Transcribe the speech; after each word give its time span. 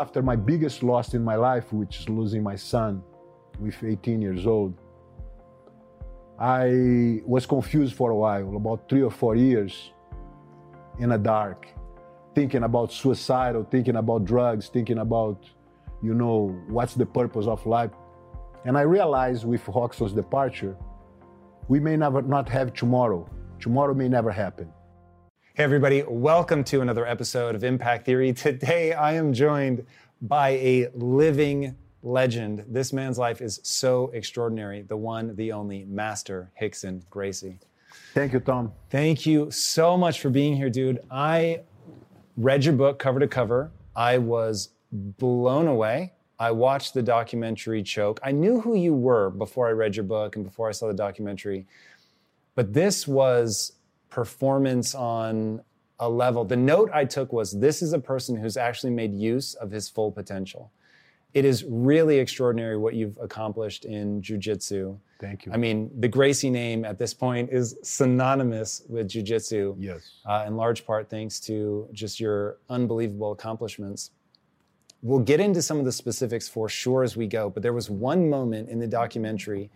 After 0.00 0.22
my 0.22 0.34
biggest 0.34 0.82
loss 0.82 1.12
in 1.12 1.22
my 1.22 1.36
life, 1.36 1.72
which 1.74 2.00
is 2.00 2.08
losing 2.08 2.42
my 2.42 2.56
son 2.56 3.02
with 3.58 3.76
18 3.84 4.22
years 4.22 4.46
old, 4.46 4.72
I 6.38 7.20
was 7.26 7.44
confused 7.44 7.94
for 7.94 8.10
a 8.10 8.16
while, 8.16 8.56
about 8.56 8.88
three 8.88 9.02
or 9.02 9.10
four 9.10 9.36
years 9.36 9.92
in 10.98 11.10
the 11.10 11.18
dark, 11.18 11.68
thinking 12.34 12.62
about 12.62 12.92
suicidal, 12.92 13.62
thinking 13.70 13.96
about 13.96 14.24
drugs, 14.24 14.68
thinking 14.68 14.98
about, 14.98 15.44
you 16.02 16.14
know, 16.14 16.58
what's 16.68 16.94
the 16.94 17.04
purpose 17.04 17.46
of 17.46 17.66
life. 17.66 17.90
And 18.64 18.78
I 18.78 18.82
realized 18.82 19.44
with 19.44 19.68
Rockson's 19.68 20.14
departure, 20.14 20.76
we 21.68 21.78
may 21.78 21.96
never 21.98 22.22
not 22.22 22.48
have 22.48 22.72
tomorrow. 22.72 23.28
Tomorrow 23.58 23.92
may 23.92 24.08
never 24.08 24.30
happen. 24.30 24.72
Hey, 25.54 25.64
everybody, 25.64 26.04
welcome 26.06 26.62
to 26.64 26.80
another 26.80 27.04
episode 27.04 27.56
of 27.56 27.64
Impact 27.64 28.06
Theory. 28.06 28.32
Today, 28.34 28.92
I 28.92 29.14
am 29.14 29.32
joined 29.32 29.84
by 30.22 30.50
a 30.50 30.88
living 30.94 31.74
legend. 32.04 32.64
This 32.68 32.92
man's 32.92 33.18
life 33.18 33.40
is 33.40 33.58
so 33.64 34.12
extraordinary. 34.14 34.82
The 34.82 34.96
one, 34.96 35.34
the 35.34 35.50
only, 35.50 35.84
Master 35.86 36.52
Rickson 36.62 37.02
Gracie. 37.10 37.58
Thank 38.14 38.32
you, 38.32 38.38
Tom. 38.38 38.72
Thank 38.90 39.26
you 39.26 39.50
so 39.50 39.96
much 39.96 40.20
for 40.20 40.30
being 40.30 40.54
here, 40.54 40.70
dude. 40.70 41.00
I 41.10 41.62
read 42.36 42.64
your 42.64 42.74
book 42.74 43.00
cover 43.00 43.18
to 43.18 43.26
cover. 43.26 43.72
I 43.96 44.18
was 44.18 44.68
blown 44.92 45.66
away. 45.66 46.12
I 46.38 46.52
watched 46.52 46.94
the 46.94 47.02
documentary 47.02 47.82
Choke. 47.82 48.20
I 48.22 48.30
knew 48.30 48.60
who 48.60 48.76
you 48.76 48.94
were 48.94 49.30
before 49.30 49.66
I 49.66 49.72
read 49.72 49.96
your 49.96 50.04
book 50.04 50.36
and 50.36 50.44
before 50.44 50.68
I 50.68 50.72
saw 50.72 50.86
the 50.86 50.94
documentary. 50.94 51.66
But 52.54 52.72
this 52.72 53.08
was 53.08 53.72
performance 54.10 54.94
on 54.94 55.62
a 56.00 56.08
level. 56.08 56.44
The 56.44 56.56
note 56.56 56.90
I 56.92 57.04
took 57.04 57.32
was 57.32 57.52
this 57.52 57.82
is 57.82 57.92
a 57.92 57.98
person 57.98 58.36
who's 58.36 58.56
actually 58.56 58.90
made 58.90 59.14
use 59.14 59.54
of 59.54 59.70
his 59.70 59.88
full 59.88 60.10
potential. 60.10 60.72
It 61.32 61.44
is 61.44 61.64
really 61.64 62.18
extraordinary 62.18 62.76
what 62.76 62.94
you've 62.94 63.16
accomplished 63.18 63.84
in 63.84 64.20
jujitsu. 64.20 64.98
Thank 65.20 65.46
you. 65.46 65.52
I 65.52 65.58
mean, 65.58 65.90
the 66.00 66.08
Gracie 66.08 66.50
name 66.50 66.84
at 66.84 66.98
this 66.98 67.14
point 67.14 67.50
is 67.52 67.76
synonymous 67.82 68.82
with 68.88 69.08
jujitsu. 69.08 69.76
Yes. 69.78 70.10
Uh, 70.26 70.44
in 70.46 70.56
large 70.56 70.84
part 70.84 71.08
thanks 71.08 71.38
to 71.40 71.88
just 71.92 72.18
your 72.18 72.56
unbelievable 72.68 73.30
accomplishments. 73.30 74.10
We'll 75.02 75.20
get 75.20 75.38
into 75.38 75.62
some 75.62 75.78
of 75.78 75.84
the 75.84 75.92
specifics 75.92 76.48
for 76.48 76.68
sure 76.68 77.04
as 77.04 77.16
we 77.16 77.26
go, 77.26 77.48
but 77.48 77.62
there 77.62 77.72
was 77.72 77.88
one 77.88 78.28
moment 78.28 78.68
in 78.68 78.80
the 78.80 78.86
documentary 78.86 79.70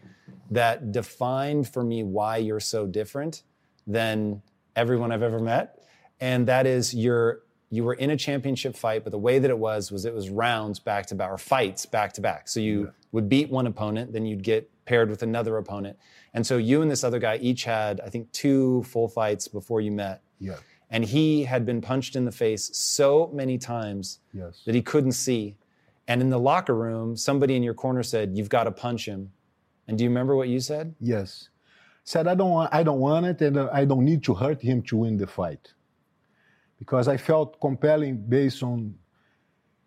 that 0.50 0.92
defined 0.92 1.68
for 1.68 1.84
me 1.84 2.02
why 2.02 2.38
you're 2.38 2.60
so 2.60 2.86
different 2.86 3.42
than 3.86 4.42
everyone 4.76 5.12
I've 5.12 5.22
ever 5.22 5.38
met. 5.38 5.80
And 6.20 6.46
that 6.46 6.66
is 6.66 6.94
you're 6.94 7.42
you 7.70 7.82
were 7.82 7.94
in 7.94 8.10
a 8.10 8.16
championship 8.16 8.76
fight, 8.76 9.02
but 9.02 9.10
the 9.10 9.18
way 9.18 9.38
that 9.38 9.50
it 9.50 9.58
was 9.58 9.90
was 9.90 10.04
it 10.04 10.14
was 10.14 10.30
rounds 10.30 10.78
back 10.78 11.06
to 11.06 11.14
back 11.14 11.30
or 11.30 11.38
fights 11.38 11.86
back 11.86 12.12
to 12.12 12.20
back. 12.20 12.48
So 12.48 12.60
you 12.60 12.84
yeah. 12.84 12.90
would 13.12 13.28
beat 13.28 13.50
one 13.50 13.66
opponent, 13.66 14.12
then 14.12 14.26
you'd 14.26 14.44
get 14.44 14.70
paired 14.84 15.10
with 15.10 15.22
another 15.22 15.56
opponent. 15.56 15.98
And 16.34 16.46
so 16.46 16.56
you 16.56 16.82
and 16.82 16.90
this 16.90 17.02
other 17.02 17.18
guy 17.18 17.36
each 17.38 17.64
had, 17.64 18.00
I 18.00 18.10
think, 18.10 18.30
two 18.32 18.84
full 18.84 19.08
fights 19.08 19.48
before 19.48 19.80
you 19.80 19.90
met. 19.90 20.22
Yeah. 20.38 20.56
And 20.90 21.04
he 21.04 21.44
had 21.44 21.66
been 21.66 21.80
punched 21.80 22.14
in 22.14 22.24
the 22.24 22.32
face 22.32 22.70
so 22.76 23.30
many 23.32 23.58
times 23.58 24.20
yes. 24.32 24.62
that 24.66 24.74
he 24.74 24.82
couldn't 24.82 25.12
see. 25.12 25.56
And 26.06 26.20
in 26.20 26.28
the 26.30 26.38
locker 26.38 26.74
room, 26.74 27.16
somebody 27.16 27.56
in 27.56 27.62
your 27.62 27.74
corner 27.74 28.02
said, 28.02 28.36
You've 28.36 28.50
got 28.50 28.64
to 28.64 28.70
punch 28.70 29.06
him. 29.06 29.32
And 29.88 29.98
do 29.98 30.04
you 30.04 30.10
remember 30.10 30.36
what 30.36 30.48
you 30.48 30.60
said? 30.60 30.94
Yes 31.00 31.48
said, 32.04 32.28
I 32.28 32.34
don't 32.34 32.68
I 32.72 32.82
don't 32.82 33.00
want 33.00 33.26
it, 33.26 33.40
and 33.40 33.58
I 33.58 33.84
don't 33.84 34.04
need 34.04 34.22
to 34.24 34.34
hurt 34.34 34.60
him 34.60 34.82
to 34.82 34.98
win 34.98 35.16
the 35.16 35.26
fight, 35.26 35.72
because 36.78 37.08
I 37.08 37.16
felt 37.16 37.60
compelling 37.60 38.16
based 38.28 38.62
on 38.62 38.94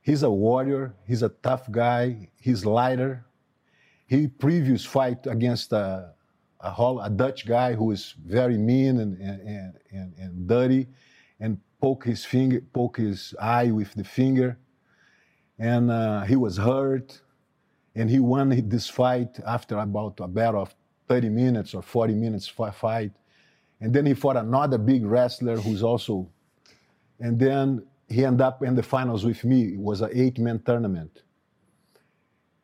he's 0.01 0.23
a 0.23 0.29
warrior, 0.29 0.95
he's 1.05 1.23
a 1.23 1.29
tough 1.29 1.71
guy, 1.71 2.29
he's 2.39 2.65
lighter. 2.65 3.23
He 4.07 4.27
previous 4.27 4.85
fight 4.85 5.27
against 5.27 5.73
a, 5.73 6.13
a, 6.61 6.69
a 7.03 7.09
Dutch 7.09 7.45
guy 7.45 7.73
who 7.73 7.91
is 7.91 8.15
very 8.25 8.57
mean 8.57 8.99
and, 9.01 9.17
and, 9.19 9.73
and, 9.91 10.13
and 10.17 10.47
dirty, 10.47 10.87
and 11.41 11.59
poke 11.81 12.05
his 12.05 12.23
finger, 12.23 12.61
poke 12.73 12.97
his 12.97 13.35
eye 13.39 13.69
with 13.69 13.93
the 13.93 14.05
finger, 14.05 14.57
and 15.59 15.91
uh, 15.91 16.21
he 16.21 16.37
was 16.37 16.57
hurt, 16.57 17.21
and 17.95 18.09
he 18.09 18.19
won 18.19 18.69
this 18.69 18.89
fight 18.89 19.39
after 19.45 19.77
about 19.77 20.19
a 20.21 20.27
battle 20.27 20.61
of 20.61 20.73
30 21.07 21.29
minutes 21.29 21.73
or 21.73 21.81
40 21.81 22.13
minutes 22.13 22.47
fight. 22.47 23.11
And 23.79 23.93
then 23.93 24.05
he 24.05 24.13
fought 24.13 24.37
another 24.37 24.77
big 24.77 25.05
wrestler 25.05 25.57
who's 25.57 25.83
also, 25.83 26.27
and 27.19 27.39
then 27.39 27.85
he 28.09 28.25
ended 28.25 28.41
up 28.41 28.63
in 28.63 28.75
the 28.75 28.83
finals 28.83 29.25
with 29.25 29.43
me. 29.43 29.73
It 29.73 29.79
was 29.79 30.01
an 30.01 30.09
eight 30.13 30.39
man 30.39 30.59
tournament. 30.59 31.21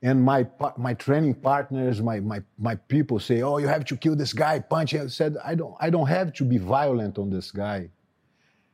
And 0.01 0.21
my, 0.21 0.45
my 0.77 0.93
training 0.95 1.35
partners, 1.35 2.01
my, 2.01 2.19
my, 2.19 2.41
my 2.57 2.75
people 2.75 3.19
say, 3.19 3.41
oh, 3.41 3.57
you 3.57 3.67
have 3.67 3.85
to 3.85 3.95
kill 3.95 4.17
this 4.17 4.33
guy, 4.33 4.59
punch 4.59 4.91
him. 4.91 5.05
I 5.05 5.07
said, 5.07 5.37
I 5.43 5.55
don't, 5.55 5.75
I 5.79 5.89
don't 5.89 6.07
have 6.07 6.33
to 6.33 6.43
be 6.43 6.57
violent 6.57 7.17
on 7.17 7.29
this 7.29 7.51
guy 7.51 7.89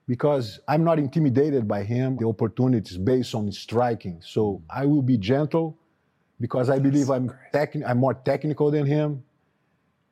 because 0.08 0.60
I'm 0.68 0.84
not 0.84 0.98
intimidated 0.98 1.68
by 1.68 1.84
him. 1.84 2.18
The 2.18 2.28
opportunity 2.28 2.90
is 2.90 2.98
based 2.98 3.36
on 3.36 3.52
striking. 3.52 4.22
So 4.26 4.64
I 4.68 4.88
will 4.88 5.04
be 5.04 5.18
gentle 5.18 5.78
because 6.40 6.72
I 6.72 6.80
believe 6.80 7.12
I'm, 7.12 7.32
techni- 7.54 7.88
I'm 7.88 8.00
more 8.00 8.16
technical 8.16 8.72
than 8.72 8.88
him 8.88 9.24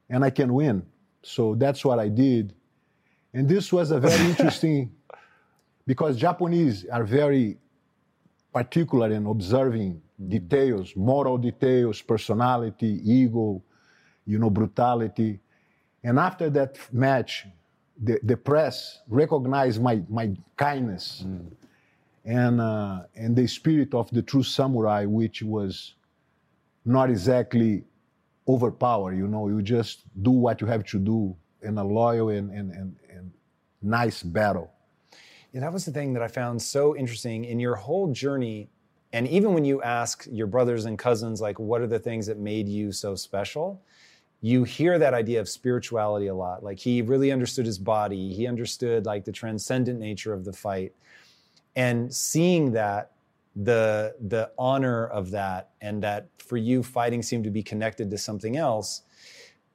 and 0.09 0.23
I 0.23 0.29
can 0.29 0.53
win. 0.53 0.83
So 1.23 1.55
that's 1.55 1.83
what 1.83 1.99
I 1.99 2.07
did. 2.07 2.53
And 3.33 3.47
this 3.47 3.71
was 3.71 3.91
a 3.91 3.99
very 3.99 4.25
interesting, 4.29 4.91
because 5.85 6.17
Japanese 6.17 6.85
are 6.85 7.03
very 7.03 7.57
particular 8.53 9.11
in 9.11 9.25
observing 9.25 10.01
details, 10.27 10.95
moral 10.95 11.37
details, 11.37 12.01
personality, 12.01 13.01
ego, 13.03 13.61
you 14.25 14.39
know, 14.39 14.49
brutality. 14.49 15.39
And 16.03 16.17
after 16.17 16.49
that 16.51 16.77
match, 16.91 17.45
the, 18.01 18.19
the 18.23 18.37
press 18.37 18.99
recognized 19.07 19.81
my, 19.81 20.01
my 20.09 20.35
kindness 20.55 21.23
mm. 21.25 21.51
and, 22.25 22.61
uh, 22.61 23.01
and 23.15 23.35
the 23.35 23.47
spirit 23.47 23.93
of 23.93 24.09
the 24.11 24.21
true 24.21 24.43
samurai, 24.43 25.05
which 25.05 25.41
was 25.41 25.95
not 26.85 27.09
exactly 27.09 27.83
overpower. 28.47 29.13
You 29.13 29.27
know, 29.27 29.47
you 29.47 29.61
just 29.61 30.03
do 30.23 30.31
what 30.31 30.61
you 30.61 30.67
have 30.67 30.85
to 30.85 30.99
do 30.99 31.35
in 31.61 31.77
a 31.77 31.83
loyal 31.83 32.29
and, 32.29 32.51
and, 32.51 32.71
and, 32.71 32.95
and 33.09 33.31
nice 33.81 34.23
battle. 34.23 34.71
Yeah, 35.53 35.61
that 35.61 35.73
was 35.73 35.85
the 35.85 35.91
thing 35.91 36.13
that 36.13 36.21
I 36.21 36.27
found 36.27 36.61
so 36.61 36.95
interesting 36.95 37.45
in 37.45 37.59
your 37.59 37.75
whole 37.75 38.11
journey. 38.11 38.69
And 39.13 39.27
even 39.27 39.53
when 39.53 39.65
you 39.65 39.81
ask 39.81 40.27
your 40.29 40.47
brothers 40.47 40.85
and 40.85 40.97
cousins, 40.99 41.41
like, 41.41 41.59
what 41.59 41.81
are 41.81 41.87
the 41.87 41.99
things 41.99 42.27
that 42.27 42.37
made 42.37 42.67
you 42.67 42.91
so 42.91 43.15
special? 43.15 43.81
You 44.41 44.63
hear 44.65 44.99
that 44.99 45.13
idea 45.13 45.39
of 45.39 45.49
spirituality 45.49 46.27
a 46.27 46.35
lot. 46.35 46.63
Like, 46.63 46.77
he 46.77 47.01
really 47.01 47.31
understood 47.31 47.65
his 47.65 47.79
body, 47.79 48.33
he 48.33 48.45
understood 48.45 49.05
like 49.05 49.25
the 49.25 49.31
transcendent 49.31 49.99
nature 49.99 50.33
of 50.33 50.45
the 50.45 50.53
fight. 50.53 50.93
And 51.75 52.13
seeing 52.13 52.71
that 52.73 53.11
the 53.63 54.15
the 54.27 54.51
honor 54.57 55.07
of 55.07 55.31
that 55.31 55.69
and 55.81 56.03
that 56.03 56.27
for 56.37 56.57
you 56.57 56.83
fighting 56.83 57.23
seemed 57.23 57.43
to 57.43 57.49
be 57.49 57.63
connected 57.63 58.11
to 58.11 58.17
something 58.17 58.55
else 58.55 59.01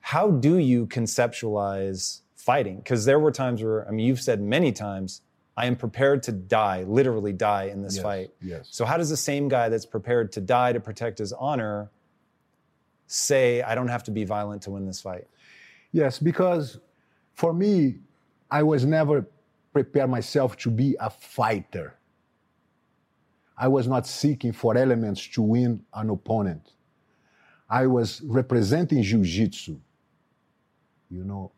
how 0.01 0.31
do 0.31 0.59
you 0.59 0.87
conceptualize 0.87 2.21
fighting 2.37 2.77
because 2.77 3.05
there 3.05 3.19
were 3.19 3.33
times 3.33 3.63
where 3.63 3.87
i 3.89 3.91
mean 3.91 4.07
you've 4.07 4.21
said 4.21 4.41
many 4.41 4.71
times 4.73 5.23
I 5.55 5.67
am 5.67 5.77
prepared 5.77 6.23
to 6.23 6.33
die, 6.33 6.85
literally 6.85 7.35
die 7.35 7.65
in 7.65 7.83
this 7.83 7.97
Yes, 7.97 8.03
fight. 8.03 8.31
yes. 8.41 8.69
So, 8.71 8.87
how 8.87 8.97
does 8.97 9.11
the 9.11 9.19
same 9.19 9.49
guy 9.49 9.69
that's 9.69 9.85
prepared 9.85 10.33
to 10.33 10.41
die 10.41 10.73
to 10.73 10.81
protect 10.81 11.19
his 11.19 11.33
honor 11.35 11.91
say, 13.07 13.61
I 13.61 13.75
don't 13.75 13.89
have 13.89 14.03
to 14.05 14.11
be 14.11 14.25
violent 14.25 14.63
to 14.63 14.71
win 14.71 14.87
this 14.87 15.03
fight? 15.03 15.27
Yes, 15.93 16.19
because 16.19 16.81
for 17.35 17.53
me, 17.53 17.97
I 18.51 18.63
was 18.63 18.87
never 18.87 19.27
prepared 19.75 20.09
myself 20.09 20.57
to 20.59 20.71
be 20.71 20.97
a 20.99 21.11
fighter. 21.11 21.97
I 23.57 23.69
was 23.69 23.87
not 23.87 24.07
seeking 24.07 24.53
for 24.53 24.77
elements 24.77 25.27
to 25.29 25.43
win 25.43 25.83
an 25.95 26.11
opponent. 26.11 26.73
I 27.69 27.87
was 27.87 28.21
representing 28.23 29.03
jiu-jitsu. 29.03 29.79
You 31.11 31.25
know, 31.25 31.53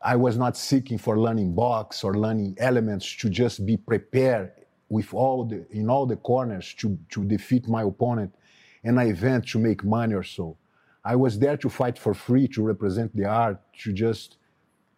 I 0.00 0.16
was 0.16 0.36
not 0.36 0.56
seeking 0.56 0.98
for 0.98 1.18
learning 1.18 1.54
box 1.54 2.04
or 2.04 2.14
learning 2.14 2.56
elements 2.58 3.16
to 3.16 3.30
just 3.30 3.64
be 3.64 3.76
prepared 3.76 4.52
with 4.88 5.14
all 5.14 5.44
the 5.44 5.66
in 5.70 5.88
all 5.88 6.06
the 6.06 6.16
corners 6.16 6.74
to, 6.74 6.98
to 7.10 7.24
defeat 7.24 7.66
my 7.68 7.82
opponent 7.82 8.34
in 8.82 8.98
an 8.98 9.08
event 9.08 9.48
to 9.48 9.58
make 9.58 9.82
money 9.82 10.14
or 10.14 10.22
so. 10.22 10.56
I 11.04 11.16
was 11.16 11.38
there 11.38 11.56
to 11.56 11.68
fight 11.68 11.98
for 11.98 12.14
free, 12.14 12.48
to 12.48 12.62
represent 12.62 13.14
the 13.16 13.24
art, 13.24 13.58
to 13.82 13.92
just 13.92 14.36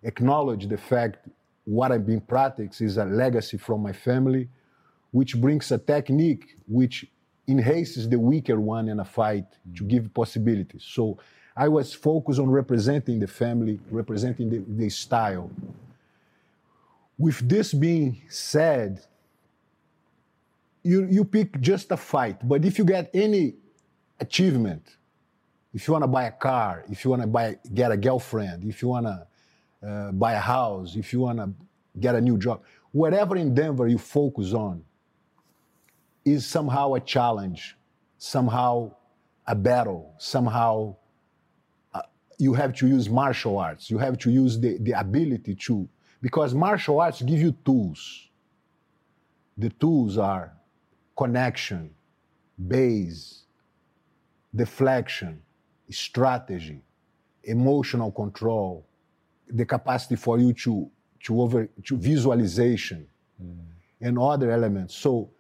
acknowledge 0.02 0.69
the 0.69 0.76
fact 0.76 1.29
what 1.64 1.90
I've 1.90 2.06
been 2.06 2.20
practicing 2.20 2.87
is 2.87 2.96
a 2.96 3.05
legacy 3.05 3.56
from 3.56 3.82
my 3.82 3.93
family, 3.93 4.49
which 5.11 5.41
brings 5.41 5.70
a 5.73 5.79
technique 5.79 6.56
which 6.67 7.06
enhances 7.49 8.08
the 8.08 8.19
weaker 8.19 8.61
one 8.61 8.88
in 8.88 9.00
a 9.00 9.05
fight 9.05 9.47
to 9.76 9.85
give 9.85 10.12
possibilities. 10.12 10.85
So 10.85 11.19
I 11.56 11.69
was 11.69 11.94
focused 11.94 12.38
on 12.38 12.50
representing 12.50 13.20
the 13.20 13.26
family, 13.26 13.81
representing 13.91 14.50
the, 14.50 14.64
the 14.67 14.91
style. 14.91 15.50
With 17.19 17.49
this 17.49 17.73
being 17.73 18.20
said, 18.29 19.00
you, 20.82 21.06
you 21.11 21.25
pick 21.25 21.61
just 21.61 21.91
a 21.93 21.97
fight, 21.97 22.47
but 22.47 22.64
if 22.64 22.79
you 22.79 22.85
get 22.85 23.11
any 23.14 23.55
achievement, 24.20 24.97
if 25.73 25.87
you 25.87 25.93
want 25.93 26.05
to 26.05 26.08
buy 26.08 26.25
a 26.25 26.32
car, 26.32 26.85
if 26.91 27.05
you 27.05 27.11
want 27.11 27.23
to 27.23 27.29
buy 27.29 27.58
get 27.73 27.91
a 27.91 27.97
girlfriend, 27.97 28.64
if 28.64 28.82
you 28.82 28.88
want 28.88 29.06
to 29.06 29.26
uh, 29.87 30.12
buy 30.12 30.35
a 30.35 30.41
house, 30.41 30.94
if 30.97 31.12
you 31.12 31.20
want 31.20 31.38
to 31.38 31.50
get 31.99 32.14
a 32.14 32.20
new 32.20 32.38
job, 32.38 32.62
whatever 32.93 33.37
in 33.37 33.55
Denver 33.55 33.87
you 33.87 33.99
focus 33.99 34.53
on 34.53 34.82
is 36.26 36.44
somehow 36.44 36.94
a 36.94 37.00
challenge, 37.00 37.76
somehow 38.19 38.93
a 39.46 39.55
battle, 39.55 40.12
somehow 40.19 40.96
uh, 41.94 42.02
you 42.37 42.52
have 42.52 42.75
to 42.75 42.88
use 42.88 43.08
martial 43.08 43.56
arts. 43.58 43.88
You 43.90 43.99
have 43.99 44.19
to 44.19 44.31
use 44.31 44.58
the, 44.58 44.76
the 44.81 44.93
ability 44.93 45.55
to, 45.67 45.88
because 46.20 46.52
martial 46.52 47.00
arts 47.00 47.23
give 47.23 47.40
you 47.40 47.52
tools. 47.64 48.28
The 49.56 49.70
tools 49.70 50.19
are 50.19 50.52
connection, 51.17 51.94
base, 52.69 53.44
deflection, 54.55 55.40
strategy, 55.90 56.82
emotional 57.44 58.11
control, 58.11 58.84
the 59.49 59.64
capacity 59.64 60.17
for 60.17 60.38
you 60.38 60.52
to 60.52 60.90
to 61.22 61.40
over 61.40 61.69
to 61.84 61.96
visualization 61.96 63.06
and 64.00 64.19
other 64.19 64.50
elements. 64.50 64.94
So 64.94 65.31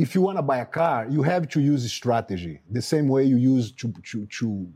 if 0.00 0.14
you 0.14 0.22
want 0.22 0.38
to 0.38 0.42
buy 0.42 0.58
a 0.58 0.66
car, 0.66 1.06
you 1.10 1.22
have 1.22 1.46
to 1.50 1.60
use 1.60 1.82
strategy 1.92 2.60
the 2.70 2.80
same 2.80 3.06
way 3.06 3.22
you 3.24 3.36
use 3.36 3.70
to 3.72 3.92
to 4.10 4.26
to 4.38 4.72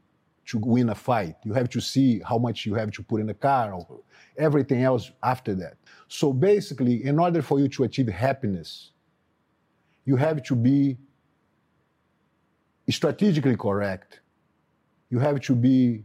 to 0.51 0.59
win 0.59 0.91
a 0.91 0.95
fight. 0.95 1.37
You 1.45 1.55
have 1.55 1.71
to 1.71 1.81
see 1.81 2.21
how 2.29 2.37
much 2.37 2.67
you 2.67 2.75
have 2.75 2.91
to 2.93 3.03
put 3.03 3.23
in 3.23 3.29
the 3.29 3.39
car 3.49 3.73
or 3.73 4.01
everything 4.37 4.83
else 4.83 5.11
after 5.23 5.55
that. 5.55 5.75
So 6.09 6.35
basically, 6.35 7.07
in 7.11 7.19
order 7.19 7.41
for 7.41 7.59
you 7.59 7.69
to 7.69 7.85
achieve 7.85 8.09
happiness, 8.09 8.91
you 10.05 10.17
have 10.17 10.43
to 10.43 10.55
be 10.55 10.99
strategically 12.91 13.57
correct. 13.57 14.21
You 15.09 15.19
have 15.21 15.41
to 15.49 15.55
be 15.55 16.05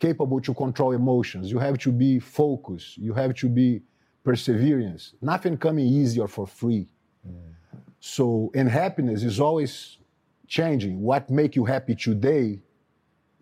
capable 0.00 0.40
to 0.40 0.52
control 0.52 0.90
emotions. 0.92 1.52
You 1.52 1.60
have 1.60 1.78
to 1.86 1.92
be 1.92 2.18
focused. 2.18 2.98
You 2.98 3.14
have 3.14 3.32
to 3.36 3.48
be 3.48 3.82
perseverance. 4.24 5.14
Nothing 5.22 5.56
coming 5.56 5.86
easy 5.86 6.18
or 6.18 6.26
for 6.26 6.48
free. 6.48 6.88
Mm. 7.24 7.56
So, 8.00 8.50
and 8.54 8.68
happiness 8.68 9.22
is 9.22 9.40
always 9.40 9.98
changing. 10.46 11.00
What 11.00 11.30
make 11.30 11.56
you 11.56 11.64
happy 11.64 11.94
today, 11.94 12.60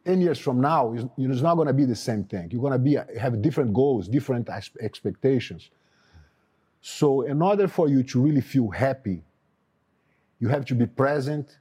10 0.04 0.20
years 0.20 0.38
from 0.38 0.60
now, 0.60 0.94
is, 0.94 1.04
it's 1.16 1.42
not 1.42 1.56
going 1.56 1.68
to 1.68 1.74
be 1.74 1.84
the 1.84 1.96
same 1.96 2.24
thing. 2.24 2.48
You're 2.50 2.60
going 2.60 2.72
to 2.72 2.78
be 2.78 2.98
have 3.18 3.40
different 3.42 3.72
goals, 3.72 4.08
different 4.08 4.48
expectations. 4.80 5.70
So, 6.80 7.22
in 7.22 7.40
order 7.42 7.68
for 7.68 7.88
you 7.88 8.02
to 8.04 8.20
really 8.20 8.40
feel 8.40 8.70
happy, 8.70 9.22
you 10.38 10.48
have 10.48 10.64
to 10.66 10.74
be 10.74 10.86
present. 10.86 11.58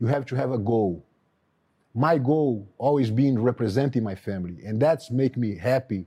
You 0.00 0.06
have 0.06 0.26
to 0.26 0.36
have 0.36 0.52
a 0.52 0.58
goal. 0.58 1.04
My 1.94 2.18
goal 2.18 2.68
always 2.76 3.10
being 3.10 3.40
representing 3.40 4.02
my 4.02 4.14
family, 4.14 4.58
and 4.66 4.80
that's 4.80 5.10
make 5.10 5.38
me 5.38 5.56
happy 5.56 6.06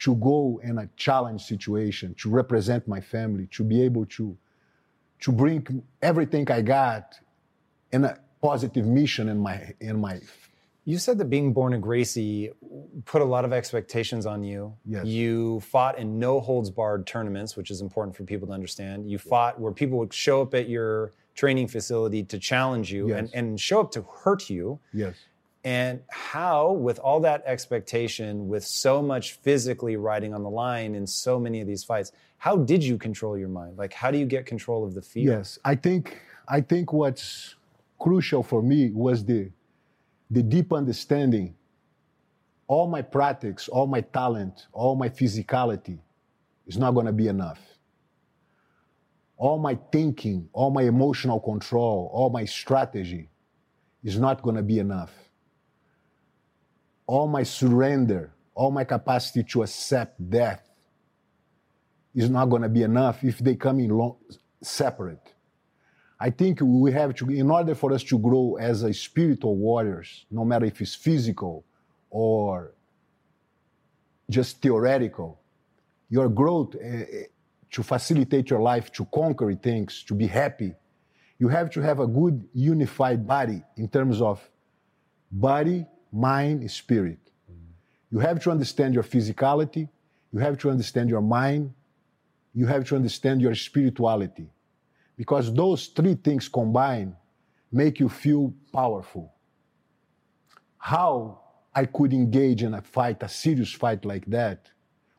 to 0.00 0.14
go 0.16 0.60
in 0.62 0.78
a 0.78 0.88
challenge 0.96 1.42
situation, 1.42 2.14
to 2.18 2.28
represent 2.28 2.86
my 2.86 3.00
family, 3.00 3.48
to 3.52 3.64
be 3.64 3.82
able 3.82 4.04
to 4.06 4.36
to 5.20 5.32
bring 5.32 5.82
everything 6.02 6.50
I 6.50 6.62
got 6.62 7.18
in 7.92 8.04
a 8.04 8.18
positive 8.42 8.86
mission 8.86 9.28
in 9.28 9.38
my 9.38 9.74
in 9.80 10.00
my 10.00 10.20
You 10.84 10.98
said 10.98 11.18
that 11.18 11.26
being 11.26 11.52
born 11.52 11.74
a 11.74 11.78
Gracie 11.78 12.50
put 13.04 13.20
a 13.20 13.24
lot 13.24 13.44
of 13.44 13.52
expectations 13.52 14.24
on 14.26 14.42
you. 14.42 14.74
Yes. 14.84 15.04
You 15.06 15.60
fought 15.60 15.98
in 15.98 16.18
no 16.18 16.40
holds 16.40 16.70
barred 16.70 17.06
tournaments, 17.06 17.56
which 17.56 17.70
is 17.70 17.80
important 17.82 18.16
for 18.16 18.24
people 18.24 18.46
to 18.48 18.54
understand. 18.54 19.10
You 19.10 19.18
fought 19.18 19.60
where 19.60 19.72
people 19.72 19.98
would 19.98 20.12
show 20.14 20.40
up 20.42 20.54
at 20.54 20.68
your 20.68 21.12
training 21.34 21.68
facility 21.68 22.22
to 22.24 22.38
challenge 22.38 22.90
you 22.92 23.08
Yes. 23.08 23.18
and, 23.18 23.30
and 23.34 23.60
show 23.60 23.80
up 23.80 23.90
to 23.92 24.02
hurt 24.24 24.48
you. 24.50 24.78
yes. 24.92 25.14
And 25.62 26.00
how, 26.10 26.72
with 26.72 26.98
all 26.98 27.20
that 27.20 27.42
expectation, 27.44 28.48
with 28.48 28.64
so 28.64 29.02
much 29.02 29.34
physically 29.34 29.96
riding 29.96 30.32
on 30.32 30.42
the 30.42 30.48
line 30.48 30.94
in 30.94 31.06
so 31.06 31.38
many 31.38 31.60
of 31.60 31.66
these 31.66 31.84
fights, 31.84 32.12
how 32.38 32.56
did 32.56 32.82
you 32.82 32.96
control 32.96 33.36
your 33.36 33.48
mind? 33.48 33.76
Like, 33.76 33.92
how 33.92 34.10
do 34.10 34.16
you 34.16 34.24
get 34.24 34.46
control 34.46 34.84
of 34.84 34.94
the 34.94 35.02
field? 35.02 35.26
Yes, 35.26 35.58
I 35.64 35.74
think 35.74 36.22
I 36.48 36.62
think 36.62 36.92
what's 36.92 37.56
crucial 37.98 38.42
for 38.42 38.62
me 38.62 38.90
was 38.90 39.24
the 39.24 39.50
the 40.30 40.42
deep 40.42 40.72
understanding. 40.72 41.54
All 42.66 42.86
my 42.88 43.02
practice, 43.02 43.68
all 43.68 43.86
my 43.86 44.00
talent, 44.00 44.68
all 44.72 44.94
my 44.96 45.08
physicality 45.08 45.98
is 46.66 46.78
not 46.78 46.92
going 46.92 47.06
to 47.06 47.12
be 47.12 47.26
enough. 47.26 47.60
All 49.36 49.58
my 49.58 49.76
thinking, 49.90 50.48
all 50.52 50.70
my 50.70 50.82
emotional 50.82 51.40
control, 51.40 52.08
all 52.12 52.30
my 52.30 52.44
strategy 52.44 53.28
is 54.04 54.18
not 54.18 54.40
going 54.42 54.56
to 54.56 54.62
be 54.62 54.78
enough. 54.78 55.12
All 57.10 57.26
my 57.26 57.42
surrender, 57.42 58.32
all 58.54 58.70
my 58.70 58.84
capacity 58.84 59.42
to 59.42 59.64
accept 59.64 60.14
death 60.30 60.62
is 62.14 62.30
not 62.30 62.44
going 62.46 62.62
to 62.62 62.68
be 62.68 62.84
enough 62.84 63.24
if 63.24 63.38
they 63.38 63.56
come 63.56 63.80
in 63.80 63.90
lo- 63.90 64.18
separate. 64.62 65.34
I 66.20 66.30
think 66.30 66.60
we 66.62 66.92
have 66.92 67.16
to, 67.16 67.28
in 67.30 67.50
order 67.50 67.74
for 67.74 67.92
us 67.92 68.04
to 68.04 68.16
grow 68.16 68.58
as 68.60 68.84
a 68.84 68.94
spiritual 68.94 69.56
warriors, 69.56 70.26
no 70.30 70.44
matter 70.44 70.66
if 70.66 70.80
it's 70.80 70.94
physical 70.94 71.64
or 72.10 72.74
just 74.30 74.62
theoretical, 74.62 75.40
your 76.10 76.28
growth 76.28 76.76
eh, 76.80 77.24
to 77.72 77.82
facilitate 77.82 78.50
your 78.50 78.62
life, 78.62 78.92
to 78.92 79.04
conquer 79.06 79.52
things, 79.56 80.04
to 80.04 80.14
be 80.14 80.28
happy, 80.28 80.74
you 81.40 81.48
have 81.48 81.70
to 81.70 81.80
have 81.80 81.98
a 81.98 82.06
good 82.06 82.48
unified 82.54 83.26
body 83.26 83.64
in 83.76 83.88
terms 83.88 84.22
of 84.22 84.48
body, 85.32 85.84
mind, 86.12 86.70
spirit. 86.70 87.18
You 88.10 88.18
have 88.18 88.42
to 88.42 88.50
understand 88.50 88.94
your 88.94 89.04
physicality, 89.04 89.88
you 90.32 90.40
have 90.40 90.58
to 90.58 90.70
understand 90.70 91.08
your 91.08 91.20
mind, 91.20 91.72
you 92.52 92.66
have 92.66 92.84
to 92.86 92.96
understand 92.96 93.40
your 93.40 93.54
spirituality. 93.54 94.48
Because 95.16 95.52
those 95.52 95.86
three 95.88 96.14
things 96.14 96.48
combined 96.48 97.14
make 97.70 98.00
you 98.00 98.08
feel 98.08 98.52
powerful. 98.72 99.32
How 100.78 101.40
I 101.74 101.84
could 101.84 102.12
engage 102.12 102.62
in 102.62 102.74
a 102.74 102.82
fight, 102.82 103.22
a 103.22 103.28
serious 103.28 103.72
fight 103.72 104.04
like 104.04 104.26
that, 104.26 104.70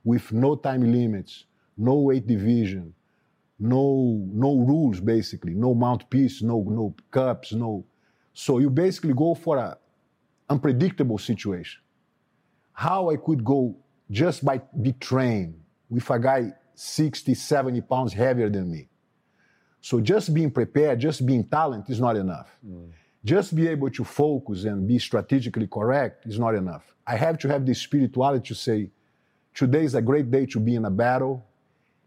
with 0.04 0.32
no 0.34 0.56
time 0.56 0.92
limits, 0.92 1.46
no 1.78 1.96
weight 1.96 2.28
division, 2.28 2.94
no 3.60 4.28
no 4.34 4.58
rules 4.58 5.00
basically, 5.00 5.54
no 5.54 5.74
mouthpiece, 5.74 6.42
no 6.42 6.62
no 6.68 6.96
cups, 7.12 7.54
no. 7.54 7.86
So 8.34 8.58
you 8.58 8.70
basically 8.70 9.14
go 9.14 9.36
for 9.36 9.58
a 9.58 9.78
unpredictable 10.52 11.18
situation. 11.18 11.82
How 12.74 13.10
I 13.10 13.16
could 13.16 13.44
go 13.44 13.76
just 14.10 14.44
by 14.44 14.62
be 14.82 14.94
trained 14.94 15.56
with 15.90 16.10
a 16.10 16.20
guy 16.20 16.54
60, 16.76 17.34
70 17.34 17.82
pounds 17.82 18.14
heavier 18.14 18.50
than 18.50 18.72
me. 18.72 18.90
So 19.82 20.00
just 20.00 20.34
being 20.34 20.52
prepared, 20.52 21.00
just 21.00 21.26
being 21.26 21.44
talent 21.48 21.90
is 21.90 22.00
not 22.00 22.16
enough. 22.16 22.50
Just 23.24 23.56
be 23.56 23.68
able 23.68 23.90
to 23.92 24.04
focus 24.04 24.64
and 24.66 24.88
be 24.88 25.00
strategically 25.00 25.68
correct 25.68 26.26
is 26.26 26.38
not 26.40 26.56
enough. 26.56 26.84
I 27.06 27.16
have 27.16 27.38
to 27.40 27.48
have 27.48 27.66
the 27.66 27.74
spirituality 27.74 28.48
to 28.50 28.56
say, 28.56 28.90
today 29.54 29.84
is 29.84 29.96
a 29.96 30.02
great 30.02 30.30
day 30.30 30.46
to 30.48 30.60
be 30.60 30.76
in 30.76 30.86
a 30.86 30.92
battle. 30.92 31.46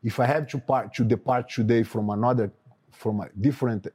if 0.02 0.20
I 0.20 0.26
have 0.26 0.46
to 0.48 0.58
part 0.58 0.92
to 0.96 1.02
depart 1.04 1.48
today 1.48 1.82
from 1.82 2.10
another, 2.10 2.52
from 2.90 3.20
a 3.20 3.28
different, 3.40 3.86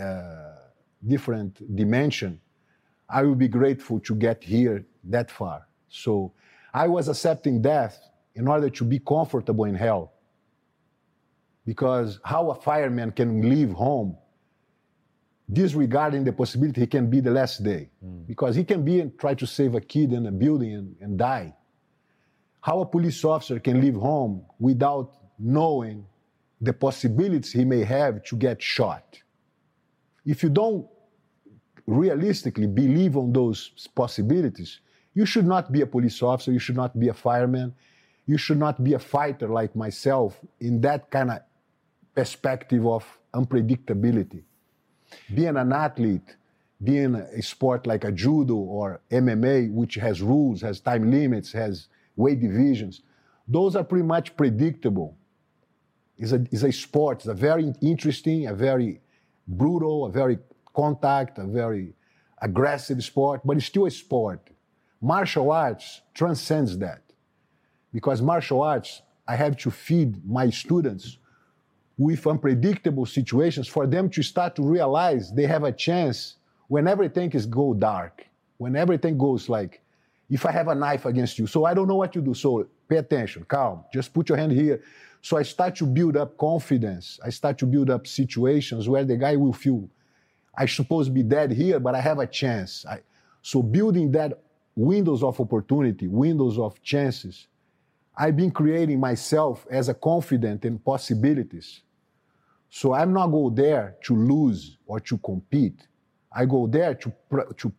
uh, 0.00 0.56
different 1.06 1.52
dimension, 1.80 2.40
I 3.08 3.22
will 3.22 3.34
be 3.34 3.48
grateful 3.48 4.00
to 4.00 4.14
get 4.14 4.42
here 4.42 4.86
that 5.04 5.30
far. 5.30 5.66
So 5.88 6.32
I 6.72 6.88
was 6.88 7.08
accepting 7.08 7.62
death 7.62 7.98
in 8.34 8.48
order 8.48 8.70
to 8.70 8.84
be 8.84 8.98
comfortable 8.98 9.64
in 9.64 9.74
hell. 9.74 10.12
Because 11.66 12.20
how 12.24 12.50
a 12.50 12.54
fireman 12.54 13.12
can 13.12 13.48
leave 13.48 13.70
home 13.72 14.16
disregarding 15.50 16.24
the 16.24 16.32
possibility 16.32 16.80
he 16.80 16.86
can 16.86 17.08
be 17.10 17.20
the 17.20 17.30
last 17.30 17.62
day. 17.62 17.90
Mm. 18.04 18.26
Because 18.26 18.56
he 18.56 18.64
can 18.64 18.84
be 18.84 19.00
and 19.00 19.18
try 19.18 19.34
to 19.34 19.46
save 19.46 19.74
a 19.74 19.80
kid 19.80 20.12
in 20.12 20.26
a 20.26 20.32
building 20.32 20.74
and, 20.74 20.96
and 21.00 21.18
die. 21.18 21.54
How 22.60 22.80
a 22.80 22.86
police 22.86 23.22
officer 23.24 23.60
can 23.60 23.80
leave 23.80 23.94
home 23.94 24.46
without 24.58 25.12
knowing 25.38 26.06
the 26.60 26.72
possibilities 26.72 27.52
he 27.52 27.64
may 27.64 27.84
have 27.84 28.24
to 28.24 28.36
get 28.36 28.62
shot. 28.62 29.18
If 30.24 30.42
you 30.42 30.48
don't 30.48 30.86
realistically 31.86 32.66
believe 32.66 33.16
on 33.16 33.32
those 33.32 33.70
possibilities, 33.94 34.80
you 35.14 35.26
should 35.26 35.46
not 35.46 35.70
be 35.70 35.82
a 35.82 35.86
police 35.86 36.22
officer, 36.22 36.52
you 36.52 36.58
should 36.58 36.76
not 36.76 36.98
be 36.98 37.08
a 37.08 37.14
fireman, 37.14 37.74
you 38.26 38.38
should 38.38 38.58
not 38.58 38.82
be 38.82 38.94
a 38.94 38.98
fighter 38.98 39.48
like 39.48 39.76
myself 39.76 40.40
in 40.60 40.80
that 40.80 41.10
kind 41.10 41.30
of 41.30 41.40
perspective 42.14 42.86
of 42.86 43.04
unpredictability. 43.34 44.42
Being 45.34 45.56
an 45.56 45.72
athlete, 45.72 46.36
being 46.82 47.14
a 47.14 47.42
sport 47.42 47.86
like 47.86 48.04
a 48.04 48.12
judo 48.12 48.54
or 48.54 49.00
MMA, 49.10 49.72
which 49.72 49.94
has 49.96 50.22
rules, 50.22 50.60
has 50.62 50.80
time 50.80 51.10
limits, 51.10 51.52
has 51.52 51.88
weight 52.16 52.40
divisions, 52.40 53.02
those 53.46 53.76
are 53.76 53.84
pretty 53.84 54.06
much 54.06 54.36
predictable. 54.36 55.16
It's 56.16 56.32
a, 56.32 56.44
it's 56.50 56.62
a 56.62 56.72
sport, 56.72 57.18
it's 57.18 57.26
a 57.26 57.34
very 57.34 57.74
interesting, 57.82 58.46
a 58.46 58.54
very 58.54 59.00
brutal, 59.46 60.06
a 60.06 60.10
very 60.10 60.38
contact, 60.74 61.38
a 61.38 61.44
very 61.44 61.94
aggressive 62.40 63.02
sport, 63.02 63.40
but 63.44 63.56
it's 63.56 63.66
still 63.66 63.86
a 63.86 63.90
sport. 63.90 64.40
Martial 65.00 65.50
arts 65.50 66.02
transcends 66.14 66.78
that. 66.78 67.02
Because 67.92 68.20
martial 68.20 68.62
arts, 68.62 69.02
I 69.26 69.36
have 69.36 69.56
to 69.58 69.70
feed 69.70 70.24
my 70.26 70.50
students 70.50 71.18
with 71.96 72.26
unpredictable 72.26 73.06
situations 73.06 73.68
for 73.68 73.86
them 73.86 74.10
to 74.10 74.22
start 74.22 74.56
to 74.56 74.62
realize 74.62 75.32
they 75.32 75.46
have 75.46 75.62
a 75.62 75.72
chance 75.72 76.36
when 76.68 76.88
everything 76.88 77.30
is 77.32 77.46
go 77.46 77.72
dark, 77.72 78.26
when 78.58 78.74
everything 78.74 79.16
goes 79.16 79.48
like, 79.48 79.80
if 80.30 80.44
I 80.46 80.50
have 80.50 80.68
a 80.68 80.74
knife 80.74 81.04
against 81.04 81.38
you, 81.38 81.46
so 81.46 81.64
I 81.64 81.74
don't 81.74 81.86
know 81.86 81.96
what 81.96 82.12
to 82.14 82.20
do. 82.20 82.34
So 82.34 82.66
pay 82.88 82.96
attention, 82.96 83.44
calm, 83.44 83.84
just 83.92 84.12
put 84.12 84.28
your 84.28 84.38
hand 84.38 84.52
here. 84.52 84.82
So 85.20 85.36
I 85.36 85.42
start 85.42 85.76
to 85.76 85.86
build 85.86 86.16
up 86.16 86.36
confidence. 86.36 87.20
I 87.24 87.30
start 87.30 87.58
to 87.58 87.66
build 87.66 87.90
up 87.90 88.06
situations 88.06 88.88
where 88.88 89.04
the 89.04 89.16
guy 89.16 89.36
will 89.36 89.52
feel, 89.52 89.88
I 90.56 90.66
suppose 90.66 91.08
be 91.08 91.22
dead 91.22 91.52
here, 91.52 91.80
but 91.80 91.94
I 91.94 92.00
have 92.00 92.18
a 92.18 92.26
chance. 92.26 92.84
I, 92.86 93.00
so 93.42 93.62
building 93.62 94.10
that 94.12 94.42
windows 94.76 95.22
of 95.22 95.40
opportunity, 95.40 96.06
windows 96.06 96.58
of 96.58 96.80
chances, 96.82 97.48
I've 98.16 98.36
been 98.36 98.50
creating 98.50 99.00
myself 99.00 99.66
as 99.70 99.88
a 99.88 99.94
confident 99.94 100.64
in 100.64 100.78
possibilities. 100.78 101.82
So 102.70 102.92
I'm 102.92 103.12
not 103.12 103.28
go 103.28 103.50
there 103.50 103.96
to 104.04 104.16
lose 104.16 104.78
or 104.86 105.00
to 105.00 105.18
compete. 105.18 105.86
I 106.32 106.44
go 106.44 106.66
there 106.66 106.94
to, 106.94 107.12
to 107.56 107.72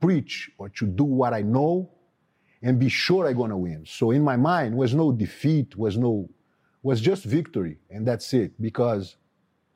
preach 0.00 0.50
or 0.58 0.68
to 0.68 0.86
do 0.86 1.04
what 1.04 1.32
I 1.32 1.42
know 1.42 1.90
and 2.62 2.78
be 2.78 2.88
sure 2.88 3.26
I'm 3.26 3.36
gonna 3.36 3.58
win. 3.58 3.84
So 3.86 4.12
in 4.12 4.22
my 4.22 4.36
mind 4.36 4.76
was 4.76 4.94
no 4.94 5.12
defeat, 5.12 5.76
was 5.76 5.96
no 5.96 6.28
was 6.82 7.00
just 7.00 7.24
victory, 7.24 7.78
and 7.90 8.06
that's 8.06 8.32
it. 8.34 8.60
Because 8.60 9.16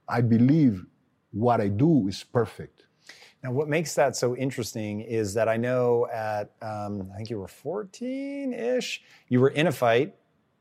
I 0.09 0.21
believe 0.21 0.85
what 1.33 1.61
I 1.61 1.69
do 1.69 2.09
is 2.09 2.25
perfect. 2.25 2.87
Now, 3.43 3.53
what 3.53 3.69
makes 3.69 3.95
that 3.95 4.17
so 4.17 4.35
interesting 4.37 5.03
is 5.03 5.35
that 5.35 5.49
I 5.49 5.57
know 5.57 6.09
at 6.13 6.51
um, 6.63 7.11
I 7.13 7.17
think 7.17 7.31
you 7.31 7.39
were 7.39 7.47
14-ish, 7.47 9.03
you 9.29 9.41
were 9.41 9.51
in 9.51 9.67
a 9.67 9.73
fight. 9.73 10.15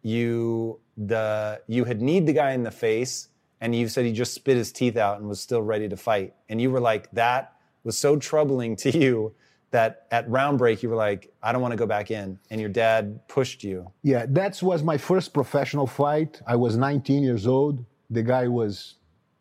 You 0.04 0.80
the 0.98 1.62
you 1.68 1.86
had 1.86 2.02
kneed 2.02 2.28
the 2.28 2.34
guy 2.34 2.52
in 2.52 2.62
the 2.62 2.70
face, 2.70 3.30
and 3.60 3.76
you 3.76 3.88
said 3.88 4.06
he 4.06 4.12
just 4.12 4.34
spit 4.34 4.56
his 4.56 4.72
teeth 4.72 4.98
out 4.98 5.20
and 5.20 5.28
was 5.28 5.42
still 5.42 5.64
ready 5.64 5.90
to 5.90 5.98
fight. 5.98 6.36
And 6.48 6.62
you 6.62 6.70
were 6.70 6.80
like, 6.80 7.10
that 7.12 7.56
was 7.84 7.98
so 7.98 8.18
troubling 8.18 8.76
to 8.78 8.96
you 8.96 9.34
that 9.72 10.06
at 10.12 10.30
round 10.30 10.58
break 10.58 10.84
you 10.84 10.90
were 10.90 10.96
like, 10.96 11.34
I 11.42 11.52
don't 11.52 11.62
want 11.62 11.72
to 11.72 11.78
go 11.78 11.88
back 11.88 12.12
in, 12.12 12.40
and 12.52 12.62
your 12.62 12.70
dad 12.70 13.28
pushed 13.28 13.64
you. 13.64 13.92
Yeah, 14.04 14.26
that 14.30 14.62
was 14.62 14.84
my 14.84 14.98
first 14.98 15.34
professional 15.34 15.88
fight. 15.88 16.42
I 16.46 16.56
was 16.56 16.78
19 16.78 17.24
years 17.24 17.48
old. 17.48 17.84
The 18.10 18.22
guy 18.22 18.48
was 18.48 18.96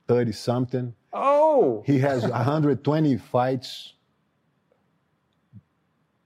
30 0.08 0.32
something. 0.32 0.94
Oh. 1.14 1.82
He 1.86 1.98
has 2.00 2.22
120 2.22 3.16
fights 3.18 3.94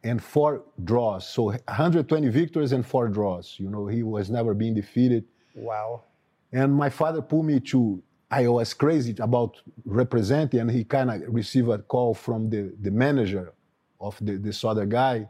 and 0.03 0.23
four 0.23 0.65
draws. 0.85 1.29
So 1.29 1.45
120 1.45 2.29
victories 2.29 2.73
and 2.73 2.85
four 2.85 3.09
draws. 3.09 3.57
You 3.59 3.69
know, 3.69 3.87
he 3.87 4.03
was 4.03 4.31
never 4.31 4.55
being 4.55 4.75
defeated. 4.75 5.25
Wow. 5.55 6.05
And 6.53 6.75
my 6.75 6.89
father 6.89 7.21
pulled 7.21 7.45
me 7.45 7.61
to, 7.61 8.03
I 8.31 8.49
was 8.49 8.73
crazy 8.73 9.15
about 9.19 9.61
representing, 9.85 10.61
and 10.61 10.71
he 10.71 10.85
kind 10.85 11.11
of 11.11 11.23
received 11.29 11.69
a 11.69 11.79
call 11.79 12.15
from 12.15 12.49
the, 12.49 12.73
the 12.81 12.91
manager 12.91 13.53
of 14.01 14.17
the, 14.23 14.37
this 14.39 14.65
other 14.65 14.87
guy. 14.87 15.29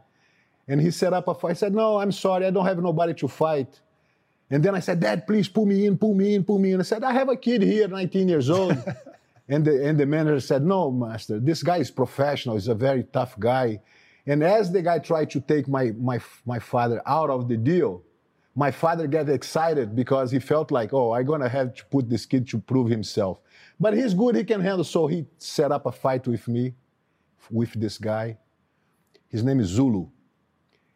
And 0.67 0.79
he 0.79 0.91
set 0.91 1.13
up 1.13 1.27
a 1.27 1.33
fight. 1.33 1.51
I 1.51 1.53
said, 1.53 1.73
No, 1.73 1.99
I'm 1.99 2.11
sorry, 2.11 2.45
I 2.45 2.51
don't 2.51 2.65
have 2.65 2.81
nobody 2.81 3.13
to 3.15 3.27
fight. 3.27 3.81
And 4.51 4.63
then 4.63 4.75
I 4.75 4.79
said, 4.79 4.99
Dad, 4.99 5.27
please 5.27 5.47
pull 5.47 5.65
me 5.65 5.85
in, 5.85 5.97
pull 5.97 6.13
me 6.13 6.35
in, 6.35 6.43
pull 6.43 6.59
me 6.59 6.71
in. 6.71 6.79
I 6.79 6.83
said, 6.83 7.03
I 7.03 7.11
have 7.11 7.29
a 7.29 7.35
kid 7.35 7.61
here, 7.61 7.87
19 7.87 8.29
years 8.29 8.49
old. 8.49 8.77
and, 9.49 9.65
the, 9.65 9.85
and 9.85 9.99
the 9.99 10.05
manager 10.05 10.39
said, 10.39 10.63
No, 10.63 10.91
master, 10.91 11.39
this 11.39 11.63
guy 11.63 11.77
is 11.77 11.89
professional. 11.89 12.55
He's 12.55 12.67
a 12.67 12.75
very 12.75 13.03
tough 13.03 13.37
guy. 13.39 13.81
And 14.27 14.43
as 14.43 14.71
the 14.71 14.83
guy 14.83 14.99
tried 14.99 15.31
to 15.31 15.41
take 15.41 15.67
my, 15.67 15.91
my, 15.97 16.19
my 16.45 16.59
father 16.59 17.01
out 17.07 17.31
of 17.31 17.49
the 17.49 17.57
deal, 17.57 18.03
my 18.55 18.69
father 18.69 19.07
got 19.07 19.27
excited 19.27 19.95
because 19.95 20.31
he 20.31 20.39
felt 20.39 20.69
like, 20.69 20.93
oh, 20.93 21.13
I'm 21.13 21.25
going 21.25 21.41
to 21.41 21.49
have 21.49 21.73
to 21.75 21.85
put 21.85 22.09
this 22.09 22.25
kid 22.25 22.47
to 22.49 22.59
prove 22.59 22.89
himself. 22.89 23.39
But 23.79 23.95
he's 23.95 24.13
good, 24.13 24.35
he 24.35 24.43
can 24.43 24.61
handle. 24.61 24.83
So 24.83 25.07
he 25.07 25.25
set 25.37 25.71
up 25.71 25.85
a 25.87 25.91
fight 25.91 26.27
with 26.27 26.47
me, 26.47 26.75
with 27.49 27.73
this 27.73 27.97
guy. 27.97 28.37
His 29.29 29.43
name 29.43 29.59
is 29.59 29.67
Zulu. 29.67 30.09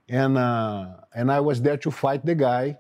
And, 0.09 0.37
uh, 0.37 0.97
and 1.15 1.31
I 1.31 1.39
was 1.39 1.61
there 1.61 1.77
to 1.77 1.89
fight 1.89 2.25
the 2.25 2.35
guy. 2.35 2.77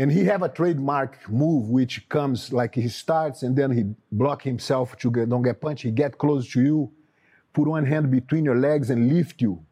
And 0.00 0.10
he 0.10 0.24
have 0.24 0.42
a 0.42 0.48
trademark 0.48 1.28
move 1.28 1.68
which 1.68 2.08
comes 2.08 2.54
like 2.54 2.74
he 2.74 2.88
starts 2.88 3.42
and 3.42 3.54
then 3.54 3.70
he 3.70 3.84
block 4.10 4.40
himself 4.42 4.96
to 4.96 5.10
get, 5.10 5.28
don't 5.28 5.42
get 5.42 5.60
punched. 5.60 5.82
He 5.82 5.90
get 5.90 6.16
close 6.16 6.50
to 6.52 6.62
you, 6.62 6.90
put 7.52 7.68
one 7.68 7.84
hand 7.84 8.10
between 8.10 8.46
your 8.46 8.56
legs 8.56 8.88
and 8.88 9.12
lift 9.12 9.42
you 9.42 9.62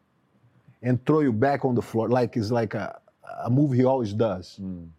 and 0.83 1.03
throw 1.03 1.21
you 1.21 1.33
back 1.33 1.65
on 1.65 1.73
the 1.73 1.81
floor. 1.81 2.09
Like 2.09 2.37
it's 2.37 2.51
like 2.51 2.75
a, 2.75 2.99
a 3.43 3.49
move 3.49 3.71
he 3.71 3.83
always 3.83 4.13
does. 4.13 4.59
Mm. 4.61 4.89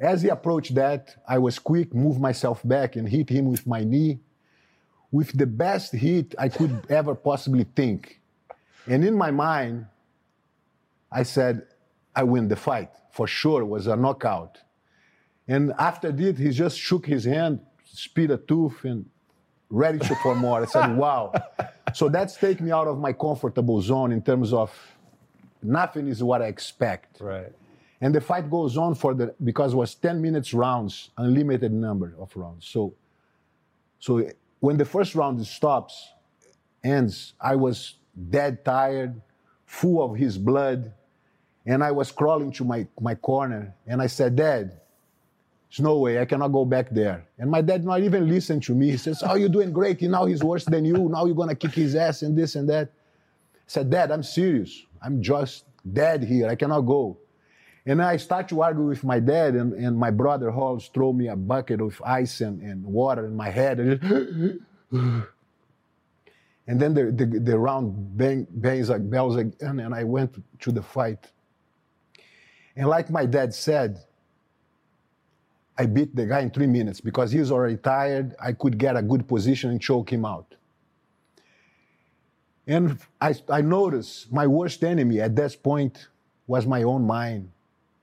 As 0.00 0.22
he 0.22 0.30
approached 0.30 0.74
that, 0.74 1.14
I 1.28 1.38
was 1.38 1.60
quick, 1.60 1.94
moved 1.94 2.20
myself 2.20 2.60
back 2.64 2.96
and 2.96 3.08
hit 3.08 3.28
him 3.28 3.48
with 3.48 3.68
my 3.68 3.84
knee 3.84 4.18
with 5.12 5.30
the 5.38 5.46
best 5.46 5.92
hit 5.92 6.34
I 6.36 6.48
could 6.48 6.86
ever 6.90 7.14
possibly 7.14 7.66
think. 7.76 8.20
And 8.88 9.04
in 9.04 9.14
my 9.14 9.30
mind, 9.30 9.86
I 11.12 11.22
said, 11.22 11.68
I 12.16 12.24
win 12.24 12.48
the 12.48 12.56
fight. 12.56 12.90
For 13.10 13.26
sure, 13.26 13.64
was 13.64 13.86
a 13.86 13.96
knockout. 13.96 14.58
And 15.48 15.72
after 15.78 16.12
that, 16.12 16.38
he 16.38 16.50
just 16.50 16.78
shook 16.78 17.06
his 17.06 17.24
hand, 17.24 17.60
spit 17.84 18.30
a 18.30 18.36
tooth, 18.36 18.84
and 18.84 19.06
ready 19.68 19.98
to 19.98 20.14
for 20.16 20.34
more. 20.34 20.62
I 20.62 20.66
said, 20.66 20.96
wow. 21.04 21.32
So 21.92 22.08
that's 22.08 22.36
taken 22.36 22.66
me 22.66 22.72
out 22.72 22.86
of 22.86 22.98
my 22.98 23.12
comfortable 23.12 23.80
zone 23.80 24.12
in 24.12 24.22
terms 24.22 24.52
of 24.52 24.72
nothing 25.62 26.08
is 26.08 26.22
what 26.22 26.42
I 26.42 26.46
expect. 26.46 27.20
Right. 27.20 27.52
And 28.00 28.14
the 28.14 28.20
fight 28.20 28.50
goes 28.50 28.76
on 28.76 28.94
for 28.94 29.12
the 29.12 29.34
because 29.44 29.74
it 29.74 29.76
was 29.76 29.94
10 29.94 30.22
minutes 30.22 30.54
rounds, 30.54 31.10
unlimited 31.18 31.72
number 31.72 32.14
of 32.18 32.34
rounds. 32.34 32.66
So 32.66 32.94
so 33.98 34.26
when 34.60 34.78
the 34.78 34.84
first 34.84 35.14
round 35.14 35.46
stops, 35.46 36.12
ends, 36.82 37.34
I 37.40 37.56
was 37.56 37.96
dead 38.30 38.64
tired, 38.64 39.20
full 39.66 40.02
of 40.02 40.16
his 40.16 40.38
blood. 40.38 40.92
And 41.66 41.84
I 41.84 41.90
was 41.90 42.10
crawling 42.10 42.52
to 42.52 42.64
my, 42.64 42.86
my 43.00 43.14
corner 43.14 43.74
and 43.86 44.00
I 44.00 44.06
said, 44.06 44.36
Dad, 44.36 44.80
there's 45.68 45.80
no 45.80 45.98
way, 45.98 46.18
I 46.18 46.24
cannot 46.24 46.48
go 46.48 46.64
back 46.64 46.90
there. 46.90 47.26
And 47.38 47.50
my 47.50 47.60
dad 47.60 47.84
not 47.84 48.00
even 48.00 48.28
listened 48.28 48.62
to 48.64 48.74
me. 48.74 48.90
He 48.90 48.96
says, 48.96 49.22
Oh, 49.24 49.34
you're 49.34 49.48
doing 49.48 49.72
great. 49.72 50.00
Now 50.02 50.24
he's 50.24 50.42
worse 50.42 50.64
than 50.64 50.84
you. 50.84 51.08
Now 51.08 51.26
you're 51.26 51.36
gonna 51.36 51.54
kick 51.54 51.72
his 51.72 51.94
ass 51.94 52.22
and 52.22 52.36
this 52.36 52.56
and 52.56 52.68
that. 52.68 52.88
I 52.88 53.58
said, 53.66 53.90
Dad, 53.90 54.10
I'm 54.10 54.22
serious. 54.22 54.82
I'm 55.02 55.22
just 55.22 55.64
dead 55.92 56.24
here. 56.24 56.48
I 56.48 56.56
cannot 56.56 56.82
go. 56.82 57.18
And 57.86 58.02
I 58.02 58.16
start 58.16 58.48
to 58.48 58.62
argue 58.62 58.84
with 58.84 59.04
my 59.04 59.20
dad, 59.20 59.54
and, 59.54 59.72
and 59.72 59.96
my 59.96 60.10
brother 60.10 60.50
Rolls 60.50 60.90
throw 60.92 61.12
me 61.12 61.28
a 61.28 61.36
bucket 61.36 61.80
of 61.80 62.00
ice 62.04 62.42
and, 62.42 62.60
and 62.60 62.84
water 62.84 63.26
in 63.26 63.34
my 63.34 63.48
head. 63.48 63.80
And 63.80 65.24
And 66.70 66.78
then 66.80 66.94
the, 66.94 67.10
the, 67.10 67.26
the 67.40 67.58
round 67.58 68.16
bang, 68.16 68.46
bangs 68.48 68.90
like 68.90 69.10
bells 69.10 69.34
again, 69.34 69.80
and 69.80 69.92
I 69.92 70.04
went 70.04 70.40
to 70.60 70.70
the 70.70 70.80
fight. 70.80 71.26
And 72.76 72.88
like 72.88 73.10
my 73.10 73.26
dad 73.26 73.54
said, 73.54 74.02
I 75.76 75.86
beat 75.86 76.14
the 76.14 76.26
guy 76.26 76.40
in 76.40 76.50
three 76.50 76.66
minutes 76.66 77.00
because 77.00 77.32
he 77.32 77.38
was 77.38 77.50
already 77.50 77.76
tired. 77.76 78.34
I 78.40 78.52
could 78.52 78.76
get 78.76 78.96
a 78.96 79.02
good 79.02 79.26
position 79.26 79.70
and 79.70 79.80
choke 79.80 80.12
him 80.12 80.24
out. 80.24 80.54
And 82.66 82.98
I, 83.20 83.34
I 83.48 83.62
noticed 83.62 84.30
my 84.30 84.46
worst 84.46 84.84
enemy 84.84 85.20
at 85.20 85.34
that 85.36 85.62
point 85.62 86.08
was 86.46 86.66
my 86.66 86.82
own 86.82 87.06
mind 87.06 87.50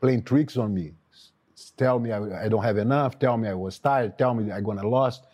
playing 0.02 0.24
tricks 0.24 0.58
on 0.58 0.74
me. 0.74 0.94
Tell 1.78 2.00
me 2.00 2.12
I, 2.12 2.46
I 2.46 2.50
don't 2.50 2.64
have 2.64 2.78
enough, 2.78 3.20
tell 3.20 3.38
me 3.38 3.48
I 3.48 3.54
was 3.54 3.78
tired, 3.78 4.18
tell 4.18 4.34
me 4.34 4.52
I'm 4.52 4.64
gonna 4.64 4.88
lost. 4.88 5.28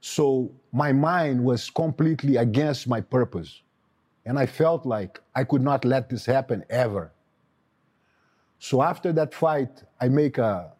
So 0.00 0.50
my 0.72 0.92
mind 0.92 1.42
was 1.42 1.70
completely 1.70 2.36
against 2.36 2.88
my 2.88 3.00
purpose. 3.00 3.62
And 4.24 4.38
I 4.38 4.46
felt 4.46 4.84
like 4.84 5.20
I 5.34 5.44
could 5.44 5.62
not 5.62 5.84
let 5.84 6.10
this 6.10 6.26
happen 6.26 6.64
ever. 6.68 7.12
So 8.58 8.82
after 8.82 9.12
that 9.12 9.34
fight, 9.34 9.82
I 10.00 10.08
make 10.08 10.38
a, 10.38 10.72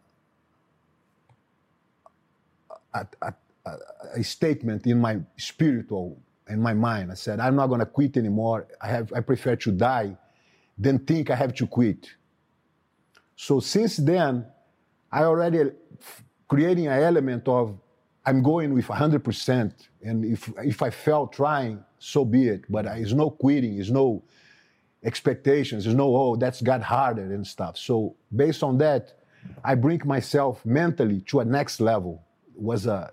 a, 2.93 3.07
a, 3.21 3.33
a 4.15 4.23
statement 4.23 4.87
in 4.87 4.99
my 4.99 5.19
spiritual, 5.37 6.17
in 6.49 6.61
my 6.61 6.73
mind. 6.73 7.11
I 7.11 7.15
said, 7.15 7.39
I'm 7.39 7.55
not 7.55 7.67
going 7.67 7.79
to 7.79 7.85
quit 7.85 8.17
anymore. 8.17 8.67
I, 8.81 8.87
have, 8.87 9.13
I 9.13 9.21
prefer 9.21 9.55
to 9.57 9.71
die 9.71 10.17
than 10.77 10.99
think 10.99 11.29
I 11.29 11.35
have 11.35 11.53
to 11.55 11.67
quit. 11.67 12.09
So 13.35 13.59
since 13.59 13.97
then, 13.97 14.45
I 15.11 15.23
already 15.23 15.71
creating 16.47 16.87
an 16.87 17.01
element 17.01 17.47
of 17.47 17.77
I'm 18.25 18.43
going 18.43 18.73
with 18.73 18.87
100%. 18.87 19.71
And 20.03 20.25
if, 20.25 20.51
if 20.57 20.81
I 20.81 20.89
fail 20.89 21.27
trying, 21.27 21.83
so 21.97 22.25
be 22.25 22.49
it. 22.49 22.65
But 22.69 22.85
it's 22.87 23.13
no 23.13 23.29
quitting, 23.29 23.79
it's 23.79 23.89
no 23.89 24.23
expectations, 25.03 25.83
there's 25.83 25.95
no, 25.95 26.15
oh, 26.15 26.35
that's 26.35 26.61
got 26.61 26.81
harder 26.81 27.33
and 27.33 27.45
stuff. 27.45 27.77
So 27.77 28.15
based 28.35 28.63
on 28.63 28.77
that, 28.79 29.13
I 29.63 29.75
bring 29.75 30.01
myself 30.05 30.65
mentally 30.65 31.21
to 31.27 31.39
a 31.39 31.45
next 31.45 31.79
level. 31.79 32.23
Was 32.55 32.87
a 32.87 33.11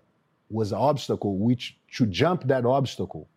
was 0.50 0.72
an 0.72 0.78
obstacle 0.78 1.36
which 1.36 1.76
to 1.96 2.06
jump 2.06 2.44
that 2.44 2.64
obstacle, 2.64 3.28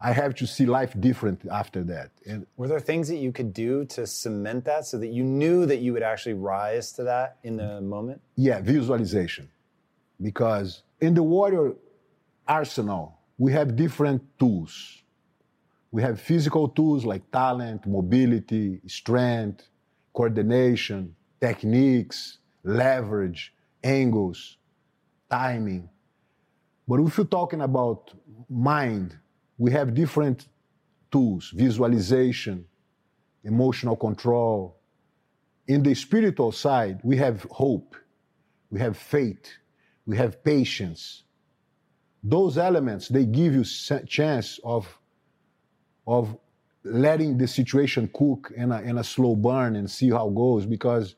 I 0.00 0.12
have 0.12 0.34
to 0.36 0.46
see 0.46 0.66
life 0.66 0.94
different 1.00 1.46
after 1.50 1.82
that. 1.84 2.10
And 2.26 2.46
were 2.56 2.68
there 2.68 2.80
things 2.80 3.08
that 3.08 3.16
you 3.16 3.32
could 3.32 3.54
do 3.54 3.84
to 3.86 4.06
cement 4.06 4.66
that 4.66 4.86
so 4.86 4.98
that 4.98 5.08
you 5.08 5.24
knew 5.24 5.66
that 5.66 5.78
you 5.78 5.92
would 5.94 6.02
actually 6.02 6.34
rise 6.34 6.92
to 6.92 7.04
that 7.04 7.38
in 7.42 7.56
the 7.56 7.80
moment? 7.80 8.20
Yeah, 8.36 8.60
visualization. 8.60 9.48
Because 10.20 10.82
in 11.00 11.14
the 11.14 11.22
warrior 11.22 11.72
arsenal, 12.46 13.18
we 13.38 13.52
have 13.52 13.76
different 13.76 14.22
tools. 14.38 15.02
We 15.94 16.02
have 16.02 16.20
physical 16.20 16.66
tools 16.66 17.04
like 17.04 17.30
talent, 17.30 17.86
mobility, 17.86 18.80
strength, 18.84 19.68
coordination, 20.12 21.14
techniques, 21.40 22.38
leverage, 22.64 23.54
angles, 23.84 24.56
timing. 25.30 25.88
But 26.88 26.98
if 26.98 27.16
you're 27.16 27.26
talking 27.26 27.60
about 27.60 28.12
mind, 28.50 29.16
we 29.56 29.70
have 29.70 29.94
different 29.94 30.48
tools 31.12 31.52
visualization, 31.54 32.64
emotional 33.44 33.94
control. 33.94 34.80
In 35.68 35.84
the 35.84 35.94
spiritual 35.94 36.50
side, 36.50 36.98
we 37.04 37.18
have 37.18 37.46
hope, 37.52 37.94
we 38.68 38.80
have 38.80 38.96
faith, 38.96 39.48
we 40.06 40.16
have 40.16 40.42
patience, 40.42 41.22
those 42.20 42.58
elements 42.58 43.06
they 43.06 43.24
give 43.24 43.54
you 43.54 43.62
chance 44.08 44.58
of 44.64 44.98
of 46.06 46.36
letting 46.84 47.38
the 47.38 47.48
situation 47.48 48.10
cook 48.12 48.52
in 48.56 48.70
a, 48.70 48.80
in 48.82 48.98
a 48.98 49.04
slow 49.04 49.34
burn 49.34 49.76
and 49.76 49.90
see 49.90 50.10
how 50.10 50.28
it 50.28 50.34
goes 50.34 50.66
because 50.66 51.16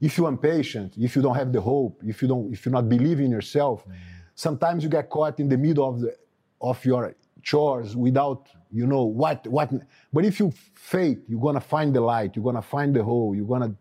if 0.00 0.16
you're 0.16 0.28
impatient 0.28 0.94
if 0.98 1.16
you 1.16 1.22
don't 1.22 1.34
have 1.34 1.52
the 1.52 1.60
hope 1.60 2.00
if 2.06 2.22
you 2.22 2.28
don't 2.28 2.52
if 2.52 2.64
you're 2.64 2.72
not 2.72 2.88
believing 2.88 3.26
in 3.26 3.30
yourself 3.32 3.84
mm. 3.86 3.92
sometimes 4.34 4.84
you 4.84 4.88
get 4.88 5.10
caught 5.10 5.40
in 5.40 5.48
the 5.48 5.58
middle 5.58 5.88
of 5.88 6.00
the 6.00 6.16
of 6.60 6.84
your 6.84 7.14
chores 7.42 7.96
without 7.96 8.48
you 8.70 8.86
know 8.86 9.02
what 9.02 9.44
what 9.48 9.70
but 10.12 10.24
if 10.24 10.38
you 10.38 10.52
faith 10.74 11.18
you're 11.28 11.40
gonna 11.40 11.60
find 11.60 11.94
the 11.94 12.00
light 12.00 12.36
you're 12.36 12.44
gonna 12.44 12.62
find 12.62 12.94
the 12.94 13.02
hole 13.02 13.34
you're 13.34 13.46
gonna 13.46 13.74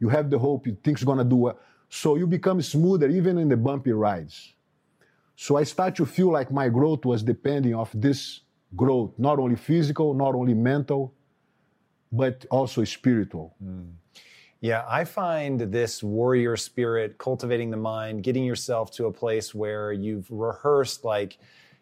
you 0.00 0.08
have 0.08 0.28
the 0.28 0.38
hope 0.38 0.66
you 0.66 0.76
think's 0.84 1.02
gonna 1.02 1.24
do 1.24 1.36
well 1.36 1.58
so 1.88 2.16
you 2.16 2.26
become 2.26 2.60
smoother 2.60 3.08
even 3.08 3.38
in 3.38 3.48
the 3.48 3.56
bumpy 3.56 3.92
rides 3.92 4.54
so 5.36 5.56
I 5.56 5.64
start 5.64 5.96
to 5.96 6.06
feel 6.06 6.30
like 6.30 6.52
my 6.52 6.68
growth 6.68 7.04
was 7.04 7.22
depending 7.22 7.74
of 7.74 7.90
this 7.94 8.40
growth, 8.76 9.12
not 9.18 9.38
only 9.38 9.56
physical, 9.56 10.14
not 10.14 10.34
only 10.34 10.54
mental, 10.54 11.14
but 12.12 12.46
also 12.50 12.84
spiritual. 12.84 13.54
Mm. 13.62 13.92
Yeah, 14.60 14.84
I 14.88 15.04
find 15.04 15.60
this 15.60 16.02
warrior 16.02 16.56
spirit, 16.56 17.18
cultivating 17.18 17.70
the 17.70 17.76
mind, 17.76 18.22
getting 18.22 18.44
yourself 18.44 18.90
to 18.92 19.06
a 19.06 19.12
place 19.12 19.54
where 19.54 19.92
you've 19.92 20.26
rehearsed, 20.30 21.04
like, 21.04 21.38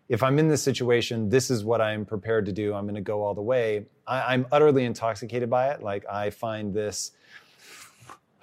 if 0.08 0.22
I'm 0.22 0.38
in 0.38 0.48
this 0.48 0.62
situation, 0.62 1.28
this 1.28 1.48
is 1.48 1.64
what 1.64 1.80
I'm 1.80 2.04
prepared 2.04 2.44
to 2.46 2.52
do. 2.52 2.74
I'm 2.74 2.84
going 2.84 2.96
to 2.96 3.00
go 3.00 3.22
all 3.22 3.34
the 3.34 3.40
way. 3.42 3.86
I, 4.06 4.34
am 4.34 4.46
utterly 4.50 4.84
intoxicated 4.84 5.48
by 5.48 5.68
it. 5.68 5.82
Like, 5.82 6.04
I 6.10 6.30
find 6.30 6.74
this. 6.74 7.12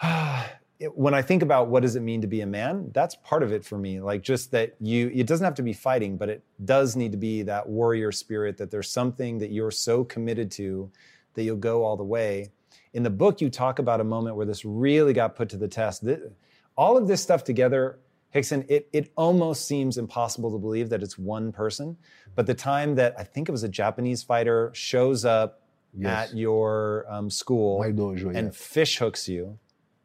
it, 0.80 0.98
when 0.98 1.13
I 1.13 1.22
think 1.22 1.44
about 1.44 1.68
what 1.68 1.84
does 1.84 1.96
it 1.96 2.02
mean 2.02 2.22
to 2.22 2.28
be 2.28 2.42
a 2.42 2.46
man, 2.46 2.89
that's 2.94 3.15
part 3.15 3.44
of 3.44 3.52
it 3.52 3.65
for 3.65 3.78
me. 3.78 4.00
Like 4.00 4.22
just 4.22 4.52
that 4.52 4.76
you, 4.80 5.12
it 5.13 5.28
doesn't 5.28 5.44
have 5.44 5.56
to 5.56 5.62
be 5.62 5.74
fighting, 5.74 6.18
but 6.18 6.30
it 6.30 6.44
does 6.63 6.96
need 6.96 7.12
to 7.12 7.18
be 7.18 7.42
that 7.44 7.68
warrior 7.68 8.12
spirit. 8.12 8.58
That 8.58 8.72
there's 8.72 8.89
something 8.89 9.39
that 9.39 9.52
you're 9.52 9.72
so 9.72 10.04
committed 10.04 10.50
to 10.52 10.89
that 11.34 11.44
you'll 11.44 11.58
go 11.58 11.84
all 11.84 11.98
the 11.98 12.04
way. 12.04 12.50
In 12.94 13.04
the 13.04 13.10
book, 13.10 13.42
you 13.42 13.50
talk 13.50 13.80
about 13.80 14.02
a 14.02 14.04
moment 14.04 14.36
where 14.36 14.46
this 14.46 14.65
really 14.65 15.13
got 15.13 15.36
put 15.36 15.50
to 15.50 15.58
the 15.58 15.68
test. 15.68 16.04
all 16.76 16.98
of 16.98 17.08
this 17.08 17.22
stuff 17.22 17.44
together, 17.44 18.00
Rickson, 18.34 18.65
it, 18.70 18.88
it 18.94 19.12
almost 19.18 19.68
seems 19.68 19.98
impossible 19.98 20.52
to 20.52 20.58
believe 20.58 20.89
that 20.89 21.04
it's 21.04 21.18
one 21.18 21.52
person. 21.52 21.98
But 22.36 22.48
the 22.48 22.54
time 22.54 22.96
that 22.96 23.15
I 23.18 23.24
think 23.24 23.50
it 23.50 23.52
was 23.52 23.63
a 23.63 23.70
Japanese 23.70 24.24
fighter 24.24 24.72
shows 24.74 25.26
up 25.26 25.62
yes. 25.94 26.30
at 26.30 26.38
your 26.38 27.06
um, 27.10 27.30
school 27.30 27.80
dojo, 27.82 28.36
and 28.36 28.48
yes. 28.48 28.56
fish 28.56 28.98
hooks 28.98 29.28
you. 29.28 29.60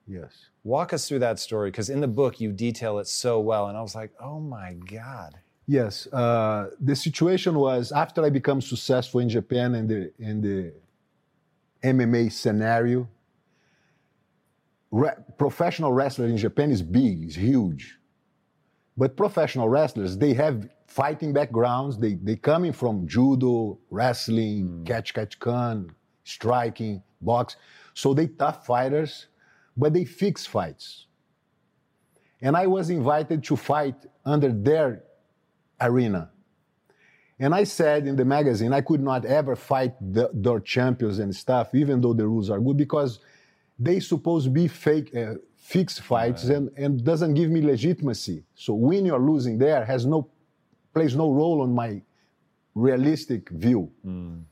Yes 0.06 0.48
Walk 0.64 0.94
us 0.94 1.06
through 1.06 1.18
that 1.18 1.38
story 1.38 1.70
because 1.70 1.90
in 1.90 2.00
the 2.00 2.08
book 2.08 2.40
you 2.40 2.50
detail 2.50 2.98
it 2.98 3.06
so 3.06 3.38
well, 3.38 3.68
and 3.68 3.76
I 3.76 3.82
was 3.82 3.94
like, 3.94 4.12
oh 4.18 4.40
my 4.40 4.72
god. 4.72 5.38
Yes, 5.66 6.06
uh, 6.06 6.70
the 6.80 6.96
situation 6.96 7.54
was 7.54 7.92
after 7.92 8.24
I 8.24 8.30
become 8.30 8.62
successful 8.62 9.20
in 9.20 9.28
Japan 9.28 9.74
and 9.74 9.88
the 9.88 10.12
in 10.18 10.40
the 10.40 10.72
MMA 11.82 12.32
scenario. 12.32 13.06
Re- 14.90 15.16
professional 15.36 15.92
wrestler 15.92 16.26
in 16.26 16.38
Japan 16.38 16.70
is 16.70 16.80
big, 16.80 17.24
is 17.24 17.34
huge, 17.34 17.98
but 18.96 19.18
professional 19.18 19.68
wrestlers 19.68 20.16
they 20.16 20.32
have 20.32 20.70
fighting 20.86 21.34
backgrounds. 21.34 21.98
They 21.98 22.14
they 22.14 22.36
coming 22.36 22.72
from 22.72 23.06
judo, 23.06 23.78
wrestling, 23.90 24.68
mm. 24.68 24.86
catch 24.86 25.12
catch 25.12 25.38
can, 25.38 25.94
striking, 26.24 27.02
box. 27.20 27.56
So 27.92 28.14
they 28.14 28.28
tough 28.28 28.64
fighters 28.64 29.26
but 29.76 29.92
they 29.92 30.04
fix 30.04 30.46
fights. 30.46 31.06
And 32.40 32.56
I 32.56 32.66
was 32.66 32.90
invited 32.90 33.42
to 33.44 33.56
fight 33.56 33.96
under 34.24 34.52
their 34.52 35.02
arena. 35.80 36.30
And 37.38 37.54
I 37.54 37.64
said 37.64 38.06
in 38.06 38.16
the 38.16 38.24
magazine, 38.24 38.72
I 38.72 38.80
could 38.80 39.00
not 39.00 39.24
ever 39.24 39.56
fight 39.56 39.94
the, 40.00 40.30
their 40.32 40.60
champions 40.60 41.18
and 41.18 41.34
stuff, 41.34 41.74
even 41.74 42.00
though 42.00 42.12
the 42.12 42.26
rules 42.26 42.48
are 42.48 42.60
good, 42.60 42.76
because 42.76 43.18
they 43.78 43.98
supposed 43.98 44.44
to 44.44 44.50
be 44.50 44.68
fake, 44.68 45.14
uh, 45.16 45.34
fixed 45.56 46.02
fights 46.02 46.44
right. 46.44 46.56
and, 46.56 46.70
and 46.76 47.04
doesn't 47.04 47.34
give 47.34 47.50
me 47.50 47.60
legitimacy. 47.60 48.44
So 48.54 48.74
winning 48.74 49.10
or 49.10 49.18
losing 49.18 49.58
there 49.58 49.84
has 49.84 50.06
no, 50.06 50.28
plays 50.94 51.16
no 51.16 51.32
role 51.32 51.62
on 51.62 51.74
my 51.74 52.02
realistic 52.74 53.48
view. 53.50 53.90
Mm. 54.06 54.42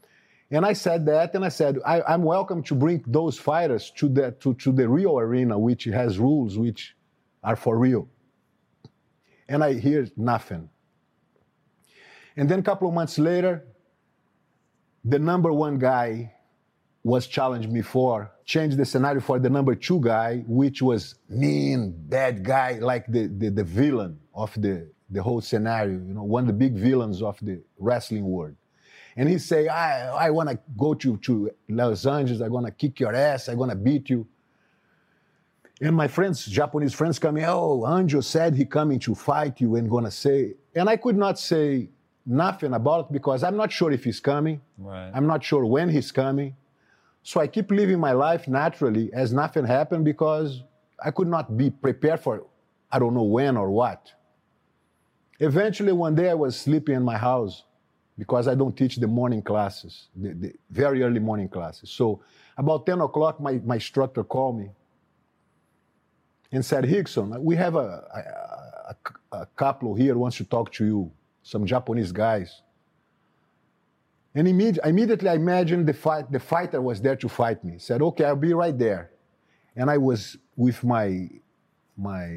And 0.53 0.67
I 0.67 0.75
said 0.75 1.07
that, 1.07 1.35
and 1.35 1.47
I 1.47 1.49
said, 1.49 1.79
I, 1.85 2.13
am 2.13 2.23
welcome 2.25 2.63
to 2.65 2.75
bring 2.75 3.03
those 3.07 3.39
fighters 3.39 3.91
to 3.97 4.07
the, 4.07 4.33
to, 4.41 4.53
to 4.53 4.71
the 4.71 4.87
real 4.87 5.19
arena, 5.19 5.59
which 5.59 5.85
has 5.85 6.19
rules 6.19 6.59
which 6.59 6.95
are 7.43 7.57
for 7.57 7.79
real. 7.79 8.07
And 9.49 9.65
I 9.65 9.73
hear 9.73 10.07
nothing. 10.15 10.69
And 12.37 12.51
then 12.51 12.59
a 12.59 12.63
couple 12.63 12.87
of 12.87 12.93
months 12.93 13.19
later, 13.19 13.67
the 15.07 15.19
number 15.19 15.51
one 15.51 15.79
guy 15.79 16.35
was 17.03 17.27
challenged 17.27 17.73
me 17.73 17.81
for, 17.81 18.31
changed 18.45 18.77
the 18.77 18.85
scenario 18.85 19.23
for 19.23 19.39
the 19.39 19.49
number 19.49 19.75
two 19.75 20.01
guy, 20.01 20.45
which 20.47 20.83
was 20.83 21.15
mean, 21.31 21.95
bad 21.97 22.45
guy, 22.45 22.73
like 22.73 23.07
the, 23.07 23.27
the, 23.27 23.49
the 23.49 23.65
villain 23.65 24.21
of 24.35 24.53
the, 24.61 24.87
the 25.09 25.23
whole 25.23 25.41
scenario, 25.41 25.95
you 25.95 26.15
know, 26.15 26.25
one 26.25 26.43
of 26.43 26.49
the 26.49 26.53
big 26.53 26.75
villains 26.75 27.23
of 27.23 27.39
the 27.41 27.63
wrestling 27.79 28.27
world 28.27 28.55
and 29.17 29.29
he 29.29 29.39
say, 29.39 29.69
I, 29.69 30.27
I 30.27 30.31
want 30.31 30.49
to 30.49 30.59
go 30.77 30.95
to, 30.95 31.17
to 31.19 31.51
Los 31.69 32.07
Angeles, 32.07 32.41
I'm 32.41 32.51
going 32.51 32.65
to 32.65 32.71
kick 32.71 33.01
your 33.01 33.15
ass, 33.15 33.49
I'm 33.49 33.59
going 33.59 33.71
to 33.71 33.77
beat 33.77 34.11
you. 34.11 34.27
And 35.81 35.97
my 35.97 36.09
friends, 36.09 36.47
Japanese 36.47 36.95
friends 36.95 37.19
coming, 37.19 37.45
oh, 37.45 37.83
Anjo 37.85 38.23
said 38.23 38.55
he 38.55 38.65
coming 38.65 38.99
to 39.01 39.15
fight 39.15 39.61
you 39.61 39.75
and 39.77 39.91
going 39.91 40.05
to 40.05 40.11
say, 40.11 40.55
and 40.75 40.89
I 40.89 40.97
could 40.97 41.17
not 41.17 41.39
say 41.39 41.89
nothing 42.25 42.73
about 42.73 43.07
it 43.07 43.13
because 43.13 43.43
I'm 43.43 43.57
not 43.57 43.73
sure 43.73 43.91
if 43.91 44.05
he's 44.05 44.21
coming. 44.21 44.61
Right. 44.79 45.11
I'm 45.13 45.27
not 45.27 45.43
sure 45.43 45.67
when 45.67 45.89
he's 45.89 46.13
coming. 46.13 46.55
So 47.25 47.41
I 47.41 47.47
keep 47.47 47.71
living 47.71 47.99
my 47.99 48.13
life 48.13 48.49
naturally 48.49 49.13
as 49.13 49.33
nothing 49.33 49.65
happened 49.65 50.05
because 50.05 50.63
I 51.05 51.11
could 51.11 51.29
not 51.29 51.57
be 51.57 51.71
prepared 51.71 52.21
for 52.21 52.47
I 52.91 52.99
don't 52.99 53.15
know 53.15 53.23
when 53.23 53.57
or 53.57 53.71
what. 53.71 54.13
Eventually, 55.41 55.93
one 55.93 56.15
day 56.15 56.31
I 56.31 56.35
was 56.35 56.57
sleeping 56.57 56.95
in 56.95 57.03
my 57.03 57.17
house 57.17 57.65
because 58.23 58.47
I 58.47 58.55
don't 58.55 58.77
teach 58.77 58.95
the 58.99 59.09
morning 59.09 59.43
classes, 59.43 60.07
the, 60.15 60.33
the 60.43 60.55
very 60.71 61.03
early 61.03 61.19
morning 61.19 61.49
classes. 61.49 61.91
So 61.91 62.21
about 62.57 62.87
10 62.87 63.01
o'clock, 63.01 63.41
my, 63.41 63.55
my 63.65 63.75
instructor 63.75 64.23
called 64.23 64.61
me 64.61 64.69
and 66.53 66.65
said, 66.65 66.85
Rickson, 66.85 67.37
we 67.41 67.57
have 67.57 67.75
a, 67.75 67.89
a, 68.93 68.95
a 69.43 69.47
couple 69.57 69.97
here 69.97 70.17
wants 70.17 70.37
to 70.37 70.45
talk 70.45 70.71
to 70.75 70.85
you, 70.85 71.11
some 71.43 71.67
Japanese 71.67 72.13
guys. 72.13 72.63
And 74.37 74.47
imme- 74.47 74.79
immediately 74.85 75.29
I 75.29 75.35
imagined 75.35 75.89
the, 75.89 75.93
fight, 75.95 76.31
the 76.31 76.39
fighter 76.39 76.81
was 76.81 77.03
there 77.03 77.17
to 77.17 77.29
fight 77.29 77.65
me. 77.65 77.79
Said, 77.79 78.03
okay, 78.03 78.25
I'll 78.27 78.37
be 78.37 78.55
right 78.55 78.79
there. 78.79 79.11
And 79.75 79.91
I 79.91 79.99
was 79.99 80.37
with 80.57 80.85
my, 80.85 81.29
my 81.97 82.29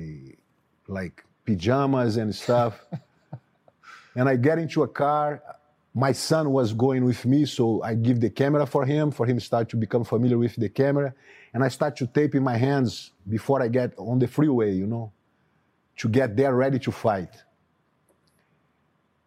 like 0.88 1.24
pajamas 1.46 2.18
and 2.18 2.34
stuff. 2.34 2.84
and 4.16 4.28
I 4.28 4.36
get 4.36 4.58
into 4.58 4.82
a 4.82 4.88
car. 4.88 5.44
My 5.98 6.12
son 6.12 6.52
was 6.52 6.74
going 6.74 7.06
with 7.06 7.26
me, 7.26 7.46
so 7.46 7.82
I 7.82 7.96
give 7.96 8.20
the 8.20 8.30
camera 8.30 8.66
for 8.66 8.86
him, 8.86 9.12
for 9.12 9.26
him 9.26 9.40
start 9.40 9.70
to 9.70 9.78
become 9.78 10.04
familiar 10.04 10.38
with 10.38 10.58
the 10.58 10.68
camera. 10.68 11.14
And 11.54 11.64
I 11.64 11.70
start 11.70 11.96
to 11.98 12.08
tape 12.08 12.36
in 12.36 12.44
my 12.44 12.58
hands 12.58 13.12
before 13.30 13.62
I 13.62 13.70
get 13.70 13.94
on 13.98 14.20
the 14.20 14.28
freeway, 14.28 14.74
you 14.74 14.88
know, 14.88 15.14
to 15.96 16.10
get 16.10 16.36
there 16.36 16.54
ready 16.54 16.80
to 16.80 16.92
fight. 16.92 17.30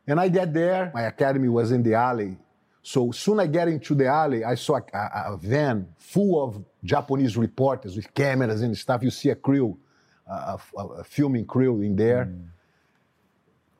And 0.06 0.20
I 0.20 0.28
get 0.28 0.52
there, 0.52 0.92
my 0.94 1.04
academy 1.04 1.48
was 1.48 1.72
in 1.72 1.82
the 1.82 1.94
alley. 1.94 2.36
So 2.82 3.12
soon 3.12 3.40
I 3.40 3.46
get 3.46 3.68
into 3.68 3.94
the 3.94 4.06
alley, 4.06 4.44
I 4.44 4.54
saw 4.54 4.76
a, 4.76 4.96
a, 4.96 5.32
a 5.32 5.36
van 5.38 5.88
full 5.96 6.44
of 6.44 6.62
Japanese 6.84 7.38
reporters 7.38 7.96
with 7.96 8.12
cameras 8.12 8.60
and 8.60 8.76
stuff. 8.76 9.02
You 9.02 9.10
see 9.10 9.30
a 9.30 9.34
crew, 9.34 9.78
a, 10.26 10.58
a 10.76 11.04
filming 11.04 11.46
crew 11.46 11.80
in 11.80 11.96
there. 11.96 12.26
Mm. 12.26 12.48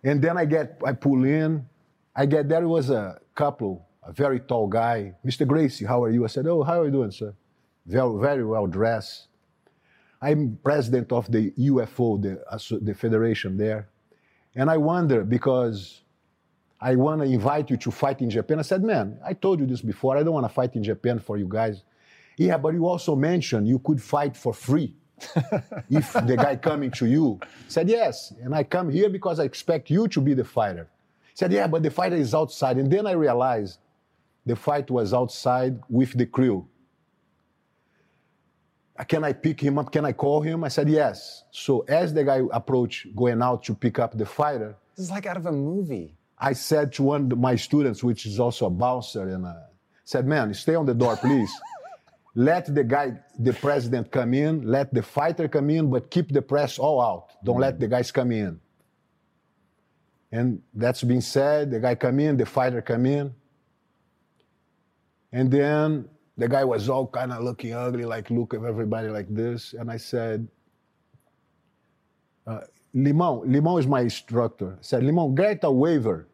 And 0.04 0.22
then 0.22 0.38
I 0.38 0.46
get, 0.46 0.80
I 0.86 0.92
pull 0.94 1.24
in. 1.24 1.66
I 2.18 2.26
get 2.26 2.48
there, 2.48 2.66
was 2.66 2.90
a 2.90 3.20
couple, 3.36 3.86
a 4.02 4.12
very 4.12 4.40
tall 4.40 4.66
guy. 4.66 5.14
Mr. 5.24 5.46
Gracie, 5.46 5.84
how 5.84 6.02
are 6.02 6.10
you? 6.10 6.24
I 6.24 6.26
said, 6.26 6.48
oh, 6.48 6.64
how 6.64 6.80
are 6.80 6.86
you 6.86 6.90
doing, 6.90 7.12
sir? 7.12 7.32
Very, 7.86 8.20
very 8.20 8.44
well 8.44 8.66
dressed. 8.66 9.28
I'm 10.20 10.58
president 10.64 11.12
of 11.12 11.30
the 11.30 11.52
UFO, 11.52 12.20
the, 12.20 12.80
the 12.82 12.92
federation 12.92 13.56
there. 13.56 13.88
And 14.56 14.68
I 14.68 14.78
wonder 14.78 15.22
because 15.22 16.00
I 16.80 16.96
want 16.96 17.20
to 17.20 17.26
invite 17.28 17.70
you 17.70 17.76
to 17.76 17.90
fight 17.92 18.20
in 18.20 18.30
Japan. 18.30 18.58
I 18.58 18.62
said, 18.62 18.82
man, 18.82 19.20
I 19.24 19.32
told 19.32 19.60
you 19.60 19.66
this 19.66 19.80
before. 19.80 20.16
I 20.16 20.24
don't 20.24 20.34
want 20.34 20.44
to 20.44 20.52
fight 20.52 20.74
in 20.74 20.82
Japan 20.82 21.20
for 21.20 21.36
you 21.36 21.46
guys. 21.48 21.84
Yeah, 22.36 22.58
but 22.58 22.74
you 22.74 22.84
also 22.84 23.14
mentioned 23.14 23.68
you 23.68 23.78
could 23.78 24.02
fight 24.02 24.36
for 24.36 24.52
free 24.52 24.96
if 25.88 26.12
the 26.14 26.34
guy 26.36 26.56
coming 26.56 26.90
to 26.92 27.06
you. 27.06 27.38
said, 27.68 27.88
yes. 27.88 28.32
And 28.42 28.56
I 28.56 28.64
come 28.64 28.90
here 28.90 29.08
because 29.08 29.38
I 29.38 29.44
expect 29.44 29.88
you 29.88 30.08
to 30.08 30.20
be 30.20 30.34
the 30.34 30.44
fighter. 30.44 30.88
Said, 31.38 31.52
yeah, 31.52 31.68
but 31.68 31.84
the 31.84 31.90
fighter 31.90 32.16
is 32.16 32.34
outside. 32.34 32.78
And 32.78 32.90
then 32.90 33.06
I 33.06 33.12
realized 33.12 33.78
the 34.44 34.56
fight 34.56 34.90
was 34.90 35.14
outside 35.14 35.80
with 35.88 36.18
the 36.18 36.26
crew. 36.26 36.66
Can 39.06 39.22
I 39.22 39.32
pick 39.32 39.60
him 39.60 39.78
up? 39.78 39.92
Can 39.92 40.04
I 40.04 40.12
call 40.12 40.40
him? 40.40 40.64
I 40.64 40.68
said, 40.68 40.88
yes. 40.88 41.44
So 41.52 41.84
as 41.86 42.12
the 42.12 42.24
guy 42.24 42.42
approached 42.52 43.14
going 43.14 43.40
out 43.40 43.62
to 43.66 43.74
pick 43.76 44.00
up 44.00 44.18
the 44.18 44.26
fighter. 44.26 44.74
This 44.96 45.04
is 45.04 45.10
like 45.12 45.26
out 45.26 45.36
of 45.36 45.46
a 45.46 45.52
movie. 45.52 46.16
I 46.40 46.54
said 46.54 46.92
to 46.94 47.04
one 47.04 47.30
of 47.30 47.38
my 47.38 47.54
students, 47.54 48.02
which 48.02 48.26
is 48.26 48.40
also 48.40 48.66
a 48.66 48.70
bouncer, 48.70 49.28
and 49.28 49.46
uh, 49.46 49.54
said, 50.04 50.26
man, 50.26 50.52
stay 50.54 50.74
on 50.74 50.86
the 50.86 50.94
door, 50.94 51.16
please. 51.16 51.52
let 52.34 52.74
the 52.74 52.82
guy, 52.82 53.16
the 53.38 53.52
president 53.52 54.10
come 54.10 54.34
in, 54.34 54.66
let 54.66 54.92
the 54.92 55.04
fighter 55.04 55.46
come 55.46 55.70
in, 55.70 55.88
but 55.88 56.10
keep 56.10 56.32
the 56.32 56.42
press 56.42 56.80
all 56.80 57.00
out. 57.00 57.44
Don't 57.44 57.58
mm. 57.58 57.60
let 57.60 57.78
the 57.78 57.86
guys 57.86 58.10
come 58.10 58.32
in. 58.32 58.60
And 60.30 60.62
that's 60.74 61.02
being 61.02 61.20
said, 61.20 61.70
the 61.70 61.80
guy 61.80 61.94
come 61.94 62.20
in, 62.20 62.36
the 62.36 62.46
fighter 62.46 62.82
come 62.82 63.06
in. 63.06 63.34
And 65.32 65.50
then 65.50 66.08
the 66.36 66.48
guy 66.48 66.64
was 66.64 66.88
all 66.88 67.06
kind 67.06 67.32
of 67.32 67.42
looking 67.42 67.72
ugly, 67.72 68.04
like 68.04 68.30
look 68.30 68.54
at 68.54 68.62
everybody 68.62 69.08
like 69.08 69.32
this. 69.34 69.74
And 69.74 69.90
I 69.90 69.96
said, 69.96 70.46
uh, 72.46 72.60
Limão 72.94 73.78
is 73.78 73.86
my 73.86 74.02
instructor. 74.02 74.76
I 74.78 74.82
said, 74.82 75.02
Limão, 75.02 75.34
get 75.34 75.60
a 75.64 75.70
waiver 75.70 76.28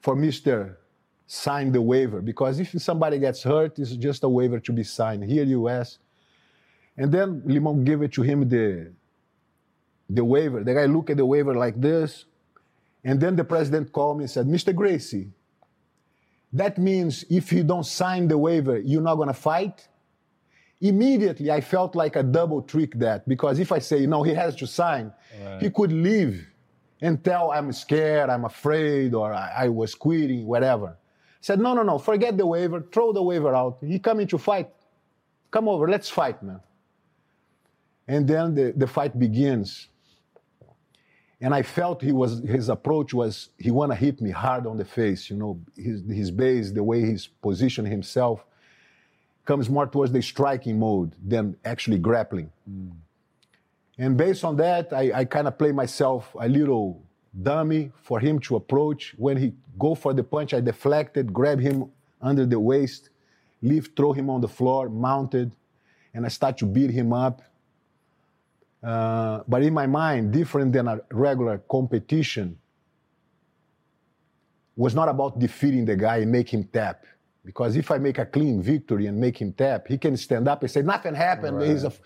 for 0.00 0.16
Mr 0.16 0.76
sign 1.28 1.70
the 1.70 1.80
waiver 1.80 2.22
because 2.22 2.58
if 2.58 2.70
somebody 2.80 3.18
gets 3.18 3.42
hurt, 3.42 3.78
it's 3.78 3.92
just 3.92 4.24
a 4.24 4.28
waiver 4.28 4.58
to 4.58 4.72
be 4.72 4.82
signed 4.82 5.22
here 5.22 5.42
in 5.42 5.50
US. 5.50 5.98
And 6.96 7.12
then 7.12 7.42
Limão 7.42 7.84
gave 7.84 8.02
it 8.02 8.12
to 8.14 8.22
him 8.22 8.48
the, 8.48 8.90
the 10.08 10.24
waiver. 10.24 10.64
The 10.64 10.74
guy 10.74 10.86
look 10.86 11.10
at 11.10 11.18
the 11.18 11.26
waiver 11.26 11.54
like 11.54 11.78
this. 11.80 12.24
And 13.04 13.20
then 13.20 13.36
the 13.36 13.44
president 13.44 13.92
called 13.92 14.18
me 14.18 14.24
and 14.24 14.30
said, 14.30 14.46
Mr. 14.46 14.74
Gracie, 14.74 15.28
that 16.52 16.78
means 16.78 17.24
if 17.30 17.52
you 17.52 17.62
don't 17.62 17.84
sign 17.84 18.28
the 18.28 18.38
waiver, 18.38 18.78
you're 18.78 19.02
not 19.02 19.16
going 19.16 19.28
to 19.28 19.34
fight? 19.34 19.86
Immediately, 20.80 21.50
I 21.50 21.60
felt 21.60 21.94
like 21.94 22.16
a 22.16 22.22
double 22.22 22.62
trick 22.62 22.94
that 22.98 23.28
because 23.28 23.58
if 23.58 23.72
I 23.72 23.80
say, 23.80 24.06
no, 24.06 24.22
he 24.22 24.32
has 24.34 24.54
to 24.56 24.66
sign, 24.66 25.12
right. 25.42 25.60
he 25.60 25.70
could 25.70 25.92
leave 25.92 26.46
and 27.00 27.22
tell 27.22 27.50
I'm 27.50 27.72
scared, 27.72 28.30
I'm 28.30 28.44
afraid, 28.44 29.14
or 29.14 29.32
I, 29.32 29.64
I 29.64 29.68
was 29.68 29.94
quitting, 29.94 30.46
whatever. 30.46 30.96
Said, 31.40 31.60
no, 31.60 31.74
no, 31.74 31.82
no, 31.82 31.98
forget 31.98 32.36
the 32.36 32.46
waiver, 32.46 32.84
throw 32.92 33.12
the 33.12 33.22
waiver 33.22 33.54
out. 33.54 33.78
He 33.80 33.98
coming 33.98 34.26
to 34.28 34.38
fight. 34.38 34.70
Come 35.50 35.68
over, 35.68 35.88
let's 35.88 36.08
fight, 36.08 36.42
man. 36.42 36.60
And 38.06 38.26
then 38.26 38.54
the, 38.54 38.72
the 38.76 38.86
fight 38.86 39.18
begins. 39.18 39.88
And 41.40 41.54
I 41.54 41.62
felt 41.62 42.02
he 42.02 42.12
was 42.12 42.40
his 42.40 42.68
approach 42.68 43.14
was 43.14 43.50
he 43.58 43.70
wanna 43.70 43.94
hit 43.94 44.20
me 44.20 44.30
hard 44.30 44.66
on 44.66 44.76
the 44.76 44.84
face, 44.84 45.30
you 45.30 45.36
know, 45.36 45.60
his 45.76 46.02
his 46.08 46.30
base, 46.30 46.72
the 46.72 46.82
way 46.82 47.00
he's 47.04 47.26
positioned 47.26 47.88
himself 47.88 48.44
comes 49.44 49.70
more 49.70 49.86
towards 49.86 50.12
the 50.12 50.20
striking 50.20 50.78
mode 50.78 51.14
than 51.26 51.56
actually 51.64 51.98
grappling. 51.98 52.50
Mm. 52.68 52.90
And 53.96 54.16
based 54.16 54.44
on 54.44 54.56
that, 54.56 54.92
I, 54.92 55.10
I 55.14 55.24
kind 55.24 55.48
of 55.48 55.58
play 55.58 55.72
myself 55.72 56.34
a 56.38 56.48
little 56.48 57.02
dummy 57.42 57.90
for 58.02 58.20
him 58.20 58.38
to 58.40 58.56
approach. 58.56 59.14
When 59.16 59.36
he 59.36 59.54
go 59.78 59.94
for 59.94 60.12
the 60.12 60.22
punch, 60.22 60.54
I 60.54 60.60
deflected, 60.60 61.32
grab 61.32 61.60
him 61.60 61.90
under 62.20 62.46
the 62.46 62.60
waist, 62.60 63.10
lift, 63.62 63.96
throw 63.96 64.12
him 64.12 64.28
on 64.30 64.40
the 64.40 64.48
floor, 64.48 64.88
mounted, 64.88 65.50
and 66.14 66.24
I 66.24 66.28
start 66.28 66.58
to 66.58 66.66
beat 66.66 66.90
him 66.90 67.12
up. 67.12 67.42
Uh, 68.88 69.42
but 69.46 69.62
in 69.62 69.74
my 69.74 69.86
mind, 69.86 70.32
different 70.32 70.72
than 70.72 70.88
a 70.88 70.98
regular 71.10 71.58
competition, 71.70 72.56
was 74.76 74.94
not 74.94 75.10
about 75.10 75.38
defeating 75.38 75.84
the 75.84 75.94
guy 75.94 76.18
and 76.18 76.32
make 76.32 76.48
him 76.48 76.64
tap. 76.64 77.04
Because 77.44 77.76
if 77.76 77.90
I 77.90 77.98
make 77.98 78.16
a 78.16 78.24
clean 78.24 78.62
victory 78.62 79.06
and 79.06 79.20
make 79.20 79.36
him 79.36 79.52
tap, 79.52 79.88
he 79.88 79.98
can 79.98 80.16
stand 80.16 80.48
up 80.48 80.62
and 80.62 80.70
say, 80.70 80.80
nothing 80.80 81.14
happened. 81.14 81.58
Right. 81.58 82.00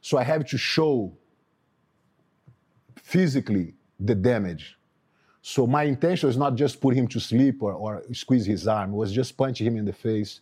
So 0.00 0.16
I 0.16 0.22
have 0.22 0.46
to 0.46 0.56
show 0.56 1.12
physically 2.96 3.74
the 4.00 4.14
damage. 4.14 4.78
So 5.42 5.66
my 5.66 5.82
intention 5.82 6.28
was 6.28 6.38
not 6.38 6.54
just 6.54 6.80
put 6.80 6.94
him 6.94 7.08
to 7.08 7.20
sleep 7.20 7.62
or, 7.62 7.74
or 7.74 8.02
squeeze 8.14 8.46
his 8.46 8.66
arm, 8.66 8.94
it 8.94 8.96
was 8.96 9.12
just 9.12 9.36
punch 9.36 9.60
him 9.60 9.76
in 9.76 9.84
the 9.84 9.92
face. 9.92 10.40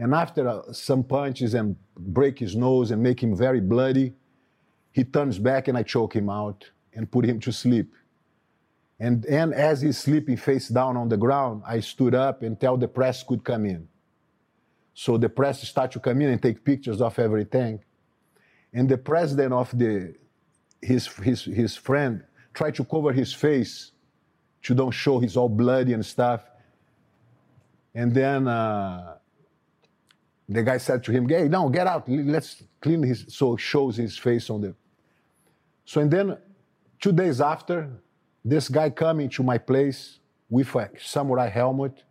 And 0.00 0.14
after 0.14 0.48
uh, 0.48 0.72
some 0.72 1.04
punches 1.04 1.54
and 1.54 1.76
break 1.96 2.40
his 2.40 2.56
nose 2.56 2.90
and 2.90 3.00
make 3.00 3.22
him 3.22 3.36
very 3.36 3.60
bloody, 3.60 4.14
he 4.92 5.04
turns 5.04 5.38
back 5.38 5.68
and 5.68 5.76
I 5.76 5.82
choke 5.82 6.14
him 6.14 6.28
out 6.28 6.70
and 6.94 7.10
put 7.10 7.24
him 7.24 7.40
to 7.40 7.52
sleep. 7.52 7.94
And, 9.00 9.24
and 9.26 9.52
as 9.52 9.80
he's 9.80 9.98
sleeping 9.98 10.36
face 10.36 10.68
down 10.68 10.96
on 10.96 11.08
the 11.08 11.16
ground, 11.16 11.62
I 11.66 11.80
stood 11.80 12.14
up 12.14 12.42
and 12.42 12.60
tell 12.60 12.76
the 12.76 12.88
press 12.88 13.22
could 13.22 13.42
come 13.42 13.66
in. 13.66 13.88
So 14.94 15.16
the 15.16 15.28
press 15.28 15.66
start 15.66 15.90
to 15.92 16.00
come 16.00 16.20
in 16.20 16.30
and 16.30 16.42
take 16.42 16.64
pictures 16.64 17.00
of 17.00 17.18
everything. 17.18 17.80
And 18.72 18.88
the 18.88 18.98
president 18.98 19.52
of 19.52 19.76
the 19.76 20.14
his 20.80 21.06
his 21.06 21.44
his 21.44 21.76
friend 21.76 22.24
tried 22.52 22.74
to 22.74 22.84
cover 22.84 23.12
his 23.12 23.32
face 23.32 23.92
to 24.62 24.74
don't 24.74 24.90
show 24.90 25.18
he's 25.18 25.36
all 25.36 25.48
bloody 25.48 25.92
and 25.92 26.04
stuff. 26.04 26.42
And 27.94 28.14
then 28.14 28.48
uh, 28.48 29.16
the 30.48 30.62
guy 30.62 30.78
said 30.78 31.02
to 31.04 31.12
him, 31.12 31.28
"Hey, 31.28 31.48
no, 31.48 31.68
get 31.68 31.86
out. 31.86 32.08
Let's 32.08 32.62
clean 32.80 33.02
his." 33.02 33.26
So 33.28 33.56
shows 33.56 33.96
his 33.96 34.18
face 34.18 34.50
on 34.50 34.60
the. 34.60 34.74
So 35.92 36.00
and 36.00 36.10
then, 36.10 36.38
two 37.02 37.12
days 37.12 37.42
after, 37.42 37.90
this 38.42 38.70
guy 38.70 38.88
coming 38.88 39.28
to 39.28 39.42
my 39.42 39.58
place 39.58 40.20
with 40.48 40.74
a 40.74 40.88
samurai 40.98 41.50
helmet 41.50 42.04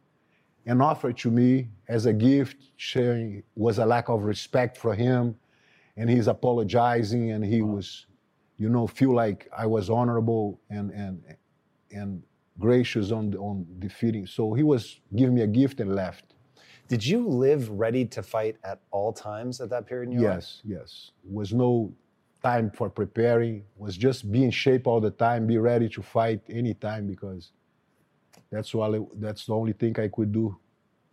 and 0.68 0.84
offered 0.84 1.18
to 1.18 1.32
me 1.32 1.70
as 1.88 2.06
a 2.06 2.14
gift, 2.14 2.58
sharing 2.78 3.42
was 3.56 3.80
a 3.80 3.86
lack 3.88 4.08
of 4.08 4.22
respect 4.22 4.78
for 4.78 4.94
him, 4.94 5.36
and 5.98 6.12
he's 6.12 6.28
apologizing 6.28 7.32
and 7.32 7.44
he 7.44 7.64
was 7.64 8.06
you 8.58 8.70
know, 8.70 8.86
feel 8.86 9.16
like 9.16 9.50
I 9.58 9.66
was 9.66 9.90
honorable 9.90 10.62
and 10.70 10.92
and 10.92 11.24
and 11.90 12.22
gracious 12.60 13.12
on 13.12 13.34
on 13.34 13.66
defeating. 13.80 14.28
So 14.28 14.54
he 14.54 14.62
was 14.62 15.00
giving 15.16 15.34
me 15.34 15.42
a 15.42 15.48
gift 15.48 15.80
and 15.80 15.96
left. 15.96 16.36
Did 16.88 17.04
you 17.04 17.28
live 17.28 17.68
ready 17.72 18.06
to 18.06 18.22
fight 18.22 18.58
at 18.64 18.80
all 18.92 19.12
times 19.12 19.60
at 19.60 19.72
that 19.72 19.88
period 19.88 20.10
in 20.10 20.20
your 20.20 20.34
yes, 20.34 20.34
life? 20.36 20.72
Yes, 20.72 20.80
yes. 20.80 21.12
Was 21.24 21.52
no 21.52 21.92
time 22.44 22.72
for 22.72 22.90
preparing. 22.90 23.64
Was 23.78 23.98
just 23.98 24.32
be 24.32 24.44
in 24.44 24.52
shape 24.52 24.88
all 24.88 25.00
the 25.00 25.12
time, 25.12 25.48
be 25.48 25.58
ready 25.58 25.90
to 25.90 26.02
fight 26.02 26.42
anytime 26.50 27.08
because 27.08 27.52
that's 28.52 28.74
all. 28.74 29.10
That's 29.16 29.46
the 29.46 29.54
only 29.54 29.74
thing 29.74 30.00
I 30.00 30.08
could 30.08 30.32
do. 30.32 30.58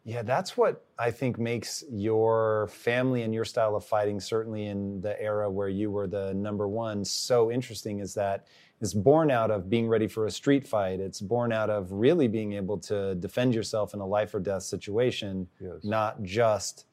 Yeah, 0.04 0.22
that's 0.22 0.56
what 0.56 0.86
I 0.98 1.10
think 1.10 1.38
makes 1.38 1.84
your 1.90 2.68
family 2.72 3.22
and 3.22 3.34
your 3.34 3.44
style 3.44 3.76
of 3.76 3.84
fighting, 3.84 4.20
certainly 4.20 4.66
in 4.66 5.02
the 5.02 5.20
era 5.20 5.50
where 5.50 5.68
you 5.68 5.90
were 5.90 6.06
the 6.06 6.32
number 6.34 6.66
one, 6.66 7.04
so 7.04 7.50
interesting. 7.52 7.98
Is 7.98 8.14
that 8.14 8.46
it's 8.80 8.94
born 8.94 9.30
out 9.30 9.50
of 9.50 9.68
being 9.68 9.86
ready 9.86 10.06
for 10.08 10.26
a 10.26 10.30
street 10.30 10.66
fight. 10.66 11.00
It's 11.00 11.20
born 11.20 11.52
out 11.52 11.68
of 11.68 11.92
really 11.92 12.26
being 12.28 12.54
able 12.54 12.78
to 12.78 13.16
defend 13.16 13.54
yourself 13.54 13.92
in 13.92 14.00
a 14.00 14.06
life 14.06 14.34
or 14.34 14.40
death 14.40 14.62
situation, 14.62 15.46
Yes. 15.60 15.82
not 15.84 16.22
just 16.22 16.86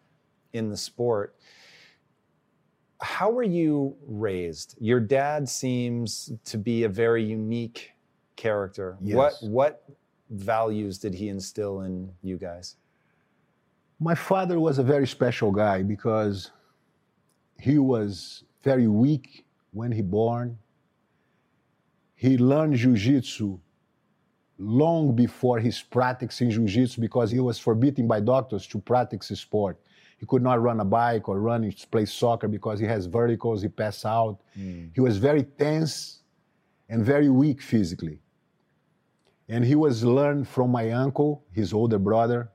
in 0.54 0.70
the 0.70 0.78
sport. 0.78 1.36
How 3.02 3.30
were 3.30 3.44
you 3.44 3.96
raised? 4.08 4.76
Your 4.80 5.00
dad 5.00 5.50
seems 5.50 6.32
to 6.46 6.58
be 6.58 6.84
a 6.84 6.90
very 6.90 7.24
unique 7.24 7.92
character. 8.36 8.98
What 9.00 9.34
Yes. 9.34 9.44
what 9.44 9.84
values 10.30 10.98
did 10.98 11.14
he 11.14 11.30
instill 11.30 11.82
in 11.82 12.12
you 12.22 12.38
guys? 12.38 12.78
My 14.00 14.16
father 14.16 14.60
was 14.60 14.80
a 14.80 14.84
very 14.84 15.08
special 15.08 15.52
guy 15.52 15.84
because 15.84 16.52
he 17.60 17.78
was 17.80 18.44
very 18.64 18.88
weak 18.88 19.46
when 19.72 19.92
he 19.92 20.02
born. 20.02 20.58
He 22.16 22.38
learned 22.38 22.76
jiu-jitsu 22.76 23.60
long 24.58 25.16
before 25.16 25.60
his 25.60 25.82
practice 25.82 26.42
in 26.42 26.50
jiu-jitsu 26.50 27.00
because 27.02 27.30
he 27.32 27.40
was 27.40 27.60
forbidden 27.60 28.08
by 28.08 28.20
doctors 28.20 28.66
to 28.68 28.80
practice 28.80 29.28
the 29.30 29.36
sport. 29.36 29.78
He 30.18 30.26
could 30.26 30.42
not 30.42 30.62
run 30.62 30.80
a 30.80 30.86
bike 30.86 31.28
or 31.28 31.40
run 31.40 31.64
he 31.64 31.76
play 31.92 32.06
soccer 32.06 32.48
because 32.48 32.80
he 32.80 32.86
has 32.86 33.06
verticals, 33.06 33.62
he 33.62 33.68
passed 33.68 34.06
out. 34.06 34.40
He 34.94 35.02
was 35.02 35.18
very 35.18 35.44
tense 35.44 36.22
and 36.90 37.04
very 37.04 37.30
weak 37.30 37.62
physically. 37.62 38.20
And 39.50 39.64
he 39.64 39.76
was 39.76 40.04
learned 40.04 40.48
from 40.48 40.72
my 40.72 40.92
uncle, 40.92 41.44
his 41.52 41.74
older 41.74 42.00
brother, 42.00 42.50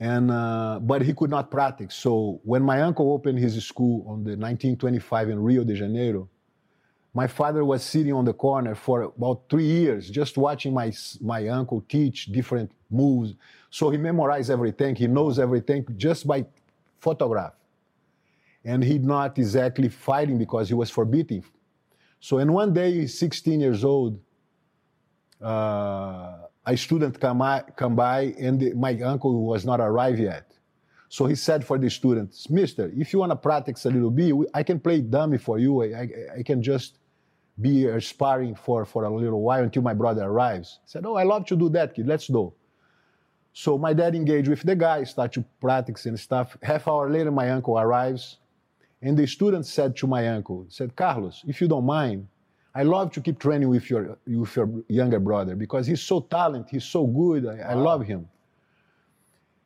and 0.00 0.30
uh, 0.30 0.78
but 0.80 1.02
he 1.02 1.12
could 1.12 1.28
not 1.28 1.50
practice. 1.50 1.94
So 1.94 2.40
when 2.44 2.62
my 2.62 2.82
uncle 2.82 3.12
opened 3.12 3.38
his 3.38 3.62
school 3.64 4.02
on 4.02 4.22
the 4.22 4.36
1925 4.36 5.30
in 5.30 5.42
Rio 5.42 5.64
de 5.64 5.74
Janeiro, 5.74 6.28
my 7.14 7.26
father 7.26 7.64
was 7.64 7.82
sitting 7.82 8.12
on 8.12 8.24
the 8.24 8.32
corner 8.32 8.74
for 8.74 9.02
about 9.02 9.42
three 9.50 9.66
years, 9.66 10.10
just 10.10 10.36
watching 10.36 10.72
my 10.74 10.92
my 11.20 11.48
uncle 11.48 11.84
teach 11.88 12.26
different 12.26 12.70
moves. 12.90 13.34
So 13.70 13.90
he 13.90 13.98
memorized 13.98 14.50
everything. 14.50 14.94
He 14.94 15.06
knows 15.06 15.38
everything 15.38 15.86
just 15.96 16.26
by 16.26 16.46
photograph, 17.00 17.54
and 18.64 18.82
he 18.82 18.98
not 18.98 19.38
exactly 19.38 19.88
fighting 19.88 20.38
because 20.38 20.68
he 20.68 20.74
was 20.74 20.90
forbidden. 20.90 21.42
So 22.20 22.38
and 22.38 22.52
one 22.52 22.72
day, 22.72 23.06
16 23.06 23.60
years 23.60 23.84
old 23.84 24.18
uh, 25.40 26.48
a 26.66 26.76
student 26.76 27.18
come, 27.18 27.38
by, 27.38 27.62
come 27.76 27.96
by 27.96 28.34
and 28.38 28.74
my 28.74 28.98
uncle 29.00 29.44
was 29.44 29.64
not 29.64 29.80
arrived 29.80 30.18
yet. 30.18 30.47
So 31.08 31.26
he 31.26 31.34
said 31.34 31.64
for 31.64 31.78
the 31.78 31.88
students, 31.88 32.50
Mister, 32.50 32.92
if 32.96 33.12
you 33.12 33.18
want 33.20 33.32
to 33.32 33.36
practice 33.36 33.86
a 33.86 33.90
little 33.90 34.10
bit, 34.10 34.34
I 34.52 34.62
can 34.62 34.78
play 34.78 35.00
dummy 35.00 35.38
for 35.38 35.58
you. 35.58 35.82
I, 35.82 35.86
I, 35.86 36.08
I 36.38 36.42
can 36.42 36.62
just 36.62 36.98
be 37.60 38.00
sparring 38.00 38.54
for, 38.54 38.84
for 38.84 39.04
a 39.04 39.10
little 39.10 39.40
while 39.40 39.62
until 39.62 39.82
my 39.82 39.94
brother 39.94 40.24
arrives. 40.24 40.80
I 40.82 40.86
said, 40.86 41.06
oh, 41.06 41.16
I 41.16 41.24
love 41.24 41.46
to 41.46 41.56
do 41.56 41.68
that, 41.70 41.94
kid. 41.94 42.06
Let's 42.06 42.28
go. 42.28 42.54
So 43.52 43.76
my 43.78 43.92
dad 43.92 44.14
engaged 44.14 44.48
with 44.48 44.62
the 44.62 44.76
guy, 44.76 45.02
start 45.04 45.32
to 45.32 45.44
practice 45.60 46.06
and 46.06 46.20
stuff. 46.20 46.56
Half 46.62 46.86
hour 46.86 47.10
later, 47.10 47.32
my 47.32 47.50
uncle 47.50 47.78
arrives. 47.78 48.36
And 49.02 49.16
the 49.16 49.26
student 49.26 49.66
said 49.66 49.96
to 49.96 50.06
my 50.06 50.28
uncle, 50.28 50.66
said, 50.68 50.94
Carlos, 50.94 51.42
if 51.48 51.60
you 51.60 51.68
don't 51.68 51.86
mind, 51.86 52.28
I 52.74 52.82
love 52.82 53.12
to 53.12 53.20
keep 53.20 53.40
training 53.40 53.68
with 53.68 53.90
your, 53.90 54.18
with 54.26 54.54
your 54.54 54.70
younger 54.88 55.18
brother 55.18 55.56
because 55.56 55.86
he's 55.86 56.02
so 56.02 56.20
talented, 56.20 56.70
he's 56.70 56.84
so 56.84 57.06
good, 57.06 57.46
I, 57.46 57.70
I 57.70 57.74
love 57.74 58.06
him. 58.06 58.28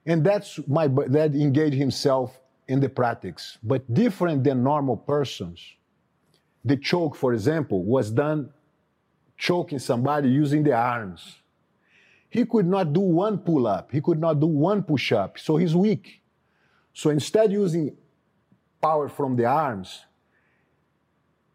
And 0.07 0.25
that's 0.25 0.59
my 0.67 0.89
dad 0.89 1.35
engaged 1.35 1.75
himself 1.75 2.39
in 2.67 2.81
the 2.81 2.89
practice. 2.89 3.59
But 3.63 3.93
different 3.93 4.45
than 4.45 4.63
normal 4.63 4.97
persons, 4.97 5.61
the 6.65 6.77
choke, 6.77 7.15
for 7.17 7.33
example, 7.33 7.85
was 7.85 8.11
done 8.11 8.51
choking 9.37 9.79
somebody 9.79 10.29
using 10.29 10.63
the 10.63 10.73
arms. 10.73 11.37
He 12.31 12.45
could 12.47 12.67
not 12.67 12.93
do 12.93 13.01
one 13.01 13.39
pull 13.39 13.67
up, 13.67 13.93
he 13.93 14.01
could 14.01 14.19
not 14.19 14.41
do 14.41 14.47
one 14.47 14.83
push 14.83 15.13
up, 15.13 15.39
so 15.39 15.57
he's 15.57 15.75
weak. 15.75 16.23
So 16.95 17.11
instead 17.11 17.53
using 17.53 17.97
power 18.81 19.09
from 19.09 19.37
the 19.37 19.45
arms, 19.45 20.05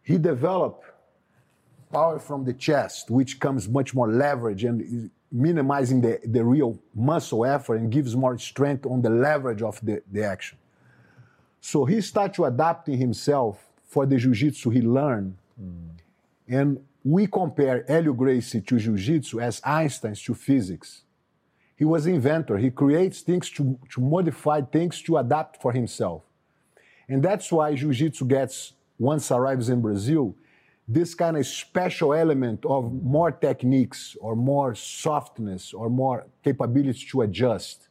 he 0.04 0.18
developed 0.18 0.86
power 1.92 2.20
from 2.20 2.46
the 2.46 2.54
chest, 2.54 3.10
which 3.10 3.40
comes 3.40 3.68
much 3.68 3.94
more 3.94 4.10
leverage 4.12 4.64
and 4.64 5.10
minimizing 5.32 6.02
the, 6.02 6.20
the 6.26 6.44
real 6.44 6.80
muscle 6.96 7.46
effort 7.46 7.76
and 7.76 7.92
gives 7.92 8.16
more 8.16 8.38
strength 8.38 8.86
on 8.86 9.02
the 9.02 9.10
leverage 9.10 9.62
of 9.62 9.80
the, 9.84 10.02
the 10.12 10.24
action. 10.24 10.58
So 11.60 11.86
he 11.86 12.00
started 12.02 12.34
to 12.36 12.46
adapting 12.46 12.98
himself 12.98 13.68
for 13.86 14.06
the 14.06 14.18
jiu-jitsu 14.18 14.70
he 14.70 14.82
learned. 14.82 15.36
Mm. 15.62 15.90
And 16.48 16.80
we 17.04 17.28
compare 17.28 17.84
Helio 17.88 18.14
Gracie 18.14 18.62
to 18.62 18.78
jiu-jitsu 18.78 19.40
as 19.40 19.62
Einstein 19.64 20.16
to 20.16 20.34
physics. 20.34 21.04
He 21.76 21.86
was 21.86 22.06
an 22.06 22.16
inventor. 22.16 22.58
He 22.58 22.72
creates 22.72 23.22
things 23.22 23.50
to, 23.52 23.78
to 23.92 24.02
modify 24.02 24.62
things 24.62 25.02
to 25.04 25.18
adapt 25.18 25.62
for 25.62 25.72
himself. 25.72 26.24
And 27.08 27.22
that's 27.22 27.52
why 27.52 27.76
jiu-jitsu 27.76 28.26
gets, 28.26 28.74
once 28.98 29.32
arrives 29.32 29.70
in 29.70 29.82
Brazil, 29.82 30.36
this 30.88 31.14
kind 31.14 31.36
of 31.36 31.46
special 31.46 32.14
element 32.14 32.66
of 32.66 32.94
more 33.04 33.32
techniques 33.32 34.16
or 34.22 34.36
more 34.36 34.74
softness 34.74 35.74
or 35.74 35.90
more 35.90 36.28
capability 36.44 37.06
to 37.12 37.22
adjust, 37.24 37.90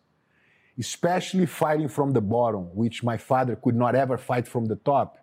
especially 0.79 1.45
fighting 1.45 1.89
from 1.89 2.13
the 2.13 2.21
bottom, 2.21 2.75
which 2.75 3.03
my 3.05 3.19
father 3.19 3.55
could 3.57 3.77
not 3.77 3.95
ever 3.95 4.17
fight 4.17 4.49
from 4.49 4.65
the 4.65 4.77
top. 4.77 5.19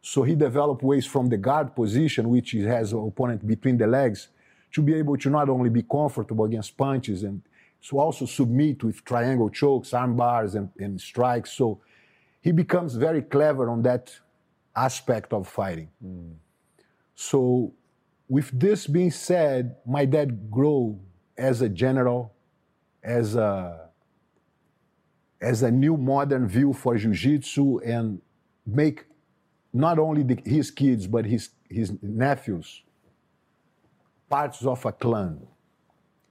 So 0.00 0.22
he 0.22 0.34
developed 0.34 0.82
ways 0.82 1.06
from 1.06 1.28
the 1.28 1.36
guard 1.36 1.76
position, 1.76 2.30
which 2.30 2.50
he 2.50 2.62
has 2.62 2.92
an 2.92 3.06
opponent 3.06 3.46
between 3.46 3.76
the 3.76 3.86
legs, 3.86 4.28
to 4.72 4.82
be 4.82 4.94
able 4.94 5.18
to 5.18 5.28
not 5.28 5.50
only 5.50 5.68
be 5.68 5.82
comfortable 5.82 6.46
against 6.46 6.76
punches 6.76 7.22
and 7.24 7.42
to 7.88 7.98
also 7.98 8.24
submit 8.24 8.82
with 8.82 9.04
triangle 9.04 9.50
chokes, 9.50 9.92
arm 9.92 10.16
bars, 10.16 10.54
and, 10.54 10.70
and 10.78 11.00
strikes. 11.00 11.52
So 11.52 11.80
he 12.40 12.52
becomes 12.52 12.94
very 12.94 13.22
clever 13.22 13.68
on 13.68 13.82
that 13.82 14.12
aspect 14.74 15.32
of 15.32 15.46
fighting. 15.46 15.88
Hmm. 16.00 16.30
So, 17.14 17.72
with 18.28 18.50
this 18.58 18.86
being 18.86 19.10
said, 19.10 19.76
my 19.86 20.04
dad 20.04 20.50
grew 20.50 20.98
as 21.36 21.60
a 21.60 21.68
general, 21.68 22.32
as 23.02 23.34
a 23.34 23.90
as 25.40 25.62
a 25.62 25.70
new 25.70 25.96
modern 25.96 26.46
view 26.46 26.72
for 26.72 26.96
jiu-jitsu 26.96 27.80
and 27.80 28.20
make 28.64 29.06
not 29.72 29.98
only 29.98 30.22
the, 30.22 30.38
his 30.44 30.70
kids 30.70 31.08
but 31.08 31.24
his 31.24 31.50
his 31.68 31.92
nephews 32.00 32.82
parts 34.32 34.64
of 34.64 34.82
a 34.86 34.92
clan. 34.92 35.46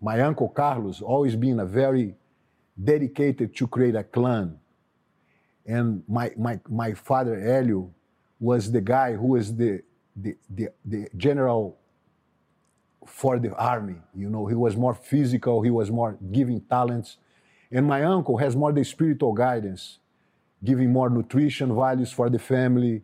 My 0.02 0.22
uncle 0.22 0.50
Carlos 0.50 1.04
always 1.04 1.36
been 1.36 1.60
a 1.60 1.65
very 1.67 2.15
dedicated 2.84 3.56
to 3.58 3.67
create 3.67 3.96
a 3.96 4.04
clan. 4.04 4.58
And 5.67 6.02
my, 6.08 6.32
my, 6.36 6.60
my 6.67 6.96
father 6.96 7.39
Helio 7.39 7.94
was 8.39 8.72
the 8.72 8.82
guy 8.82 9.13
who 9.13 9.28
was 9.28 9.56
the, 9.56 9.84
the, 10.15 10.36
the, 10.50 10.69
the 10.86 11.08
general 11.15 11.78
for 13.06 13.39
the 13.39 13.54
army. 13.56 13.95
You 14.15 14.30
know, 14.30 14.45
he 14.45 14.56
was 14.56 14.76
more 14.76 14.93
physical, 14.93 15.62
he 15.62 15.71
was 15.71 15.89
more 15.89 16.17
giving 16.32 16.62
talents. 16.62 17.17
And 17.71 17.88
my 17.88 18.04
uncle 18.04 18.38
has 18.38 18.56
more 18.56 18.71
the 18.71 18.84
spiritual 18.84 19.34
guidance, 19.34 20.00
giving 20.63 20.91
more 20.91 21.10
nutrition 21.10 21.74
values 21.76 22.12
for 22.12 22.30
the 22.30 22.39
family, 22.39 23.02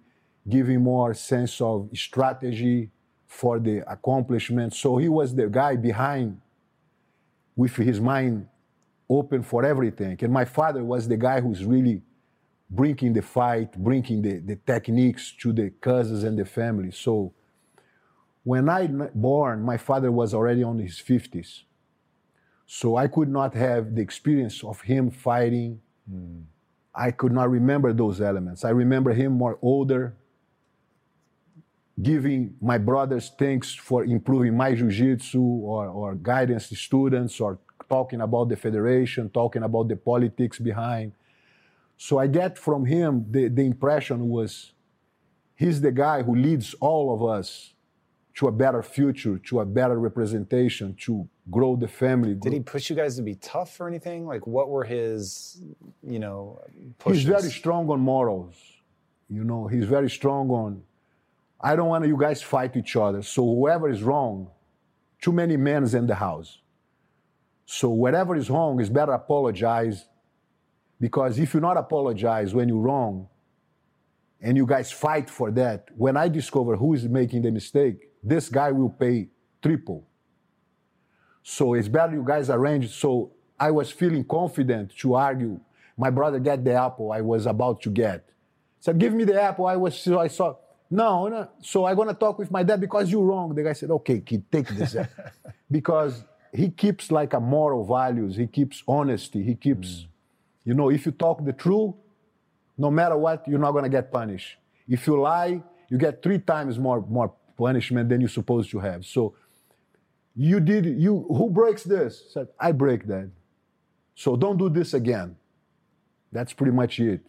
giving 0.48 0.82
more 0.82 1.13
sense 1.13 1.60
of 1.62 1.89
strategy 1.93 2.91
for 3.26 3.60
the 3.60 3.89
accomplishment. 3.91 4.74
So 4.74 4.98
he 4.98 5.10
was 5.10 5.36
the 5.36 5.48
guy 5.48 5.76
behind 5.76 6.39
with 7.56 7.76
his 7.76 8.00
mind 8.00 8.48
open 9.10 9.41
for 9.43 9.65
everything. 9.65 10.17
And 10.22 10.32
my 10.32 10.46
father 10.46 10.84
was 10.84 11.08
the 11.08 11.17
guy 11.17 11.41
who's 11.41 11.63
really 11.65 12.02
bringing 12.70 13.14
the 13.14 13.22
fight, 13.22 13.78
bringing 13.78 14.22
the, 14.22 14.40
the 14.40 14.56
techniques 14.56 15.34
to 15.42 15.54
the 15.54 15.70
cousins 15.82 16.24
and 16.24 16.38
the 16.38 16.46
family. 16.46 16.92
So 16.92 17.34
when 18.44 18.70
I 18.70 18.88
born, 18.88 19.62
my 19.64 19.78
father 19.78 20.12
was 20.12 20.34
already 20.34 20.64
on 20.64 20.80
his 20.80 20.96
50s. 20.96 21.64
So 22.66 22.98
I 22.98 23.08
could 23.08 23.30
not 23.30 23.54
have 23.54 23.96
the 23.96 24.02
experience 24.02 24.64
of 24.64 24.82
him 24.82 25.10
fighting. 25.10 25.80
Hmm. 26.10 26.42
I 26.94 27.12
could 27.12 27.32
not 27.32 27.50
remember 27.50 27.94
those 27.94 28.20
elements. 28.22 28.66
I 28.66 28.72
remember 28.72 29.14
him 29.14 29.34
more 29.34 29.58
older, 29.62 30.16
giving 32.02 32.56
my 32.62 32.78
brothers 32.78 33.32
thanks 33.38 33.74
for 33.74 34.04
improving 34.04 34.58
my 34.58 34.74
jiu-jitsu 34.74 35.42
or, 35.42 35.88
or 35.88 36.16
guidance 36.16 36.70
to 36.70 36.76
students 36.76 37.40
or 37.40 37.60
talking 37.90 38.22
about 38.22 38.50
the 38.50 38.56
federation, 38.56 39.30
talking 39.30 39.64
about 39.64 39.88
the 39.88 39.96
politics 39.96 40.60
behind. 40.60 41.14
So 41.98 42.20
I 42.20 42.28
get 42.28 42.58
from 42.58 42.86
him 42.86 43.26
the, 43.30 43.48
the 43.48 43.66
impression 43.66 44.30
was 44.30 44.74
He's 45.58 45.82
the 45.82 45.92
guy 45.92 46.22
who 46.22 46.36
leads 46.36 46.76
all 46.76 47.12
of 47.12 47.28
us 47.28 47.74
to 48.36 48.48
a 48.48 48.52
better 48.52 48.84
future, 48.84 49.40
to 49.40 49.62
a 49.62 49.66
better 49.66 50.00
representation, 50.00 50.96
to 51.02 51.28
grow 51.50 51.76
the 51.76 51.88
family. 51.88 52.36
Did 52.36 52.54
he 52.54 52.60
push 52.60 52.92
you 52.92 52.96
guys 52.96 53.16
to 53.16 53.24
be 53.24 53.34
tough 53.34 53.82
or 53.82 53.88
anything? 53.88 54.28
Like, 54.28 54.46
what 54.46 54.70
were 54.70 54.84
his, 54.84 55.64
you 56.04 56.20
know, 56.20 56.62
pushes? 57.00 57.24
He's 57.24 57.28
very 57.28 57.50
strong 57.50 57.90
on 57.90 58.00
morals. 58.00 58.54
You 59.28 59.44
know, 59.44 59.66
he's 59.66 59.86
very 59.86 60.12
strong 60.12 60.52
on. 60.52 60.84
I 61.60 61.76
don't 61.76 61.90
want 61.90 62.06
you 62.06 62.16
guys 62.16 62.44
fight 62.44 62.78
each 62.78 62.96
other. 62.96 63.24
So 63.24 63.44
whoever 63.44 63.90
is 63.90 64.04
wrong, 64.04 64.52
too 65.20 65.32
many 65.32 65.58
men 65.58 65.84
in 65.96 66.06
the 66.06 66.14
house. 66.14 66.60
So 67.66 67.90
whatever 67.90 68.36
is 68.36 68.48
wrong, 68.52 68.80
is 68.80 68.92
better 68.92 69.14
apologize. 69.14 70.06
Because 71.00 71.38
if 71.40 71.54
you 71.54 71.60
not 71.60 71.78
apologize 71.78 72.54
when 72.54 72.68
you're 72.70 72.78
wrong, 72.78 73.28
and 74.42 74.56
you 74.56 74.66
guys 74.66 74.92
fight 74.92 75.30
for 75.30 75.52
that, 75.52 75.90
when 75.96 76.16
I 76.16 76.28
discover 76.28 76.76
who 76.76 76.94
is 76.94 77.08
making 77.08 77.42
the 77.42 77.52
mistake, 77.52 78.10
this 78.24 78.50
guy 78.50 78.72
will 78.72 78.90
pay 78.90 79.30
triple. 79.62 80.06
So 81.44 81.74
it's 81.74 81.88
better 81.88 82.14
you 82.14 82.24
guys 82.26 82.50
arrange. 82.50 82.90
So 82.90 83.32
I 83.60 83.72
was 83.72 83.92
feeling 83.92 84.24
confident 84.24 84.96
to 84.98 85.16
argue. 85.16 85.60
My 85.98 86.10
brother 86.10 86.40
get 86.40 86.64
the 86.64 86.74
apple 86.74 87.12
I 87.12 87.22
was 87.22 87.46
about 87.46 87.82
to 87.84 87.90
get. 87.90 88.30
Said, 88.80 89.00
give 89.00 89.14
me 89.14 89.24
the 89.24 89.42
apple. 89.42 89.66
I 89.66 89.76
was 89.76 90.00
so 90.00 90.20
I 90.20 90.28
saw. 90.28 90.56
No, 90.90 91.28
no. 91.28 91.50
So 91.62 91.86
I'm 91.86 91.96
gonna 91.96 92.14
talk 92.14 92.38
with 92.38 92.52
my 92.52 92.64
dad 92.64 92.80
because 92.80 93.12
you're 93.12 93.24
wrong. 93.24 93.56
The 93.56 93.64
guy 93.64 93.74
said, 93.74 93.90
okay, 93.92 94.20
kid, 94.20 94.52
take 94.52 94.68
this. 94.68 94.96
because 95.72 96.24
he 96.54 96.70
keeps 96.70 97.12
like 97.12 97.34
a 97.34 97.40
moral 97.40 97.86
values. 97.86 98.36
He 98.36 98.48
keeps 98.48 98.84
honesty. 98.88 99.42
He 99.42 99.56
keeps, 99.56 99.88
mm. 99.88 100.08
You 100.68 100.74
know, 100.74 100.90
if 100.90 101.06
you 101.06 101.14
talk 101.14 101.46
the 101.46 101.54
truth, 101.54 101.96
no 102.78 102.92
matter 102.92 103.18
what, 103.18 103.48
you're 103.48 103.66
not 103.68 103.72
gonna 103.72 103.88
get 103.88 104.12
punished. 104.12 104.58
If 104.86 105.08
you 105.08 105.18
lie, 105.22 105.64
you 105.90 105.98
get 105.98 106.22
three 106.22 106.40
times 106.40 106.78
more 106.78 107.00
more 107.08 107.34
punishment 107.58 108.10
than 108.10 108.20
you're 108.20 108.38
supposed 108.42 108.70
to 108.72 108.80
have. 108.80 109.06
So 109.06 109.34
you 110.36 110.60
did 110.60 110.86
you 110.86 111.26
who 111.30 111.50
breaks 111.50 111.84
this? 111.84 112.12
Said, 112.34 112.48
I 112.60 112.74
break 112.74 113.08
that. 113.08 113.30
So 114.14 114.36
don't 114.36 114.58
do 114.58 114.68
this 114.68 114.94
again. 114.94 115.38
That's 116.34 116.52
pretty 116.52 116.74
much 116.74 117.00
it. 117.00 117.22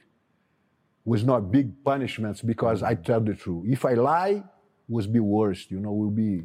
Was 1.05 1.22
not 1.22 1.53
big 1.53 1.68
punishments 1.85 2.42
because 2.42 2.83
I 2.83 2.96
tell 2.96 3.20
the 3.20 3.35
truth. 3.35 3.66
If 3.68 3.85
I 3.85 3.94
lie, 3.94 4.42
it 4.88 4.92
was 4.98 5.07
be 5.07 5.20
worse, 5.20 5.66
you 5.70 5.79
know, 5.79 5.92
will 5.92 6.11
be 6.11 6.42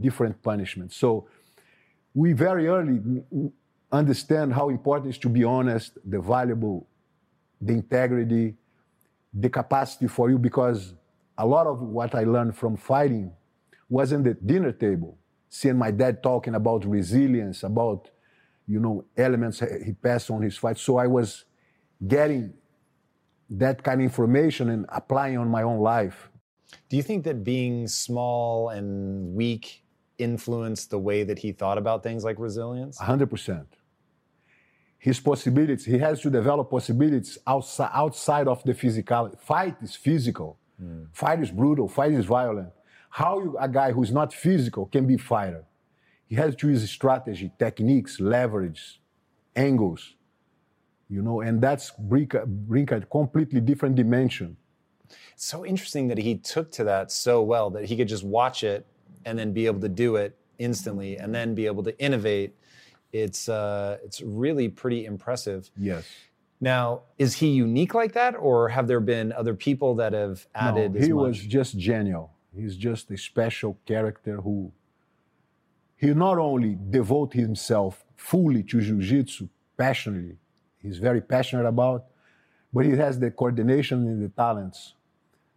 different 0.00 0.42
punishments. 0.42 0.96
So 0.96 1.28
we 2.14 2.32
very 2.32 2.66
early 2.66 2.98
understand 3.92 4.52
how 4.54 4.70
important 4.70 5.06
it 5.06 5.10
is 5.10 5.18
to 5.18 5.28
be 5.28 5.44
honest, 5.44 5.98
the 6.04 6.20
valuable, 6.20 6.88
the 7.60 7.74
integrity, 7.74 8.54
the 9.32 9.48
capacity 9.48 10.08
for 10.08 10.30
you, 10.30 10.38
because 10.38 10.94
a 11.38 11.46
lot 11.46 11.66
of 11.66 11.80
what 11.80 12.14
I 12.14 12.24
learned 12.24 12.56
from 12.56 12.76
fighting 12.76 13.32
was 13.88 14.12
in 14.12 14.22
the 14.22 14.34
dinner 14.34 14.72
table, 14.72 15.18
seeing 15.48 15.76
my 15.76 15.90
dad 15.90 16.22
talking 16.22 16.54
about 16.54 16.84
resilience, 16.84 17.62
about 17.62 18.10
you 18.66 18.80
know 18.80 19.04
elements 19.16 19.60
he 19.84 19.92
passed 19.92 20.30
on 20.30 20.42
his 20.42 20.56
fight. 20.56 20.78
So 20.78 20.96
I 20.96 21.06
was 21.06 21.44
getting 22.06 22.54
that 23.50 23.82
kind 23.82 24.00
of 24.00 24.04
information 24.04 24.70
and 24.70 24.86
applying 24.88 25.36
on 25.36 25.48
my 25.48 25.62
own 25.62 25.80
life. 25.80 26.30
Do 26.88 26.96
you 26.96 27.02
think 27.02 27.24
that 27.24 27.44
being 27.44 27.86
small 27.86 28.70
and 28.70 29.34
weak 29.34 29.84
influenced 30.18 30.90
the 30.90 30.98
way 30.98 31.22
that 31.24 31.38
he 31.38 31.52
thought 31.52 31.76
about 31.76 32.02
things 32.02 32.24
like 32.24 32.38
resilience? 32.38 32.98
100%. 32.98 33.66
His 35.02 35.18
possibilities, 35.18 35.84
he 35.84 35.98
has 35.98 36.20
to 36.20 36.30
develop 36.30 36.70
possibilities 36.70 37.36
outside, 37.44 37.90
outside 37.92 38.46
of 38.46 38.62
the 38.62 38.72
physical. 38.72 39.34
Fight 39.40 39.74
is 39.82 39.96
physical. 39.96 40.60
Mm. 40.80 41.08
Fight 41.12 41.40
is 41.40 41.50
brutal. 41.50 41.88
Fight 41.88 42.12
is 42.12 42.24
violent. 42.24 42.68
How 43.10 43.40
you, 43.40 43.56
a 43.58 43.68
guy 43.68 43.90
who's 43.90 44.12
not 44.12 44.32
physical 44.32 44.86
can 44.86 45.04
be 45.08 45.16
fighter? 45.16 45.64
He 46.28 46.36
has 46.36 46.54
to 46.54 46.68
use 46.68 46.88
strategy, 46.88 47.50
techniques, 47.58 48.20
leverage, 48.20 49.00
angles, 49.56 50.14
you 51.08 51.20
know, 51.20 51.40
and 51.40 51.60
that's 51.60 51.90
bring 51.98 52.30
bring 52.70 52.88
a 52.92 53.00
completely 53.00 53.60
different 53.60 53.96
dimension. 53.96 54.56
It's 55.34 55.46
so 55.46 55.66
interesting 55.66 56.06
that 56.08 56.18
he 56.18 56.36
took 56.36 56.70
to 56.78 56.84
that 56.84 57.10
so 57.10 57.42
well 57.42 57.70
that 57.70 57.86
he 57.86 57.96
could 57.96 58.06
just 58.06 58.22
watch 58.22 58.62
it 58.62 58.86
and 59.24 59.36
then 59.36 59.52
be 59.52 59.66
able 59.66 59.80
to 59.80 59.88
do 59.88 60.14
it 60.14 60.38
instantly 60.60 61.18
and 61.18 61.34
then 61.34 61.56
be 61.56 61.66
able 61.66 61.82
to 61.82 61.98
innovate. 61.98 62.54
It's 63.12 63.48
uh, 63.48 63.98
it's 64.04 64.20
really 64.22 64.68
pretty 64.68 65.04
impressive. 65.04 65.70
Yes. 65.76 66.06
Now, 66.60 67.02
is 67.18 67.34
he 67.34 67.48
unique 67.48 67.92
like 67.92 68.12
that, 68.12 68.36
or 68.36 68.68
have 68.68 68.86
there 68.86 69.00
been 69.00 69.32
other 69.32 69.54
people 69.54 69.96
that 69.96 70.12
have 70.12 70.46
added? 70.54 70.94
No, 70.94 71.00
he 71.00 71.12
was 71.12 71.40
just 71.40 71.76
genial. 71.76 72.30
He's 72.54 72.76
just 72.76 73.10
a 73.10 73.16
special 73.16 73.78
character 73.86 74.40
who 74.40 74.72
he 75.96 76.08
not 76.14 76.38
only 76.38 76.76
devote 76.90 77.32
himself 77.32 78.04
fully 78.16 78.62
to 78.64 78.80
jiu-jitsu 78.80 79.48
passionately, 79.76 80.36
he's 80.80 80.98
very 80.98 81.20
passionate 81.20 81.66
about, 81.66 82.06
but 82.72 82.84
he 82.84 82.92
has 82.92 83.18
the 83.18 83.30
coordination 83.30 84.06
and 84.06 84.22
the 84.22 84.28
talents. 84.28 84.94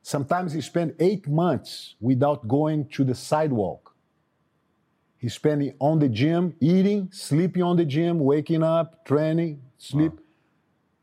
Sometimes 0.01 0.53
he 0.53 0.61
spent 0.61 0.95
eight 0.99 1.27
months 1.27 1.95
without 1.99 2.47
going 2.47 2.87
to 2.89 3.03
the 3.03 3.15
sidewalk. 3.15 3.94
He's 5.25 5.33
spending 5.33 5.73
on 5.79 5.97
the 5.97 6.07
gym, 6.07 6.53
eating, 6.59 7.09
sleeping 7.11 7.63
on 7.63 7.77
the 7.77 7.85
gym, 7.85 8.19
waking 8.19 8.61
up, 8.61 9.03
training, 9.05 9.59
sleep. 9.79 10.11
Wow 10.11 10.19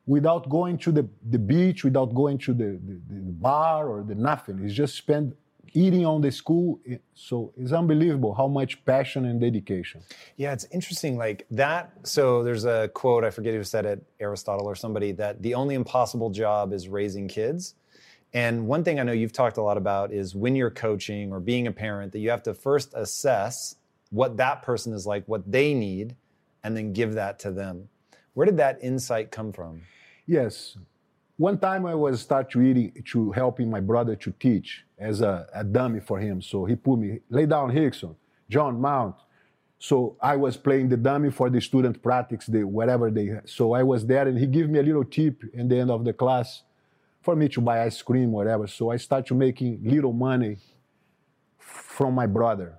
without 0.06 0.48
going 0.48 0.76
to 0.76 0.90
the, 0.90 1.08
the 1.30 1.38
beach, 1.38 1.84
without 1.84 2.12
going 2.12 2.36
to 2.36 2.52
the, 2.52 2.78
the, 2.84 3.00
the 3.08 3.32
bar 3.32 3.88
or 3.88 4.02
the 4.02 4.14
nothing. 4.14 4.58
He's 4.58 4.74
just 4.74 4.96
spent 4.96 5.34
eating 5.74 6.04
on 6.04 6.20
the 6.20 6.30
school. 6.30 6.80
So 7.14 7.52
it's 7.56 7.72
unbelievable 7.72 8.34
how 8.34 8.48
much 8.48 8.84
passion 8.84 9.24
and 9.24 9.40
dedication. 9.40 10.02
Yeah, 10.36 10.52
it's 10.52 10.66
interesting. 10.72 11.16
Like 11.16 11.46
that. 11.52 11.92
So 12.02 12.42
there's 12.42 12.64
a 12.64 12.90
quote, 12.94 13.24
I 13.24 13.30
forget 13.30 13.54
who 13.54 13.64
said 13.64 13.86
it, 13.86 14.04
Aristotle 14.20 14.66
or 14.66 14.74
somebody, 14.74 15.12
that 15.12 15.40
the 15.40 15.54
only 15.54 15.74
impossible 15.74 16.30
job 16.30 16.72
is 16.72 16.88
raising 16.88 17.28
kids. 17.28 17.74
And 18.34 18.66
one 18.66 18.82
thing 18.82 18.98
I 18.98 19.02
know 19.02 19.12
you've 19.12 19.32
talked 19.32 19.58
a 19.58 19.62
lot 19.62 19.76
about 19.76 20.12
is 20.12 20.34
when 20.34 20.56
you're 20.56 20.70
coaching 20.70 21.32
or 21.32 21.38
being 21.38 21.66
a 21.66 21.72
parent, 21.72 22.12
that 22.12 22.18
you 22.18 22.30
have 22.30 22.42
to 22.44 22.54
first 22.54 22.92
assess 22.94 23.76
what 24.12 24.36
that 24.36 24.62
person 24.62 24.92
is 24.92 25.06
like, 25.06 25.26
what 25.26 25.50
they 25.50 25.74
need, 25.74 26.14
and 26.62 26.76
then 26.76 26.92
give 26.92 27.14
that 27.14 27.38
to 27.40 27.50
them. 27.50 27.88
Where 28.34 28.44
did 28.44 28.58
that 28.58 28.78
insight 28.82 29.30
come 29.30 29.52
from? 29.52 29.82
Yes. 30.26 30.76
One 31.38 31.58
time 31.58 31.86
I 31.86 31.94
was 31.94 32.20
start 32.20 32.50
to 32.50 32.90
to 32.90 33.32
helping 33.32 33.68
my 33.70 33.80
brother 33.80 34.14
to 34.16 34.30
teach 34.38 34.84
as 34.98 35.22
a, 35.22 35.48
a 35.54 35.64
dummy 35.64 36.00
for 36.00 36.20
him. 36.20 36.40
So 36.42 36.66
he 36.66 36.76
put 36.76 36.98
me, 36.98 37.20
lay 37.30 37.46
down 37.46 37.72
Rickson, 37.72 38.14
John 38.48 38.80
Mount. 38.80 39.16
So 39.78 40.16
I 40.20 40.36
was 40.36 40.56
playing 40.56 40.90
the 40.90 40.96
dummy 40.96 41.30
for 41.30 41.50
the 41.50 41.60
student 41.60 42.00
practice, 42.02 42.46
the 42.46 42.64
whatever 42.64 43.10
they. 43.10 43.40
So 43.46 43.72
I 43.72 43.82
was 43.82 44.06
there, 44.06 44.28
and 44.28 44.38
he 44.38 44.46
gave 44.46 44.68
me 44.68 44.78
a 44.78 44.82
little 44.82 45.04
tip 45.04 45.42
in 45.54 45.68
the 45.68 45.78
end 45.80 45.90
of 45.90 46.04
the 46.04 46.12
class 46.12 46.62
for 47.22 47.34
me 47.34 47.48
to 47.48 47.60
buy 47.60 47.82
ice 47.82 48.00
cream, 48.02 48.30
whatever. 48.30 48.66
So 48.66 48.90
I 48.90 48.98
started 48.98 49.34
making 49.34 49.80
little 49.82 50.12
money 50.12 50.58
from 51.58 52.14
my 52.14 52.26
brother. 52.26 52.78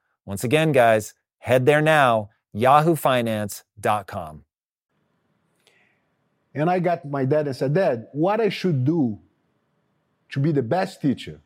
Once 0.31 0.45
again, 0.45 0.71
guys, 0.71 1.13
head 1.39 1.65
there 1.65 1.81
now, 1.81 2.29
yahoofinance.com. 2.55 4.45
And 6.55 6.69
I 6.69 6.79
got 6.79 7.03
my 7.03 7.25
dad 7.25 7.47
and 7.47 7.55
said, 7.55 7.73
Dad, 7.73 8.07
what 8.13 8.39
I 8.39 8.47
should 8.47 8.85
do 8.85 9.19
to 10.29 10.39
be 10.39 10.53
the 10.53 10.61
best 10.63 11.01
teacher? 11.01 11.41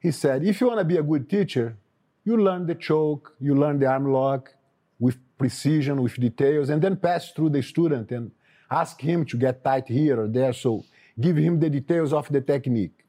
He 0.00 0.10
said, 0.10 0.42
if 0.44 0.60
you 0.60 0.66
want 0.66 0.80
to 0.80 0.84
be 0.84 0.96
a 0.96 1.04
good 1.04 1.30
teacher, 1.30 1.76
you 2.24 2.36
learn 2.36 2.66
the 2.66 2.74
choke, 2.74 3.36
you 3.38 3.54
learn 3.54 3.78
the 3.78 3.86
arm 3.86 4.10
lock 4.10 4.52
with 4.98 5.18
precision, 5.38 6.02
with 6.02 6.16
details, 6.16 6.68
and 6.68 6.82
then 6.82 6.96
pass 6.96 7.30
through 7.30 7.50
the 7.50 7.62
student 7.62 8.10
and 8.10 8.32
ask 8.68 9.00
him 9.00 9.24
to 9.26 9.36
get 9.36 9.62
tight 9.62 9.86
here 9.86 10.20
or 10.20 10.26
there. 10.26 10.52
So 10.52 10.84
give 11.20 11.36
him 11.36 11.60
the 11.60 11.70
details 11.70 12.12
of 12.12 12.28
the 12.28 12.40
technique. 12.40 13.04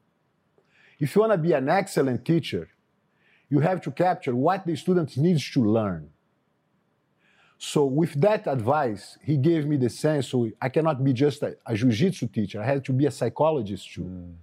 If 1.00 1.16
you 1.16 1.22
want 1.22 1.32
to 1.32 1.38
be 1.38 1.54
an 1.54 1.68
excellent 1.68 2.24
teacher, 2.24 2.68
you 3.48 3.60
have 3.60 3.80
to 3.82 3.90
capture 3.90 4.34
what 4.34 4.66
the 4.66 4.76
student 4.76 5.16
needs 5.16 5.48
to 5.52 5.64
learn. 5.64 6.10
So 7.58 7.84
with 7.84 8.20
that 8.20 8.46
advice, 8.46 9.16
he 9.22 9.36
gave 9.36 9.66
me 9.66 9.76
the 9.76 9.88
sense 9.88 10.28
so 10.28 10.50
I 10.60 10.68
cannot 10.68 11.02
be 11.02 11.12
just 11.12 11.42
a, 11.42 11.56
a 11.64 11.74
jiu-jitsu 11.74 12.26
teacher. 12.28 12.60
I 12.60 12.66
have 12.66 12.82
to 12.84 12.92
be 12.92 13.06
a 13.06 13.10
psychologist 13.10 13.92
too. 13.92 14.02
Mm. 14.02 14.34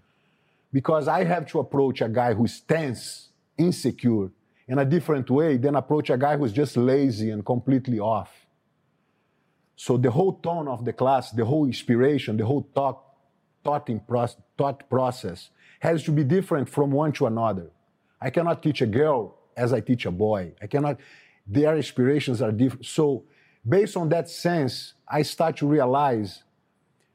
Because 0.73 1.07
I 1.07 1.23
have 1.25 1.45
to 1.47 1.59
approach 1.59 2.01
a 2.01 2.07
guy 2.07 2.33
who's 2.33 2.61
tense, 2.61 3.29
insecure, 3.57 4.29
in 4.67 4.79
a 4.79 4.85
different 4.85 5.29
way 5.29 5.57
than 5.57 5.75
approach 5.75 6.09
a 6.09 6.17
guy 6.17 6.37
who's 6.37 6.53
just 6.53 6.77
lazy 6.77 7.29
and 7.31 7.45
completely 7.45 7.99
off. 7.99 8.31
So 9.75 9.97
the 9.97 10.11
whole 10.11 10.33
tone 10.33 10.67
of 10.67 10.85
the 10.85 10.93
class, 10.93 11.31
the 11.31 11.43
whole 11.43 11.65
inspiration, 11.65 12.37
the 12.37 12.45
whole 12.45 12.65
thought, 12.73 13.03
thought, 13.63 13.89
thought 14.57 14.89
process 14.89 15.49
has 15.79 16.03
to 16.03 16.11
be 16.11 16.23
different 16.23 16.69
from 16.69 16.91
one 16.91 17.11
to 17.13 17.25
another. 17.25 17.69
I 18.21 18.29
cannot 18.29 18.61
teach 18.61 18.81
a 18.81 18.85
girl 18.85 19.37
as 19.57 19.73
I 19.73 19.81
teach 19.81 20.05
a 20.05 20.11
boy. 20.11 20.53
I 20.61 20.67
cannot, 20.67 20.99
their 21.47 21.75
inspirations 21.75 22.41
are 22.41 22.51
different. 22.51 22.85
So, 22.85 23.23
based 23.67 23.97
on 23.97 24.09
that 24.09 24.29
sense, 24.29 24.93
I 25.07 25.23
start 25.23 25.57
to 25.57 25.67
realize 25.67 26.43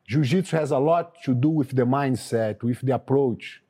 Jiu 0.07 0.23
Jitsu 0.23 0.57
has 0.57 0.71
a 0.71 0.79
lot 0.79 1.23
to 1.25 1.35
do 1.35 1.49
with 1.49 1.75
the 1.75 1.83
mindset, 1.83 2.63
with 2.63 2.81
the 2.81 2.95
approach, 2.95 3.63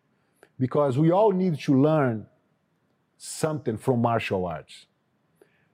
because 0.59 0.99
we 0.99 1.11
all 1.11 1.33
need 1.33 1.59
to 1.61 1.81
learn 1.81 2.27
something 3.17 3.77
from 3.77 4.03
martial 4.03 4.47
arts. 4.47 4.87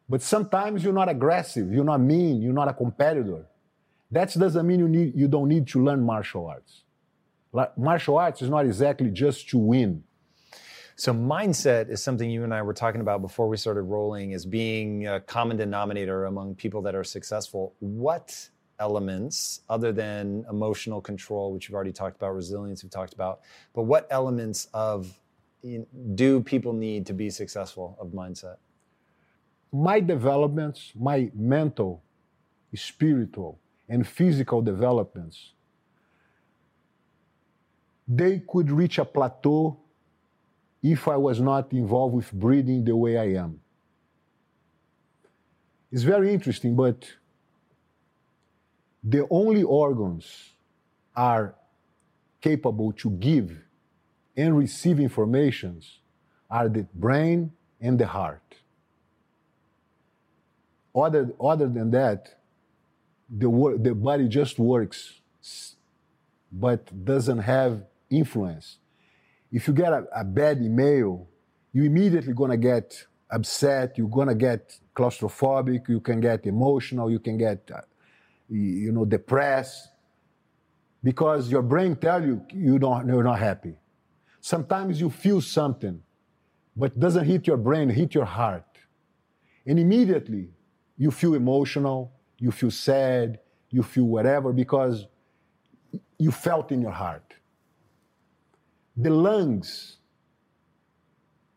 But 0.08 0.22
sometimes 0.22 0.84
you're 0.84 0.92
not 0.92 1.08
aggressive, 1.08 1.72
you're 1.72 1.84
not 1.84 2.00
mean, 2.00 2.42
you're 2.42 2.52
not 2.52 2.68
a 2.68 2.74
competitor. 2.74 3.46
That 4.10 4.32
doesn't 4.34 4.66
mean 4.66 4.80
you, 4.80 4.88
need, 4.88 5.12
you 5.16 5.26
don't 5.26 5.48
need 5.48 5.66
to 5.68 5.82
learn 5.82 6.02
martial 6.02 6.46
arts. 6.46 6.82
Martial 7.76 8.18
arts 8.18 8.42
is 8.42 8.50
not 8.50 8.66
exactly 8.66 9.10
just 9.10 9.48
to 9.50 9.58
win. 9.58 10.04
So 10.96 11.12
mindset 11.12 11.88
is 11.88 12.02
something 12.02 12.30
you 12.30 12.44
and 12.44 12.52
I 12.52 12.60
were 12.62 12.74
talking 12.74 13.00
about 13.00 13.22
before 13.22 13.48
we 13.48 13.56
started 13.56 13.82
rolling 13.82 14.34
as 14.34 14.44
being 14.44 15.06
a 15.06 15.20
common 15.20 15.56
denominator 15.56 16.26
among 16.26 16.54
people 16.54 16.82
that 16.82 16.94
are 16.94 17.04
successful. 17.04 17.74
What 17.80 18.50
elements 18.78 19.60
other 19.68 19.92
than 19.92 20.44
emotional 20.50 21.00
control, 21.00 21.52
which 21.52 21.68
we've 21.68 21.74
already 21.74 21.92
talked 21.92 22.16
about, 22.16 22.34
resilience 22.34 22.82
we've 22.82 22.90
talked 22.90 23.14
about, 23.14 23.40
but 23.74 23.82
what 23.82 24.06
elements 24.10 24.68
of 24.74 25.18
do 26.14 26.40
people 26.40 26.72
need 26.72 27.06
to 27.06 27.12
be 27.14 27.30
successful 27.30 27.96
of 27.98 28.08
mindset? 28.08 28.56
My 29.72 30.00
developments, 30.00 30.92
my 30.94 31.30
mental, 31.34 32.02
spiritual, 32.74 33.58
and 33.88 34.06
physical 34.06 34.60
developments, 34.60 35.52
they 38.06 38.42
could 38.46 38.70
reach 38.70 38.98
a 38.98 39.04
plateau 39.04 39.78
if 40.82 41.06
I 41.06 41.16
was 41.16 41.40
not 41.40 41.72
involved 41.72 42.14
with 42.14 42.32
breathing 42.32 42.84
the 42.84 42.96
way 42.96 43.16
I 43.16 43.42
am. 43.42 43.60
It's 45.90 46.02
very 46.02 46.32
interesting, 46.32 46.74
but 46.74 47.12
the 49.04 49.26
only 49.30 49.62
organs 49.62 50.50
are 51.14 51.54
capable 52.40 52.92
to 52.92 53.10
give 53.10 53.58
and 54.36 54.56
receive 54.56 54.98
informations 54.98 55.98
are 56.50 56.68
the 56.68 56.86
brain 56.94 57.52
and 57.80 57.98
the 57.98 58.06
heart. 58.06 58.42
Other, 60.94 61.30
other 61.40 61.68
than 61.68 61.90
that, 61.92 62.38
the, 63.30 63.78
the 63.80 63.94
body 63.94 64.28
just 64.28 64.58
works 64.58 65.20
but 66.50 67.04
doesn't 67.04 67.38
have 67.38 67.84
influence. 68.10 68.78
If 69.52 69.68
you 69.68 69.74
get 69.74 69.92
a, 69.92 70.06
a 70.16 70.24
bad 70.24 70.62
email, 70.62 71.28
you 71.72 71.84
immediately 71.84 72.32
gonna 72.32 72.56
get 72.56 73.06
upset. 73.30 73.98
You're 73.98 74.08
gonna 74.08 74.34
get 74.34 74.78
claustrophobic. 74.96 75.88
You 75.88 76.00
can 76.00 76.20
get 76.20 76.46
emotional. 76.46 77.10
You 77.10 77.18
can 77.18 77.36
get, 77.36 77.70
uh, 77.72 77.82
you 78.48 78.92
know, 78.92 79.04
depressed 79.04 79.90
because 81.02 81.50
your 81.50 81.62
brain 81.62 81.96
tell 81.96 82.24
you 82.24 82.44
you 82.52 82.78
don't 82.78 83.06
you're 83.08 83.24
not 83.24 83.38
happy. 83.38 83.74
Sometimes 84.40 85.00
you 85.00 85.10
feel 85.10 85.40
something, 85.40 86.02
but 86.76 86.98
doesn't 86.98 87.24
hit 87.24 87.46
your 87.46 87.56
brain, 87.56 87.88
hit 87.88 88.14
your 88.14 88.24
heart, 88.24 88.66
and 89.66 89.78
immediately 89.78 90.48
you 90.96 91.10
feel 91.10 91.34
emotional. 91.34 92.12
You 92.38 92.50
feel 92.50 92.70
sad. 92.70 93.38
You 93.70 93.82
feel 93.82 94.04
whatever 94.04 94.52
because 94.52 95.06
you 96.18 96.30
felt 96.30 96.72
in 96.72 96.82
your 96.82 96.90
heart. 96.90 97.34
The 98.96 99.10
lungs 99.10 99.98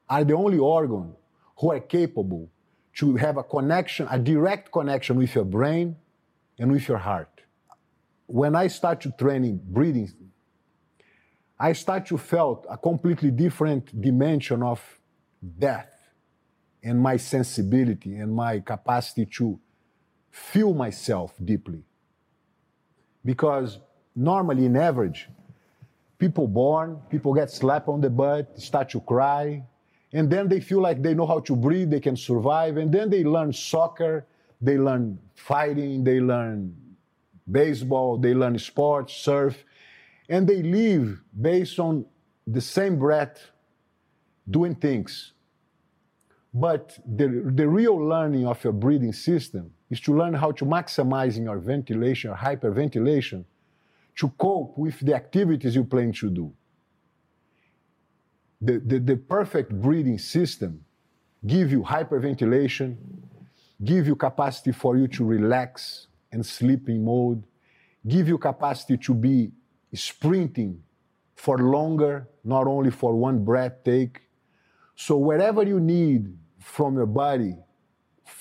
are 0.10 0.24
the 0.24 0.36
only 0.36 0.60
organ 0.60 1.16
who 1.58 1.72
are 1.72 1.80
capable 1.80 2.50
to 2.96 3.16
have 3.18 3.38
a 3.38 3.44
connection, 3.44 4.08
a 4.10 4.18
direct 4.18 4.72
connection 4.72 5.18
with 5.18 5.36
your 5.36 5.44
brain 5.44 5.98
and 6.58 6.72
with 6.72 6.88
your 6.88 6.98
heart. 6.98 7.42
When 8.28 8.56
I 8.56 8.68
start 8.68 9.02
to 9.02 9.12
training 9.12 9.62
breathing, 9.66 10.32
I 11.60 11.74
start 11.74 12.06
to 12.08 12.18
felt 12.18 12.66
a 12.70 12.78
completely 12.78 13.32
different 13.32 14.02
dimension 14.02 14.64
of 14.64 14.82
death 15.60 15.92
and 16.84 17.00
my 17.00 17.18
sensibility 17.18 18.16
and 18.16 18.34
my 18.34 18.60
capacity 18.60 19.26
to 19.26 19.60
feel 20.32 20.74
myself 20.74 21.34
deeply. 21.44 21.84
Because 23.24 23.80
normally, 24.16 24.66
in 24.66 24.76
average, 24.76 25.30
people 26.18 26.48
born, 26.48 27.00
people 27.10 27.34
get 27.34 27.50
slapped 27.50 27.88
on 27.88 28.02
the 28.02 28.10
butt, 28.10 28.60
start 28.60 28.90
to 28.90 29.02
cry, 29.02 29.64
and 30.14 30.30
then 30.30 30.48
they 30.48 30.60
feel 30.60 30.82
like 30.82 31.02
they 31.02 31.14
know 31.14 31.26
how 31.26 31.40
to 31.42 31.56
breathe, 31.56 31.92
they 31.92 32.00
can 32.00 32.16
survive, 32.16 32.78
and 32.78 32.92
then 32.92 33.10
they 33.10 33.24
learn 33.24 33.52
soccer, 33.52 34.26
they 34.62 34.78
learn 34.78 35.20
fighting, 35.36 36.04
they 36.04 36.20
learn 36.20 36.76
baseball, 37.52 38.18
they 38.18 38.34
learn 38.34 38.58
sports, 38.58 39.14
surf, 39.14 39.64
and 40.30 40.48
they 40.48 40.64
live 40.64 41.22
based 41.40 41.80
on 41.80 42.06
the 42.48 42.62
same 42.62 42.98
breath 42.98 43.52
doing 44.50 44.76
things. 44.76 45.34
But 46.54 46.98
the, 47.06 47.52
the 47.54 47.68
real 47.68 47.98
learning 47.98 48.48
of 48.48 48.64
your 48.64 48.74
breathing 48.74 49.12
system 49.12 49.72
is 49.90 50.00
to 50.02 50.16
learn 50.16 50.34
how 50.34 50.52
to 50.54 50.66
maximize 50.66 51.38
your 51.44 51.60
ventilation 51.60 52.32
or 52.32 52.38
hyperventilation 52.38 53.44
to 54.18 54.30
cope 54.38 54.78
with 54.78 55.00
the 55.00 55.14
activities 55.14 55.76
you 55.76 55.84
plan 55.84 56.12
to 56.14 56.30
do. 56.30 56.54
The, 58.62 58.80
the, 58.80 59.00
the 59.00 59.18
perfect 59.18 59.72
breathing 59.82 60.18
system 60.18 60.86
give 61.46 61.72
you 61.72 61.84
hyperventilation, 61.84 62.98
give 63.84 64.08
you 64.08 64.16
capacity 64.16 64.72
for 64.72 64.98
you 64.98 65.08
to 65.10 65.26
relax 65.26 66.08
and 66.32 66.46
sleep 66.46 66.90
in 66.90 67.04
mode, 67.04 67.44
give 68.08 68.28
you 68.28 68.38
capacity 68.38 68.98
to 68.98 69.14
be 69.14 69.52
sprinting 69.94 70.82
for 71.36 71.58
longer, 71.58 72.28
not 72.44 72.68
only 72.68 72.92
for 72.92 73.14
one 73.16 73.44
breath 73.44 73.84
take. 73.84 74.22
So 74.96 75.18
wherever 75.18 75.64
you 75.64 75.80
need 75.80 76.36
from 76.60 76.96
your 76.96 77.06
body, 77.06 77.56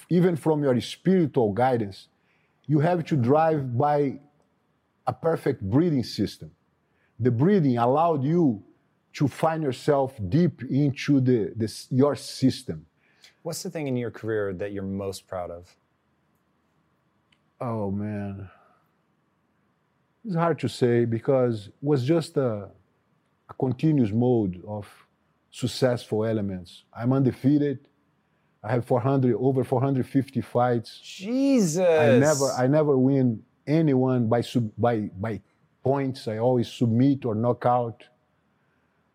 even 0.08 0.36
from 0.36 0.62
your 0.62 0.80
spiritual 0.80 1.52
guidance, 1.52 2.08
you 2.66 2.78
have 2.78 3.04
to 3.06 3.16
drive 3.16 3.76
by 3.76 4.20
a 5.06 5.12
perfect 5.12 5.62
breathing 5.62 6.04
system. 6.04 6.50
The 7.20 7.30
breathing 7.30 7.78
allowed 7.78 8.24
you 8.24 8.62
to 9.14 9.28
find 9.28 9.62
yourself 9.62 10.18
deep 10.28 10.62
into 10.70 11.20
the, 11.20 11.52
the, 11.56 11.72
your 11.90 12.16
system. 12.16 12.86
What's 13.42 13.62
the 13.62 13.70
thing 13.70 13.86
in 13.86 13.96
your 13.96 14.10
career 14.10 14.52
that 14.54 14.72
you're 14.72 14.82
most 14.82 15.28
proud 15.28 15.50
of? 15.50 15.76
Oh 17.60 17.90
man, 17.90 18.50
it's 20.24 20.34
hard 20.34 20.58
to 20.60 20.68
say 20.68 21.04
because 21.04 21.68
it 21.68 21.74
was 21.80 22.04
just 22.04 22.36
a, 22.36 22.68
a 23.48 23.54
continuous 23.58 24.10
mode 24.10 24.62
of 24.66 24.88
successful 25.50 26.24
elements. 26.24 26.84
I'm 26.92 27.12
undefeated. 27.12 27.86
I 28.62 28.72
have 28.72 28.86
400 28.86 29.36
over 29.38 29.62
450 29.62 30.40
fights. 30.40 30.98
Jesus. 31.00 31.78
I 31.78 32.18
never 32.18 32.50
I 32.52 32.66
never 32.66 32.96
win 32.96 33.42
anyone 33.66 34.28
by 34.28 34.40
sub, 34.40 34.70
by 34.76 35.10
by 35.20 35.40
points. 35.82 36.28
I 36.28 36.38
always 36.38 36.68
submit 36.68 37.24
or 37.24 37.34
knock 37.34 37.66
out. 37.66 38.04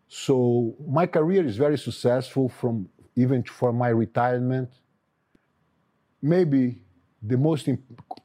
So 0.08 0.74
my 0.88 1.06
career 1.06 1.46
is 1.46 1.56
very 1.56 1.78
successful 1.78 2.48
from 2.48 2.88
even 3.16 3.42
for 3.44 3.72
my 3.72 3.88
retirement. 3.88 4.70
Maybe 6.22 6.82
the 7.22 7.36
most 7.36 7.66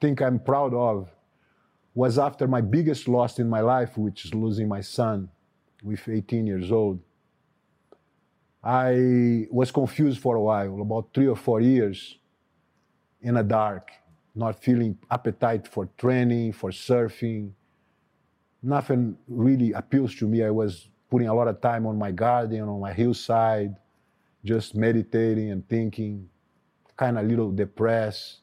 thing 0.01 0.17
I'm 0.21 0.39
proud 0.39 0.73
of 0.73 1.09
was 1.93 2.19
after 2.19 2.47
my 2.47 2.61
biggest 2.61 3.07
loss 3.07 3.39
in 3.39 3.49
my 3.49 3.61
life, 3.61 3.97
which 3.97 4.25
is 4.25 4.33
losing 4.33 4.67
my 4.67 4.81
son 4.81 5.29
with 5.83 6.07
18 6.07 6.45
years 6.45 6.71
old. 6.71 6.99
I 8.63 9.47
was 9.51 9.71
confused 9.71 10.19
for 10.19 10.35
a 10.35 10.41
while, 10.41 10.81
about 10.81 11.09
three 11.13 11.27
or 11.27 11.35
four 11.35 11.61
years 11.61 12.17
in 13.21 13.35
the 13.35 13.43
dark, 13.43 13.91
not 14.35 14.61
feeling 14.61 14.97
appetite 15.09 15.67
for 15.67 15.87
training, 15.97 16.53
for 16.53 16.71
surfing. 16.71 17.51
Nothing 18.61 19.17
really 19.27 19.71
appeals 19.71 20.15
to 20.15 20.27
me. 20.27 20.43
I 20.43 20.49
was 20.49 20.89
putting 21.09 21.27
a 21.27 21.33
lot 21.33 21.47
of 21.47 21.61
time 21.61 21.85
on 21.85 21.97
my 21.97 22.11
garden, 22.11 22.61
on 22.61 22.79
my 22.79 22.93
hillside, 22.93 23.75
just 24.43 24.75
meditating 24.75 25.51
and 25.51 25.67
thinking, 25.67 26.29
kind 26.97 27.17
of 27.17 27.25
a 27.25 27.27
little 27.27 27.51
depressed. 27.51 28.41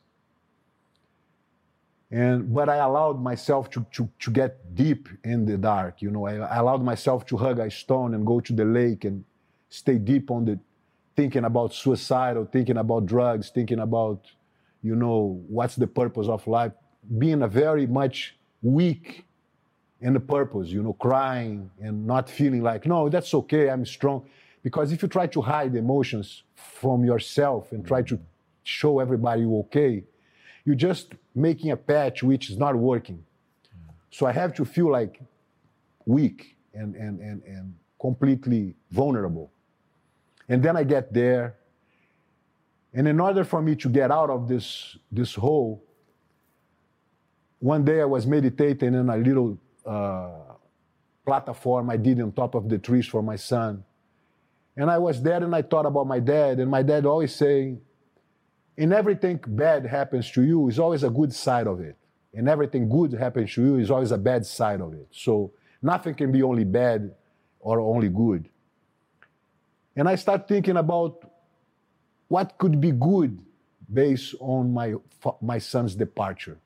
And 2.11 2.53
but 2.55 2.69
I 2.69 2.77
allowed 2.77 3.21
myself 3.23 3.71
to, 3.71 3.87
to, 3.93 4.09
to 4.19 4.31
get 4.31 4.75
deep 4.75 5.09
in 5.25 5.47
the 5.47 5.57
dark. 5.57 6.03
You 6.03 6.11
know, 6.11 6.27
I, 6.27 6.37
I 6.37 6.57
allowed 6.57 6.83
myself 6.85 7.25
to 7.27 7.37
hug 7.37 7.59
a 7.59 7.71
stone 7.71 8.15
and 8.15 8.27
go 8.27 8.41
to 8.41 8.53
the 8.53 8.65
lake 8.65 9.05
and 9.05 9.25
stay 9.71 9.97
deep 9.97 10.31
on 10.31 10.45
the 10.45 10.59
thinking 11.17 11.45
about 11.45 11.75
suicide 11.75 12.37
or 12.37 12.47
thinking 12.47 12.77
about 12.77 13.07
drugs, 13.07 13.51
thinking 13.51 13.79
about, 13.79 14.27
you 14.83 14.97
know, 14.97 15.43
what's 15.49 15.77
the 15.77 15.87
purpose 15.87 16.29
of 16.29 16.47
life, 16.47 16.73
being 17.19 17.43
a 17.43 17.49
very 17.49 17.87
much 17.87 18.37
weak 18.63 19.25
in 20.01 20.13
the 20.13 20.21
purpose, 20.21 20.69
you 20.69 20.83
know, 20.83 20.93
crying 20.95 21.71
and 21.81 22.07
not 22.07 22.29
feeling 22.29 22.63
like, 22.63 22.87
no, 22.87 23.09
that's 23.09 23.33
okay, 23.35 23.71
I'm 23.71 23.87
strong. 23.87 24.27
Because 24.63 24.93
if 24.93 25.03
you 25.03 25.09
try 25.09 25.27
to 25.29 25.41
hide 25.41 25.75
emotions 25.75 26.43
from 26.55 27.05
yourself 27.05 27.73
and 27.73 27.87
try 27.87 28.03
to 28.03 28.19
show 28.65 28.99
everybody 28.99 29.43
you're 29.43 29.61
okay, 29.61 30.05
you're 30.65 30.77
just 30.77 31.13
making 31.35 31.71
a 31.71 31.77
patch 31.77 32.23
which 32.23 32.51
is 32.51 32.59
not 32.59 32.77
working. 32.77 33.25
So 34.11 34.27
I 34.27 34.33
have 34.33 34.53
to 34.55 34.65
feel 34.65 34.91
like 34.91 35.21
weak 36.07 36.57
and, 36.75 36.95
and, 36.95 37.21
and, 37.21 37.43
and 37.45 37.75
completely 38.01 38.75
vulnerable. 38.91 39.51
And 40.49 40.63
then 40.63 40.77
I 40.77 40.85
get 40.85 41.13
there. 41.13 41.57
And 42.95 43.09
in 43.09 43.21
order 43.21 43.45
for 43.45 43.63
me 43.63 43.75
to 43.77 43.89
get 43.89 44.11
out 44.11 44.31
of 44.31 44.49
this, 44.49 44.97
this 45.11 45.35
hole, 45.35 45.83
one 47.59 47.85
day 47.85 48.01
I 48.01 48.05
was 48.05 48.27
meditating 48.27 48.95
in 48.95 49.09
a 49.09 49.17
little 49.17 49.59
uh, 49.87 50.31
platform 51.25 51.91
I 51.91 51.97
did 51.97 52.21
on 52.21 52.33
top 52.33 52.55
of 52.55 52.69
the 52.69 52.79
trees 52.79 53.07
for 53.07 53.23
my 53.23 53.37
son. 53.37 53.85
And 54.77 54.91
I 54.91 54.99
was 54.99 55.23
there 55.23 55.43
and 55.43 55.55
I 55.55 55.63
thought 55.63 55.87
about 55.87 56.07
my 56.07 56.19
dad, 56.19 56.59
and 56.59 56.71
my 56.71 56.83
dad 56.83 57.07
always 57.07 57.35
saying, 57.35 57.81
in 58.77 58.93
everything 58.93 59.39
bad 59.47 59.85
happens 59.87 60.31
to 60.33 60.43
you, 60.43 60.69
is 60.69 60.79
always 60.79 61.03
a 61.03 61.11
good 61.11 61.33
side 61.33 61.67
of 61.67 61.81
it. 61.81 61.97
And 62.35 62.49
everything 62.49 62.89
good 62.89 63.13
happens 63.13 63.53
to 63.55 63.63
you 63.63 63.77
is 63.77 63.91
always 63.91 64.11
a 64.11 64.19
bad 64.19 64.47
side 64.47 64.81
of 64.81 64.95
it. 64.95 65.07
So 65.11 65.53
nothing 65.83 66.15
can 66.15 66.33
be 66.33 66.43
only 66.43 66.65
bad 66.65 67.15
or 67.61 67.81
only 67.81 68.09
good. 68.09 68.49
And 69.95 70.09
I 70.09 70.15
start 70.15 70.49
thinking 70.49 70.79
about 70.79 71.31
what 72.33 72.57
could 72.57 72.81
be 72.81 72.93
good 72.93 73.39
based 73.93 74.35
on 74.41 74.73
my, 74.73 74.95
my 75.43 75.59
son's 75.59 75.95
departure. 75.95 76.59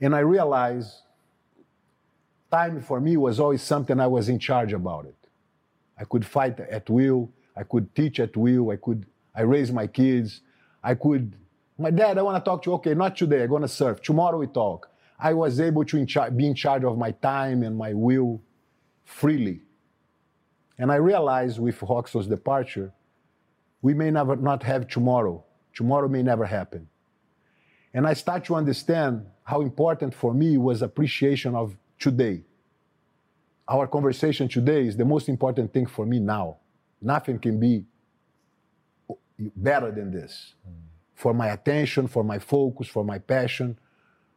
And 0.00 0.14
I 0.14 0.20
realized 0.20 0.92
time 2.52 2.80
for 2.82 3.00
me 3.00 3.16
was 3.16 3.40
always 3.40 3.62
something 3.62 3.98
I 3.98 4.06
was 4.06 4.28
in 4.28 4.38
charge 4.38 4.72
about 4.72 5.06
it. 5.06 5.16
I 5.98 6.04
could 6.04 6.24
fight 6.24 6.60
at 6.60 6.88
will, 6.88 7.30
I 7.56 7.64
could 7.64 7.92
teach 7.96 8.20
at 8.20 8.36
will, 8.36 8.70
I 8.70 8.76
could 8.76 9.06
I 9.34 9.42
raise 9.42 9.72
my 9.72 9.88
kids, 9.88 10.42
I 10.84 10.94
could 10.94 11.34
my 11.76 11.90
dad, 11.90 12.16
I 12.16 12.22
want 12.22 12.42
to 12.42 12.48
talk 12.48 12.62
to 12.62 12.70
you. 12.70 12.74
Okay, 12.74 12.94
not 12.94 13.16
today. 13.16 13.42
I'm 13.42 13.48
going 13.48 13.62
to 13.62 13.68
surf. 13.68 14.00
Tomorrow 14.02 14.38
we 14.38 14.46
talk. 14.46 14.88
I 15.18 15.34
was 15.34 15.58
able 15.58 15.84
to 15.86 15.96
in 15.96 16.06
char- 16.06 16.30
be 16.30 16.46
in 16.46 16.54
charge 16.54 16.84
of 16.84 16.96
my 16.96 17.10
time 17.10 17.64
and 17.64 17.76
my 17.76 17.92
will 17.94 18.40
freely. 19.04 19.62
And 20.78 20.92
I 20.92 20.96
realized 20.96 21.58
with 21.58 21.82
Rockson's 21.82 22.28
departure, 22.28 22.92
we 23.82 23.94
may 23.94 24.10
never 24.10 24.36
not 24.36 24.62
have 24.62 24.88
tomorrow. 24.88 25.44
Tomorrow 25.74 26.08
may 26.08 26.22
never 26.22 26.44
happen. 26.44 26.88
And 27.92 28.06
I 28.06 28.14
start 28.14 28.44
to 28.46 28.54
understand 28.54 29.26
how 29.44 29.62
important 29.62 30.14
for 30.14 30.32
me 30.32 30.56
was 30.56 30.82
appreciation 30.82 31.54
of 31.54 31.76
today. 31.98 32.42
Our 33.68 33.86
conversation 33.86 34.48
today 34.48 34.86
is 34.86 34.96
the 34.96 35.04
most 35.04 35.28
important 35.28 35.72
thing 35.72 35.86
for 35.86 36.06
me 36.06 36.18
now. 36.18 36.58
Nothing 37.00 37.38
can 37.38 37.58
be 37.58 37.84
better 39.38 39.90
than 39.90 40.10
this. 40.10 40.54
Mm. 40.68 40.74
For 41.14 41.34
my 41.34 41.48
attention, 41.48 42.08
for 42.08 42.24
my 42.24 42.38
focus, 42.38 42.88
for 42.88 43.04
my 43.04 43.18
passion, 43.18 43.78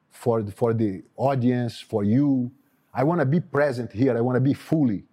for 0.09 0.41
the, 0.41 0.51
for 0.51 0.73
the 0.73 1.03
audience, 1.15 1.79
for 1.79 2.03
you. 2.03 2.51
I 2.93 3.03
want 3.03 3.19
to 3.19 3.25
be 3.25 3.39
present 3.39 3.91
here. 3.91 4.15
I 4.15 4.21
want 4.21 4.35
to 4.35 4.41
be 4.41 4.53
fully. 4.53 5.03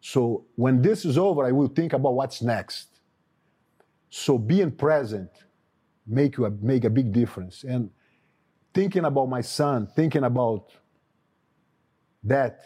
So 0.00 0.44
when 0.56 0.82
this 0.82 1.04
is 1.04 1.16
over, 1.16 1.44
I 1.46 1.52
will 1.52 1.68
think 1.68 1.92
about 1.92 2.14
what's 2.14 2.42
next. 2.42 2.88
So 4.14 4.36
being 4.36 4.70
present 4.70 5.30
make 6.06 6.36
you 6.36 6.44
a, 6.44 6.50
make 6.50 6.84
a 6.84 6.90
big 6.90 7.12
difference. 7.12 7.64
And 7.64 7.88
thinking 8.74 9.06
about 9.06 9.30
my 9.30 9.40
son, 9.40 9.88
thinking 9.96 10.24
about 10.24 10.70
that, 12.24 12.60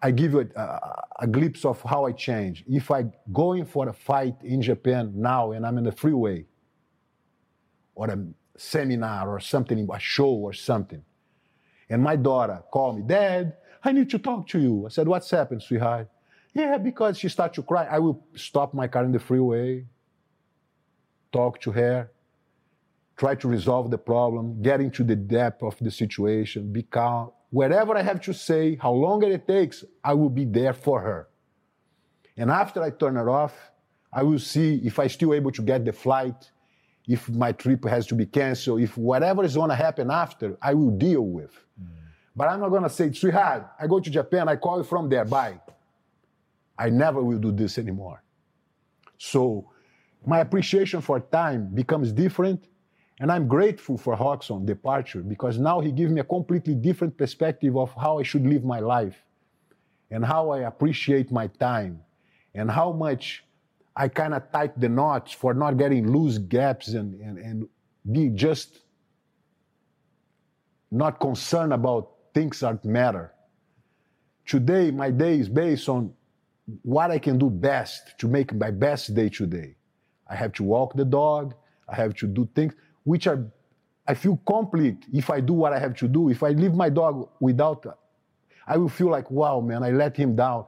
I 0.00 0.12
give 0.12 0.30
you 0.30 0.48
a, 0.54 0.60
a, 0.60 1.02
a, 1.22 1.26
glimpse 1.26 1.64
of 1.64 1.82
how 1.82 2.06
I 2.06 2.12
change. 2.12 2.64
If 2.68 2.92
I 2.92 3.06
going 3.32 3.64
for 3.64 3.88
a 3.88 3.92
fight 3.92 4.36
in 4.44 4.62
Japan 4.62 5.12
now 5.16 5.50
and 5.50 5.66
I'm 5.66 5.76
in 5.76 5.82
the 5.82 5.90
freeway 5.90 6.46
or 7.96 8.08
a 8.08 8.24
seminar 8.56 9.28
or 9.28 9.40
something, 9.40 9.88
a 9.92 9.98
show 9.98 10.30
or 10.30 10.52
something, 10.52 11.02
and 11.90 12.00
my 12.00 12.14
daughter 12.14 12.62
call 12.72 12.92
me, 12.92 13.02
Dad, 13.04 13.56
I 13.82 13.90
need 13.90 14.08
to 14.10 14.20
talk 14.20 14.46
to 14.48 14.60
you. 14.60 14.86
I 14.86 14.88
said, 14.90 15.08
What's 15.08 15.30
happened, 15.32 15.64
sweetheart? 15.64 16.08
Yeah, 16.54 16.78
because 16.78 17.18
she 17.18 17.28
started 17.28 17.54
to 17.54 17.62
cry. 17.64 17.86
I 17.86 17.98
will 17.98 18.24
stop 18.36 18.72
my 18.72 18.86
car 18.86 19.04
in 19.04 19.10
the 19.10 19.18
freeway, 19.18 19.86
talk 21.32 21.60
to 21.62 21.72
her, 21.72 22.10
try 23.16 23.34
to 23.34 23.48
resolve 23.48 23.90
the 23.90 23.98
problem, 23.98 24.62
get 24.62 24.80
into 24.80 25.04
the 25.04 25.16
depth 25.16 25.62
of 25.62 25.76
the 25.80 25.90
situation, 25.90 26.72
be 26.72 26.82
calm. 26.82 27.30
Whatever 27.50 27.96
I 27.96 28.02
have 28.02 28.20
to 28.22 28.32
say, 28.32 28.76
how 28.76 28.92
long 28.92 29.22
it 29.24 29.46
takes, 29.46 29.84
I 30.02 30.14
will 30.14 30.30
be 30.30 30.44
there 30.44 30.72
for 30.72 31.00
her. 31.00 31.28
And 32.36 32.50
after 32.50 32.82
I 32.82 32.90
turn 32.90 33.16
it 33.16 33.28
off, 33.28 33.54
I 34.12 34.22
will 34.22 34.38
see 34.38 34.80
if 34.84 34.98
I 34.98 35.06
still 35.06 35.34
able 35.34 35.52
to 35.52 35.62
get 35.62 35.84
the 35.84 35.92
flight, 35.92 36.50
if 37.06 37.28
my 37.28 37.52
trip 37.52 37.84
has 37.84 38.06
to 38.08 38.14
be 38.14 38.26
canceled, 38.26 38.80
if 38.80 38.96
whatever 38.96 39.44
is 39.44 39.54
going 39.54 39.70
to 39.70 39.74
happen 39.74 40.10
after, 40.10 40.56
I 40.62 40.74
will 40.74 40.90
deal 40.90 41.22
with. 41.22 41.52
Mm. 41.80 41.88
But 42.34 42.48
I'm 42.48 42.60
not 42.60 42.70
going 42.70 42.84
to 42.84 42.90
say, 42.90 43.12
sweetheart, 43.12 43.66
I 43.78 43.86
go 43.86 44.00
to 44.00 44.10
Japan, 44.10 44.48
I 44.48 44.56
call 44.56 44.78
you 44.78 44.84
from 44.84 45.08
there, 45.08 45.24
bye. 45.24 45.60
I 46.78 46.90
never 46.90 47.22
will 47.22 47.38
do 47.38 47.52
this 47.52 47.78
anymore. 47.78 48.22
So 49.18 49.70
my 50.26 50.40
appreciation 50.40 51.00
for 51.00 51.20
time 51.20 51.68
becomes 51.74 52.12
different 52.12 52.68
and 53.20 53.30
I'm 53.30 53.46
grateful 53.46 53.96
for 53.96 54.16
Rockson 54.16 54.66
departure 54.66 55.22
because 55.22 55.58
now 55.58 55.80
he 55.80 55.92
gives 55.92 56.10
me 56.10 56.20
a 56.20 56.24
completely 56.24 56.74
different 56.74 57.16
perspective 57.16 57.76
of 57.76 57.94
how 57.94 58.18
I 58.18 58.22
should 58.22 58.46
live 58.46 58.64
my 58.64 58.80
life 58.80 59.16
and 60.10 60.24
how 60.24 60.50
I 60.50 60.60
appreciate 60.60 61.30
my 61.30 61.46
time 61.46 62.00
and 62.54 62.70
how 62.70 62.92
much 62.92 63.44
I 63.94 64.08
kind 64.08 64.34
of 64.34 64.50
tight 64.50 64.78
the 64.80 64.88
knots 64.88 65.32
for 65.32 65.54
not 65.54 65.76
getting 65.76 66.10
loose 66.10 66.38
gaps 66.38 66.88
and, 66.88 67.14
and, 67.20 67.38
and 67.38 67.68
be 68.10 68.28
just 68.28 68.80
not 70.90 71.20
concerned 71.20 71.72
about 71.72 72.10
things 72.34 72.60
that 72.60 72.84
matter. 72.84 73.32
Today, 74.46 74.90
my 74.90 75.10
day 75.10 75.38
is 75.38 75.48
based 75.48 75.88
on 75.88 76.12
what 76.82 77.10
I 77.10 77.18
can 77.18 77.38
do 77.38 77.50
best 77.50 78.18
to 78.18 78.28
make 78.28 78.52
my 78.54 78.70
best 78.70 79.14
day 79.14 79.28
today. 79.28 79.76
I 80.32 80.36
have 80.36 80.52
to 80.54 80.62
walk 80.62 80.94
the 80.94 81.04
dog, 81.04 81.54
I 81.88 81.94
have 81.96 82.14
to 82.14 82.26
do 82.26 82.48
things 82.54 82.72
which 83.04 83.26
are 83.26 83.40
I 84.06 84.14
feel 84.14 84.36
complete 84.44 85.06
if 85.12 85.30
I 85.30 85.40
do 85.40 85.52
what 85.52 85.72
I 85.72 85.78
have 85.78 85.94
to 85.96 86.08
do. 86.08 86.28
If 86.28 86.42
I 86.42 86.50
leave 86.50 86.74
my 86.74 86.88
dog 86.88 87.28
without, 87.38 87.86
I 88.66 88.76
will 88.76 88.88
feel 88.88 89.10
like, 89.10 89.30
wow, 89.30 89.60
man, 89.60 89.82
I 89.84 89.90
let 89.90 90.16
him 90.16 90.34
down. 90.34 90.64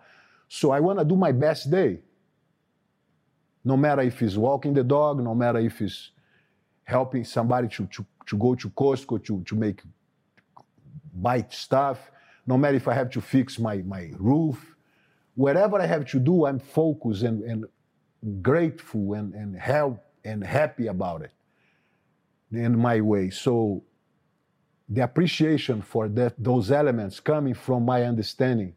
So 0.49 0.71
I 0.71 0.81
want 0.81 0.99
to 1.01 1.05
do 1.05 1.17
my 1.17 1.33
best 1.33 1.71
day. 1.71 2.01
No 3.65 3.77
matter 3.77 4.03
if 4.03 4.23
it's 4.23 4.37
walking 4.37 4.75
the 4.75 4.85
dog, 4.85 5.21
no 5.21 5.35
matter 5.35 5.59
if 5.59 5.81
it's 5.81 6.13
helping 6.85 7.25
somebody 7.25 7.67
to, 7.69 7.87
to, 7.87 8.07
to 8.27 8.37
go 8.37 8.55
to 8.55 8.69
Costco 8.71 9.25
to, 9.25 9.43
to 9.43 9.55
make 9.57 9.83
buy 11.15 11.45
stuff, 11.49 12.11
no 12.47 12.57
matter 12.57 12.77
if 12.77 12.87
I 12.87 12.95
have 12.95 13.11
to 13.11 13.21
fix 13.21 13.59
my, 13.59 13.79
my 13.79 14.13
roof, 14.17 14.77
whatever 15.35 15.81
I 15.81 15.87
have 15.87 16.05
to 16.07 16.21
do, 16.21 16.45
I'm 16.47 16.61
focused 16.61 17.23
and, 17.23 17.43
and 17.43 17.65
grateful 18.43 19.15
and, 19.15 19.35
and 19.35 19.57
help 19.57 20.05
and 20.25 20.43
happy 20.43 20.87
about 20.87 21.23
it 21.23 21.33
in 22.53 22.79
my 22.79 23.01
way. 23.01 23.31
So 23.31 23.83
the 24.89 25.03
appreciation 25.03 25.83
for 25.83 26.09
that 26.09 26.35
those 26.39 26.71
elements 26.71 27.21
coming 27.21 27.55
from 27.55 27.85
my 27.85 28.03
understanding. 28.05 28.75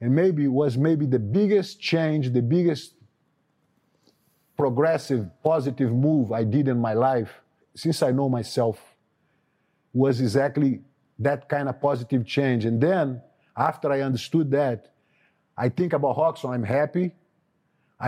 And 0.00 0.14
maybe 0.14 0.48
was 0.48 0.76
maybe 0.76 1.06
the 1.06 1.18
biggest 1.18 1.80
change 1.80 2.32
the 2.32 2.42
biggest 2.42 2.94
progressive 4.56 5.28
positive 5.42 5.92
move 5.92 6.30
i 6.30 6.44
did 6.44 6.68
in 6.68 6.78
my 6.78 6.92
life 6.92 7.40
since 7.74 8.02
i 8.02 8.10
know 8.10 8.28
myself 8.28 8.94
was 9.92 10.20
exactly 10.20 10.80
that 11.18 11.48
kind 11.48 11.68
of 11.68 11.80
positive 11.80 12.26
change. 12.26 12.64
And 12.64 12.80
then 12.80 13.22
after 13.56 13.90
i 13.92 14.00
understood 14.00 14.50
that 14.52 14.92
i 15.56 15.68
think 15.68 15.92
about 15.92 16.16
Rockson 16.16 16.50
i'm 16.50 16.64
happy 16.64 17.12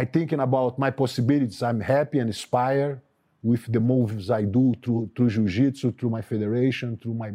i 0.01 0.05
thinking 0.05 0.41
about 0.41 0.79
my 0.79 0.91
possibilities 0.91 1.63
i'm 1.63 1.81
happy 1.81 2.19
and 2.19 2.29
inspired 2.29 3.01
with 3.45 3.71
the 3.71 3.79
moves 3.79 4.31
I 4.31 4.43
do 4.43 4.73
through, 4.83 5.11
through 5.15 5.29
jiu-jitsu, 5.29 5.93
through 5.93 6.11
my 6.11 6.23
federation, 6.23 6.97
through 6.97 7.15
my... 7.15 7.31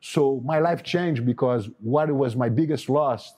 So 0.00 0.40
my 0.44 0.60
life 0.60 0.84
changed 0.84 1.26
because 1.26 1.68
what 1.80 2.10
was 2.10 2.36
my 2.36 2.48
biggest 2.48 2.88
loss 2.88 3.34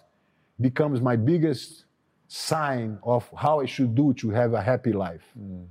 becomes 0.60 1.00
my 1.00 1.16
biggest 1.16 1.86
sign 2.28 2.98
of 3.02 3.28
how 3.34 3.60
I 3.60 3.66
should 3.66 3.94
do 3.94 4.12
to 4.14 4.30
have 4.30 4.52
a 4.52 4.60
happy 4.60 4.92
life. 4.92 5.22
Mm. 5.38 5.68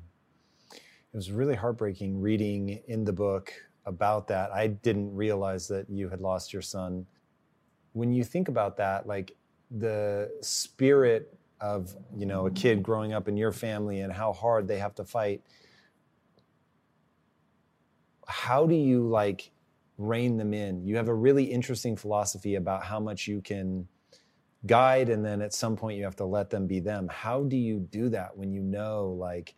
It 0.74 0.82
was 1.14 1.32
really 1.32 1.54
heartbreaking 1.56 2.20
reading 2.20 2.82
in 2.88 3.04
the 3.04 3.14
book 3.14 3.54
about 3.86 4.28
that. 4.30 4.52
I 4.52 4.68
didn't 4.68 5.14
realize 5.14 5.68
that 5.68 5.88
you 5.90 6.10
had 6.10 6.22
lost 6.22 6.54
your 6.54 6.64
son. 6.64 7.06
When 7.94 8.12
you 8.12 8.24
think 8.24 8.48
about 8.48 8.78
that, 8.78 9.06
like 9.06 9.36
the 9.70 10.32
spirit 10.42 11.35
of, 11.62 11.96
you 12.16 12.26
know, 12.26 12.48
a 12.48 12.52
kid 12.52 12.84
growing 12.84 13.14
up 13.14 13.28
in 13.28 13.38
your 13.38 13.52
family 13.52 14.02
and 14.02 14.12
how 14.12 14.34
hard 14.34 14.68
they 14.68 14.78
have 14.78 14.96
to 14.96 15.06
fight, 15.06 15.42
how 18.28 18.66
do 18.66 18.76
you 18.76 19.08
like 19.08 19.52
rein 19.98 20.38
them 20.38 20.54
in? 20.54 20.86
You 20.86 20.98
have 20.98 21.08
a 21.08 21.14
really 21.14 21.44
interesting 21.44 21.96
philosophy 21.96 22.56
about 22.56 22.84
how 22.84 23.00
much 23.00 23.28
you 23.28 23.42
can 23.42 23.88
guide 24.66 25.10
and 25.10 25.24
then 25.24 25.42
at 25.42 25.54
some 25.54 25.76
point 25.76 25.98
you 25.98 26.04
have 26.04 26.16
to 26.16 26.26
let 26.26 26.50
them 26.50 26.68
be 26.68 26.80
them. 26.80 27.08
How 27.12 27.44
do 27.44 27.56
you 27.56 27.80
do 27.80 28.10
that 28.10 28.36
when 28.36 28.52
you 28.52 28.62
know 28.62 29.16
like 29.18 29.56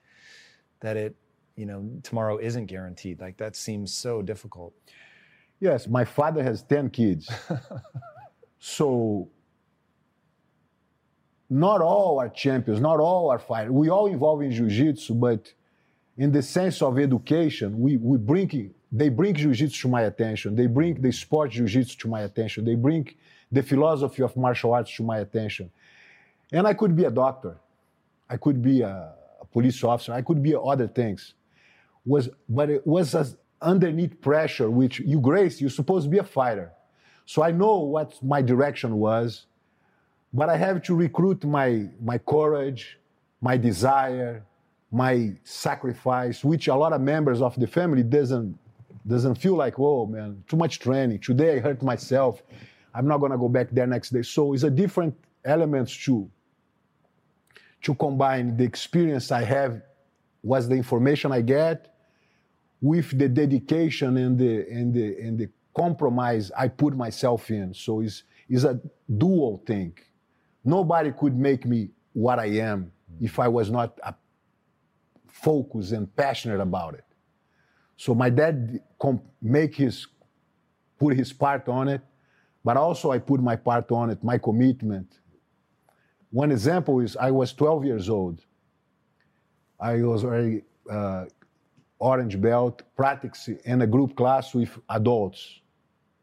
that 0.82 0.98
it, 0.98 1.16
you 1.56 1.66
know, 1.66 1.90
tomorrow 2.04 2.38
isn't 2.38 2.66
guaranteed? 2.66 3.20
Like 3.20 3.38
that 3.38 3.56
seems 3.56 3.94
so 3.94 4.22
difficult. 4.22 4.74
Yes, 5.60 5.88
my 5.88 6.06
father 6.06 6.44
has 6.44 6.62
10 6.64 6.92
kids. 6.92 7.30
so 8.60 9.30
not 11.50 11.82
all 11.82 12.20
are 12.20 12.30
champions, 12.30 12.80
not 12.80 13.00
all 13.00 13.30
are 13.30 13.40
fighters. 13.40 13.72
We 13.72 13.90
all 13.90 14.08
involved 14.08 14.44
in 14.44 14.52
jiu-jitsu, 14.52 15.14
but 15.16 15.54
in 16.18 16.32
the 16.32 16.42
sense 16.42 16.82
of 16.82 17.00
education, 17.00 17.80
we, 17.80 17.98
we 17.98 18.18
bring, 18.18 18.74
they 18.92 19.10
bring 19.10 19.34
jiu-jitsu 19.34 19.82
to 19.84 19.88
my 19.88 20.04
attention. 20.04 20.56
They 20.56 20.68
bring 20.68 21.02
the 21.02 21.12
sport 21.12 21.52
jiu-jitsu 21.52 21.98
to 22.00 22.08
my 22.08 22.22
attention. 22.22 22.66
They 22.66 22.76
bring 22.76 23.14
the 23.52 23.64
philosophy 23.64 24.24
of 24.24 24.36
martial 24.36 24.74
arts 24.74 24.94
to 24.98 25.04
my 25.04 25.20
attention. 25.20 25.72
And 26.52 26.68
I 26.68 26.74
could 26.74 26.96
be 26.96 27.06
a 27.06 27.12
doctor. 27.12 27.58
I 28.30 28.38
could 28.38 28.62
be 28.62 28.82
a, 28.82 29.14
a 29.40 29.46
police 29.46 29.84
officer. 29.84 30.14
I 30.14 30.22
could 30.22 30.44
be 30.44 30.56
other 30.56 30.88
things. 30.88 31.34
Was, 32.06 32.30
but 32.50 32.70
it 32.70 32.86
was 32.86 33.16
as 33.16 33.38
underneath 33.62 34.20
pressure, 34.22 34.70
which 34.70 35.00
you 35.00 35.20
grace, 35.20 35.62
you're 35.62 35.70
supposed 35.70 36.06
to 36.06 36.10
be 36.10 36.18
a 36.18 36.24
fighter. 36.24 36.72
So 37.26 37.44
I 37.44 37.52
know 37.52 37.80
what 37.80 38.22
my 38.24 38.42
direction 38.42 38.96
was, 38.96 39.46
but 40.34 40.50
I 40.50 40.58
have 40.58 40.82
to 40.84 40.96
recruit 40.96 41.44
my, 41.44 41.88
my 42.02 42.18
courage, 42.18 42.98
my 43.42 43.58
desire, 43.58 44.44
my 44.92 45.34
sacrifice, 45.44 46.44
which 46.44 46.68
a 46.68 46.76
lot 46.76 46.94
of 46.94 47.02
members 47.02 47.42
of 47.42 47.56
the 47.60 47.68
family 47.68 48.04
doesn't 48.04 48.58
doesn't 49.06 49.36
feel 49.36 49.56
like, 49.56 49.80
whoa, 49.80 50.06
man, 50.06 50.44
too 50.50 50.58
much 50.58 50.80
training. 50.80 51.20
Today 51.20 51.56
I 51.56 51.60
hurt 51.60 51.82
myself. 51.82 52.44
I'm 52.94 53.08
not 53.08 53.20
gonna 53.20 53.38
go 53.38 53.48
back 53.48 53.70
there 53.72 53.88
next 53.88 54.10
day. 54.10 54.22
So 54.22 54.54
it's 54.54 54.64
a 54.64 54.70
different 54.70 55.16
elements 55.46 55.96
to 56.06 56.30
to 57.84 57.96
combine 57.96 58.58
the 58.58 58.66
experience 58.66 59.32
I 59.32 59.44
have, 59.44 59.82
was 60.44 60.68
the 60.68 60.76
information 60.76 61.32
I 61.32 61.42
get, 61.42 61.96
with 62.82 63.18
the 63.18 63.30
dedication 63.30 64.18
and 64.18 64.38
the 64.38 64.68
and 64.70 64.94
the 64.94 65.18
and 65.22 65.40
the 65.40 65.50
compromise 65.74 66.52
I 66.58 66.68
put 66.68 66.96
myself 66.98 67.50
in. 67.50 67.74
So 67.74 68.02
it's 68.02 68.24
it's 68.50 68.64
a 68.64 68.80
dual 69.18 69.64
thing. 69.66 69.94
Nobody 70.64 71.12
could 71.12 71.38
make 71.38 71.66
me 71.66 71.90
what 72.14 72.40
I 72.40 72.46
am 72.46 72.92
if 73.22 73.40
I 73.40 73.48
was 73.48 73.70
not 73.70 74.00
a 74.04 74.14
focused 75.28 75.92
and 75.92 76.14
passionate 76.16 76.60
about 76.60 76.96
it. 76.96 77.06
So 77.96 78.14
my 78.14 78.30
dad 78.30 78.80
make 79.42 79.76
his 79.76 80.08
put 81.00 81.16
his 81.16 81.32
part 81.32 81.68
on 81.70 81.88
it, 81.88 82.02
but 82.64 82.78
also 82.78 83.12
I 83.12 83.20
put 83.20 83.42
my 83.42 83.56
part 83.56 83.92
on 83.92 84.10
it, 84.10 84.24
my 84.24 84.38
commitment. 84.38 85.20
One 86.32 86.52
example 86.52 87.00
is 87.00 87.16
I 87.16 87.32
was 87.32 87.54
12 87.54 87.86
years 87.86 88.10
old. 88.10 88.44
I 89.80 90.02
was 90.02 90.24
already 90.24 90.64
uh, 90.90 91.26
orange 92.00 92.40
belt, 92.42 92.82
practice 92.96 93.48
in 93.48 93.82
a 93.82 93.88
group 93.88 94.16
class 94.16 94.54
with 94.54 94.78
adults. 94.90 95.62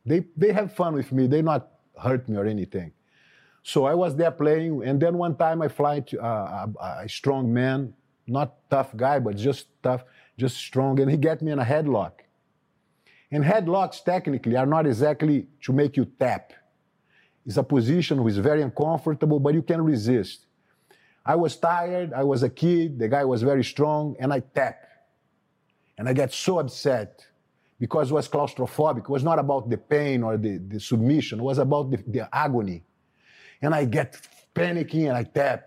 They, 0.04 0.24
they 0.36 0.52
have 0.52 0.74
fun 0.74 0.94
with 0.94 1.12
me. 1.12 1.26
They 1.26 1.42
not 1.42 1.68
hurt 2.00 2.28
me 2.28 2.36
or 2.36 2.46
anything. 2.46 2.92
So 3.66 3.86
I 3.86 3.94
was 3.94 4.14
there 4.14 4.30
playing, 4.30 4.84
and 4.84 5.00
then 5.00 5.16
one 5.16 5.36
time 5.36 5.62
I 5.62 5.68
fly 5.68 6.00
to 6.00 6.20
uh, 6.20 6.66
a, 6.78 7.02
a 7.04 7.08
strong 7.08 7.50
man, 7.52 7.94
not 8.26 8.52
tough 8.68 8.94
guy, 8.94 9.18
but 9.18 9.36
just 9.36 9.68
tough, 9.82 10.04
just 10.36 10.58
strong, 10.58 11.00
and 11.00 11.10
he 11.10 11.16
get 11.16 11.40
me 11.40 11.50
in 11.50 11.58
a 11.58 11.64
headlock. 11.64 12.12
And 13.32 13.42
headlocks 13.42 14.04
technically 14.04 14.54
are 14.54 14.66
not 14.66 14.86
exactly 14.86 15.46
to 15.62 15.72
make 15.72 15.96
you 15.96 16.04
tap. 16.04 16.52
It's 17.46 17.56
a 17.56 17.62
position 17.62 18.22
which 18.22 18.32
is 18.32 18.38
very 18.38 18.60
uncomfortable, 18.60 19.40
but 19.40 19.54
you 19.54 19.62
can 19.62 19.82
resist. 19.82 20.44
I 21.24 21.34
was 21.34 21.56
tired, 21.56 22.12
I 22.12 22.22
was 22.22 22.42
a 22.42 22.50
kid, 22.50 22.98
the 22.98 23.08
guy 23.08 23.24
was 23.24 23.42
very 23.42 23.64
strong, 23.64 24.14
and 24.20 24.30
I 24.30 24.40
tap. 24.40 24.86
And 25.96 26.06
I 26.06 26.12
get 26.12 26.34
so 26.34 26.58
upset 26.58 27.24
because 27.80 28.10
it 28.10 28.14
was 28.14 28.28
claustrophobic. 28.28 29.04
It 29.04 29.08
was 29.08 29.24
not 29.24 29.38
about 29.38 29.70
the 29.70 29.78
pain 29.78 30.22
or 30.22 30.36
the, 30.36 30.58
the 30.58 30.78
submission, 30.78 31.40
it 31.40 31.42
was 31.42 31.56
about 31.56 31.90
the, 31.90 31.96
the 32.06 32.28
agony. 32.30 32.82
And 33.62 33.74
I 33.74 33.84
get 33.84 34.20
panicking 34.54 35.08
and 35.08 35.16
I 35.16 35.24
tap. 35.24 35.66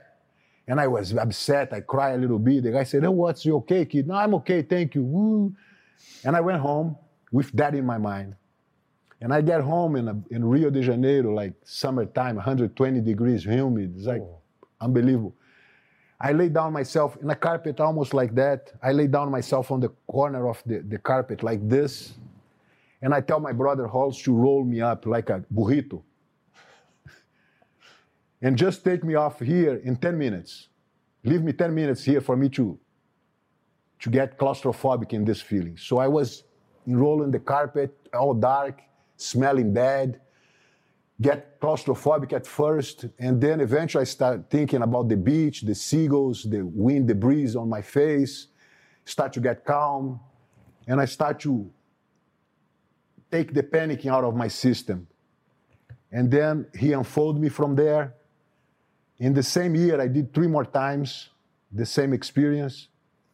And 0.68 0.82
I 0.82 0.88
was 0.88 1.16
upset. 1.16 1.72
I 1.72 1.80
cry 1.80 2.12
a 2.12 2.18
little 2.18 2.40
bit. 2.40 2.64
The 2.64 2.72
guy 2.72 2.84
said, 2.84 3.06
Oh, 3.06 3.12
what's 3.12 3.46
you 3.46 3.56
okay, 3.58 3.86
kid? 3.86 4.08
No, 4.08 4.16
I'm 4.16 4.34
okay, 4.36 4.62
thank 4.62 4.96
you. 4.96 5.04
Woo. 5.04 5.54
And 6.26 6.36
I 6.36 6.42
went 6.42 6.60
home 6.60 6.98
with 7.32 7.52
that 7.54 7.74
in 7.74 7.86
my 7.86 7.98
mind. 7.98 8.36
And 9.22 9.34
I 9.34 9.42
get 9.42 9.62
home 9.62 9.96
in, 9.96 10.08
a, 10.08 10.22
in 10.30 10.46
Rio 10.46 10.70
de 10.70 10.84
Janeiro, 10.84 11.34
like 11.34 11.54
summertime, 11.64 12.36
120 12.36 13.02
degrees, 13.02 13.44
humid. 13.44 13.94
It's 13.96 14.06
like 14.06 14.22
oh. 14.22 14.42
unbelievable. 14.80 15.36
I 16.20 16.32
lay 16.32 16.50
down 16.50 16.74
myself 16.74 17.16
in 17.22 17.30
a 17.30 17.36
carpet 17.36 17.80
almost 17.80 18.14
like 18.14 18.34
that. 18.36 18.74
I 18.82 18.92
lay 18.92 19.08
down 19.08 19.32
myself 19.32 19.72
on 19.72 19.80
the 19.80 19.90
corner 20.08 20.50
of 20.50 20.62
the, 20.66 20.80
the 20.80 20.98
carpet 20.98 21.44
like 21.44 21.68
this. 21.68 22.14
And 23.02 23.14
I 23.14 23.22
tell 23.22 23.40
my 23.40 23.54
brother 23.54 23.86
Rolls 23.88 24.22
to 24.24 24.34
roll 24.34 24.64
me 24.64 24.82
up 24.82 25.06
like 25.06 25.30
a 25.30 25.44
burrito. 25.54 26.02
And 28.42 28.58
just 28.58 28.84
take 28.84 29.04
me 29.04 29.16
off 29.16 29.40
here 29.40 29.76
in 29.84 29.96
10 29.96 30.18
minutes. 30.18 30.70
Leave 31.24 31.42
me 31.42 31.54
10 31.54 31.74
minutes 31.74 32.04
here 32.04 32.22
for 32.22 32.36
me 32.36 32.50
to, 32.50 32.80
to 34.00 34.10
get 34.10 34.38
claustrophobic 34.38 35.14
in 35.14 35.26
this 35.26 35.42
feeling. 35.42 35.78
So 35.78 35.98
I 35.98 36.08
was 36.08 36.44
rolling 36.86 37.32
the 37.32 37.40
carpet, 37.40 37.96
all 38.14 38.34
dark, 38.34 38.82
smelling 39.18 39.74
bad 39.74 40.22
get 41.20 41.60
claustrophobic 41.60 42.32
at 42.34 42.46
first, 42.46 43.06
and 43.18 43.42
then 43.42 43.60
eventually 43.60 44.04
I 44.04 44.06
start 44.06 44.50
thinking 44.50 44.82
about 44.82 45.10
the 45.10 45.18
beach, 45.18 45.62
the 45.62 45.74
seagulls, 45.74 46.44
the 46.44 46.64
wind, 46.64 47.08
the 47.08 47.16
breeze 47.16 47.56
on 47.56 47.70
my 47.70 47.82
face, 47.82 48.48
start 49.04 49.34
to 49.34 49.40
get 49.40 49.66
calm, 49.66 50.20
and 50.88 51.02
I 51.02 51.06
start 51.06 51.40
to 51.42 51.70
take 53.32 53.54
the 53.54 53.64
panicking 53.64 54.12
out 54.12 54.24
of 54.24 54.36
my 54.36 54.48
system. 54.48 55.08
And 56.12 56.30
then 56.32 56.68
he 56.78 56.94
unfolded 56.94 57.42
me 57.42 57.50
from 57.50 57.76
there. 57.76 58.14
In 59.20 59.34
the 59.34 59.44
same 59.44 59.76
year, 59.76 60.00
I 60.00 60.08
did 60.08 60.34
three 60.34 60.48
more 60.48 60.66
times 60.66 61.30
the 61.72 61.86
same 61.86 62.14
experience 62.14 62.90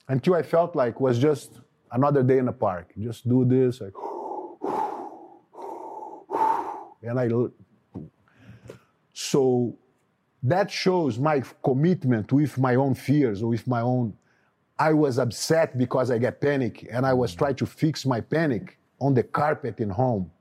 until 0.07 0.35
I 0.35 0.43
felt 0.43 0.75
like 0.75 0.99
was 0.99 1.19
just 1.19 1.59
another 1.91 2.23
day 2.23 2.37
in 2.37 2.45
the 2.45 2.53
park. 2.53 2.93
Just 2.97 3.27
do 3.27 3.45
this, 3.45 3.81
like, 3.81 3.93
and 7.03 7.19
I 7.19 7.29
so 9.13 9.77
that 10.41 10.71
shows 10.71 11.19
my 11.19 11.43
commitment 11.63 12.31
with 12.31 12.57
my 12.57 12.75
own 12.75 12.95
fears, 12.95 13.43
or 13.43 13.49
with 13.49 13.67
my 13.67 13.81
own. 13.81 14.13
I 14.79 14.93
was 14.93 15.19
upset 15.19 15.77
because 15.77 16.09
I 16.09 16.17
get 16.17 16.41
panic, 16.41 16.87
and 16.91 17.05
I 17.05 17.13
was 17.13 17.33
mm. 17.33 17.37
trying 17.37 17.55
to 17.55 17.65
fix 17.65 18.05
my 18.05 18.21
panic 18.21 18.77
on 18.99 19.13
the 19.13 19.23
carpet 19.23 19.79
in 19.79 19.89
home. 19.89 20.31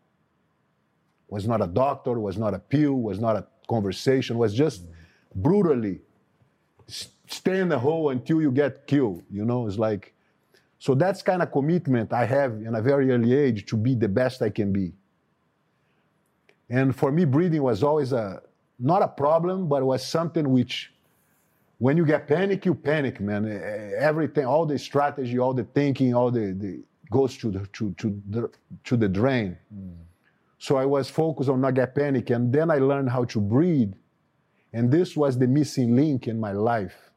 Was 1.28 1.46
not 1.46 1.60
a 1.62 1.66
doctor, 1.66 2.18
was 2.18 2.38
not 2.38 2.54
a 2.54 2.58
pill, 2.58 2.94
was 2.94 3.18
not 3.20 3.36
a 3.36 3.46
conversation, 3.68 4.38
was 4.38 4.54
just 4.54 4.86
mm. 4.86 4.92
Brutally 5.34 6.00
stay 6.86 7.60
in 7.60 7.68
the 7.68 7.78
hole 7.78 8.10
until 8.10 8.40
you 8.40 8.50
get 8.50 8.86
killed. 8.86 9.22
You 9.30 9.44
know, 9.44 9.66
it's 9.66 9.78
like, 9.78 10.14
so 10.78 10.94
that's 10.94 11.22
kind 11.22 11.42
of 11.42 11.50
commitment 11.52 12.12
I 12.12 12.24
have 12.26 12.52
in 12.52 12.74
a 12.74 12.82
very 12.82 13.10
early 13.10 13.34
age 13.34 13.66
to 13.66 13.76
be 13.76 13.94
the 13.94 14.08
best 14.08 14.42
I 14.42 14.50
can 14.50 14.72
be. 14.72 14.92
And 16.68 16.94
for 16.94 17.12
me, 17.12 17.24
breathing 17.24 17.62
was 17.62 17.82
always 17.82 18.12
a, 18.12 18.42
not 18.78 19.02
a 19.02 19.08
problem, 19.08 19.68
but 19.68 19.82
it 19.82 19.84
was 19.84 20.04
something 20.04 20.50
which, 20.50 20.92
when 21.78 21.96
you 21.96 22.04
get 22.04 22.26
panic, 22.26 22.64
you 22.64 22.74
panic, 22.74 23.20
man. 23.20 23.46
Everything, 23.98 24.44
all 24.46 24.66
the 24.66 24.78
strategy, 24.78 25.38
all 25.38 25.54
the 25.54 25.64
thinking, 25.64 26.14
all 26.14 26.30
the, 26.30 26.52
the 26.52 26.82
goes 27.10 27.36
to 27.36 27.50
the 27.50 27.66
to 27.74 27.92
to 27.98 28.20
the 28.30 28.50
to 28.84 28.96
the 28.96 29.08
drain. 29.08 29.56
Mm. 29.72 29.94
So 30.58 30.76
I 30.76 30.86
was 30.86 31.10
focused 31.10 31.50
on 31.50 31.60
not 31.60 31.74
get 31.74 31.94
panic, 31.94 32.30
and 32.30 32.52
then 32.52 32.70
I 32.70 32.78
learned 32.78 33.10
how 33.10 33.24
to 33.24 33.40
breathe, 33.40 33.92
and 34.72 34.90
this 34.90 35.16
was 35.16 35.38
the 35.38 35.46
missing 35.46 35.94
link 35.94 36.28
in 36.28 36.40
my 36.40 36.52
life. 36.52 37.10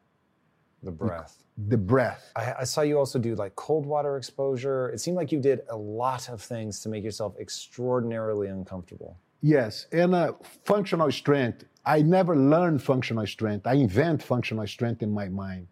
The 0.83 0.91
breath. 0.91 1.43
The, 1.57 1.77
breath. 1.77 2.31
I, 2.35 2.53
I, 2.59 2.63
saw 2.65 2.81
you 2.81 2.99
also 2.99 3.17
do 3.17 3.33
like 3.33 3.55
cold 3.55 3.85
water 3.85 4.17
exposure. 4.17 4.89
It 4.89 4.99
seemed 4.99 5.15
like 5.15 5.31
you 5.31 5.39
did 5.39 5.61
a 5.69 5.75
lot 5.75 6.27
of 6.29 6.41
things 6.41 6.81
to 6.81 6.89
make 6.89 7.03
yourself 7.03 7.33
extraordinarily 7.39 8.49
uncomfortable. 8.49 9.17
Yes, 9.41 9.87
and 9.91 10.13
uh, 10.13 10.33
functional 10.63 11.11
strength. 11.11 11.63
I 11.85 12.01
never 12.01 12.35
learned 12.35 12.81
functional 12.81 13.27
strength. 13.27 13.67
I 13.67 13.75
invent 13.75 14.21
functional 14.21 14.65
strength 14.67 15.01
in 15.01 15.11
my 15.11 15.29
mind, 15.29 15.67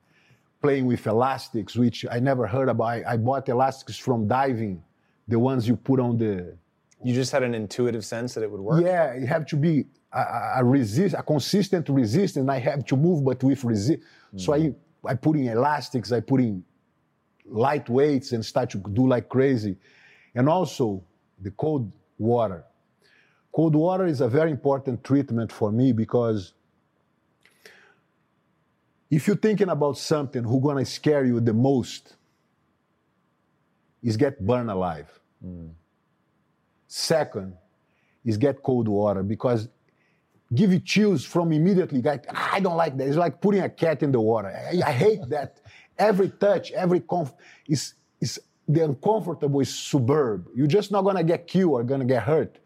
playing 0.61 0.85
with 0.85 1.05
elastics, 1.07 1.75
which 1.75 2.05
I 2.09 2.19
never 2.19 2.47
heard 2.47 2.69
about. 2.69 2.83
I, 2.85 3.03
I 3.13 3.17
bought 3.17 3.49
elastics 3.49 3.97
from 3.97 4.27
diving, 4.27 4.83
the 5.27 5.39
ones 5.39 5.67
you 5.67 5.75
put 5.75 5.99
on 5.99 6.17
the. 6.17 6.55
You 7.03 7.13
just 7.13 7.31
had 7.31 7.43
an 7.43 7.53
intuitive 7.53 8.05
sense 8.05 8.35
that 8.35 8.43
it 8.43 8.51
would 8.51 8.61
work. 8.61 8.83
Yeah, 8.83 9.15
you 9.15 9.27
have 9.27 9.45
to 9.47 9.57
be 9.57 9.85
a, 10.13 10.53
a 10.57 10.63
resist, 10.63 11.15
a 11.17 11.23
consistent 11.23 11.89
resistance. 11.89 12.49
I 12.49 12.59
have 12.59 12.85
to 12.85 12.97
move, 12.97 13.23
but 13.25 13.43
with 13.43 13.63
resist. 13.63 13.99
Mm. 14.35 14.41
So 14.41 14.53
I, 14.53 14.73
I 15.05 15.15
put 15.15 15.35
in 15.35 15.47
elastics. 15.47 16.11
I 16.11 16.19
put 16.19 16.41
in 16.41 16.63
light 17.45 17.89
weights 17.89 18.31
and 18.31 18.45
start 18.45 18.69
to 18.71 18.77
do 18.77 19.07
like 19.07 19.29
crazy, 19.29 19.75
and 20.35 20.47
also 20.47 21.03
the 21.41 21.51
cold 21.51 21.91
water 22.17 22.63
Cold 23.53 23.75
water 23.75 24.07
is 24.07 24.19
a 24.19 24.27
very 24.27 24.49
important 24.49 25.03
treatment 25.03 25.51
for 25.51 25.71
me 25.71 25.93
because 25.93 26.53
if 29.11 29.27
you're 29.27 29.35
thinking 29.35 29.69
about 29.69 29.95
something 29.95 30.43
who's 30.43 30.63
gonna 30.63 30.83
scare 30.83 31.23
you 31.23 31.39
the 31.39 31.53
most, 31.53 32.15
is 34.01 34.17
get 34.17 34.43
burned 34.45 34.71
alive. 34.71 35.07
Mm. 35.45 35.69
Second 36.87 37.53
is 38.25 38.37
get 38.37 38.63
cold 38.63 38.87
water 38.87 39.21
because 39.21 39.69
give 40.55 40.71
you 40.71 40.79
chills 40.79 41.25
from 41.25 41.51
immediately. 41.51 42.01
Like, 42.01 42.25
ah, 42.29 42.51
I 42.53 42.59
don't 42.59 42.77
like 42.77 42.97
that. 42.97 43.07
It's 43.07 43.17
like 43.17 43.41
putting 43.41 43.61
a 43.61 43.69
cat 43.69 44.03
in 44.03 44.11
the 44.11 44.19
water. 44.19 44.49
I, 44.49 44.81
I 44.85 44.91
hate 44.91 45.21
that. 45.29 45.59
Every 45.97 46.29
touch, 46.29 46.71
every 46.71 47.01
comf 47.01 47.33
is 47.67 47.93
is 48.19 48.39
the 48.67 48.83
uncomfortable 48.85 49.59
is 49.59 49.73
superb. 49.73 50.47
You're 50.55 50.67
just 50.67 50.91
not 50.91 51.03
gonna 51.03 51.23
get 51.23 51.47
killed 51.47 51.71
or 51.71 51.83
gonna 51.83 52.05
get 52.05 52.23
hurt. 52.23 52.57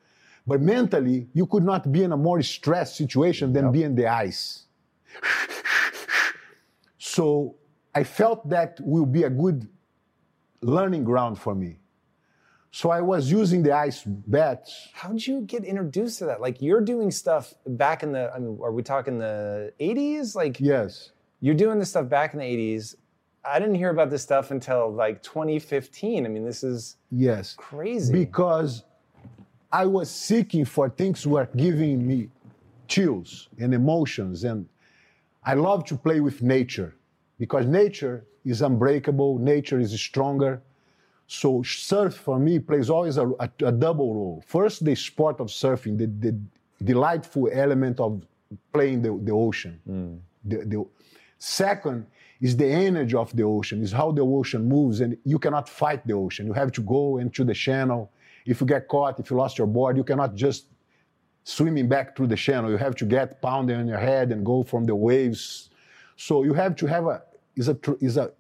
But 0.46 0.62
mentally, 0.62 1.28
you 1.34 1.46
could 1.46 1.64
not 1.64 1.92
be 1.92 2.04
in 2.04 2.14
a 2.14 2.18
more 2.18 2.42
stressed 2.42 2.96
situation 2.96 3.52
than 3.52 3.66
yep. 3.66 3.74
be 3.74 3.84
in 3.84 3.96
the 3.96 4.08
ice. 4.08 4.64
so 6.98 7.56
I 7.94 8.04
felt 8.06 8.48
that 8.48 8.80
will 8.82 9.06
be 9.06 9.24
a 9.24 9.30
good 9.30 9.68
learning 10.62 11.04
ground 11.04 11.38
for 11.38 11.54
me. 11.54 11.80
So 12.72 12.90
I 12.90 13.02
was 13.02 13.32
using 13.32 13.64
the 13.64 13.72
ice 13.72 14.04
baths. 14.06 14.90
How 14.94 15.10
did 15.10 15.26
you 15.26 15.42
get 15.42 15.64
introduced 15.64 16.20
to 16.20 16.26
that? 16.26 16.42
Like 16.42 16.62
you're 16.62 16.82
doing 16.82 17.12
stuff 17.12 17.54
back 17.66 18.04
in 18.04 18.12
the, 18.12 18.32
I 18.34 18.40
mean, 18.40 18.60
are 18.62 18.72
we 18.72 18.84
talking 18.84 19.18
the 19.20 19.74
80s? 19.80 20.36
Like, 20.36 20.60
yes. 20.60 21.12
You're 21.40 21.56
doing 21.56 21.80
this 21.80 21.90
stuff 21.90 22.10
back 22.10 22.34
in 22.34 22.40
the 22.40 22.46
80s. 22.46 22.96
I 23.46 23.60
didn't 23.60 23.76
hear 23.76 23.90
about 23.90 24.10
this 24.10 24.22
stuff 24.22 24.52
until 24.52 24.92
like 24.92 25.24
2015. 25.24 26.26
I 26.26 26.30
mean, 26.30 26.44
this 26.44 26.64
is 26.64 26.98
yes 27.12 27.56
crazy. 27.58 28.12
Because 28.12 28.84
I 29.72 29.86
was 29.86 30.10
seeking 30.10 30.66
for 30.66 30.90
things 30.90 31.26
were 31.26 31.48
giving 31.56 32.06
me 32.06 32.30
chills 32.88 33.50
and 33.60 33.74
emotions. 33.74 34.44
And 34.44 34.68
I 35.44 35.54
love 35.54 35.86
to 35.86 35.96
play 35.96 36.20
with 36.20 36.42
nature 36.42 36.96
because 37.40 37.66
nature 37.66 38.26
is 38.44 38.62
unbreakable, 38.62 39.40
nature 39.40 39.80
is 39.80 39.98
stronger. 40.00 40.62
So 41.28 41.62
surf 41.62 42.16
for 42.16 42.40
me 42.40 42.60
plays 42.60 42.90
always 42.90 43.18
a, 43.18 43.28
a, 43.40 43.50
a 43.66 43.72
double 43.72 44.14
role. 44.14 44.44
First, 44.48 44.86
the 44.86 44.96
sport 44.96 45.40
of 45.40 45.48
surfing, 45.48 45.98
the, 45.98 46.08
the 46.08 46.40
delightful 46.84 47.50
element 47.52 48.00
of 48.00 48.26
playing 48.72 49.02
the, 49.02 49.20
the 49.22 49.34
ocean. 49.34 49.80
Mm. 49.88 50.20
The, 50.46 50.66
the, 50.66 50.86
second 51.40 52.06
is 52.42 52.56
the 52.56 52.66
energy 52.66 53.16
of 53.16 53.36
the 53.36 53.44
ocean, 53.44 53.82
is 53.82 53.92
how 53.92 54.12
the 54.12 54.22
ocean 54.22 54.68
moves, 54.68 55.02
and 55.02 55.18
you 55.24 55.40
cannot 55.40 55.68
fight 55.70 56.06
the 56.08 56.14
ocean. 56.14 56.46
You 56.46 56.54
have 56.54 56.72
to 56.74 56.82
go 56.82 57.18
into 57.18 57.44
the 57.44 57.54
channel 57.54 58.12
if 58.46 58.62
you 58.62 58.68
get 58.68 58.88
caught, 58.88 59.20
if 59.20 59.30
you 59.30 59.38
lost 59.38 59.58
your 59.58 59.68
board, 59.68 59.98
you 59.98 60.04
cannot 60.04 60.34
just 60.34 60.68
swimming 61.44 61.88
back 61.88 62.16
through 62.16 62.28
the 62.28 62.36
channel. 62.36 62.72
You 62.72 62.78
have 62.78 62.96
to 62.96 63.06
get 63.06 63.42
pounded 63.42 63.78
on 63.78 63.88
your 63.88 64.00
head 64.00 64.32
and 64.32 64.46
go 64.46 64.64
from 64.64 64.86
the 64.86 64.96
waves. 64.96 65.70
So 66.16 66.44
you 66.44 66.54
have 66.54 66.76
to 66.78 66.86
have 66.88 67.06
a 67.08 67.22
is 67.56 67.68
a 67.70 67.78
is 68.00 68.18
a 68.18 68.32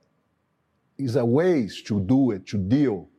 is 0.98 1.16
a 1.16 1.26
ways 1.26 1.82
to 1.84 2.00
do 2.02 2.32
it 2.32 2.46
to 2.48 2.58
deal. 2.58 3.10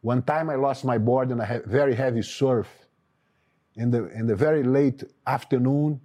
One 0.00 0.22
time 0.22 0.50
I 0.50 0.56
lost 0.56 0.84
my 0.84 0.98
board 0.98 1.30
in 1.30 1.40
a 1.40 1.62
very 1.66 1.94
heavy 1.94 2.22
surf. 2.22 2.68
In 3.76 3.90
the 3.90 4.06
in 4.08 4.26
the 4.26 4.36
very 4.36 4.62
late 4.62 5.02
afternoon, 5.26 6.00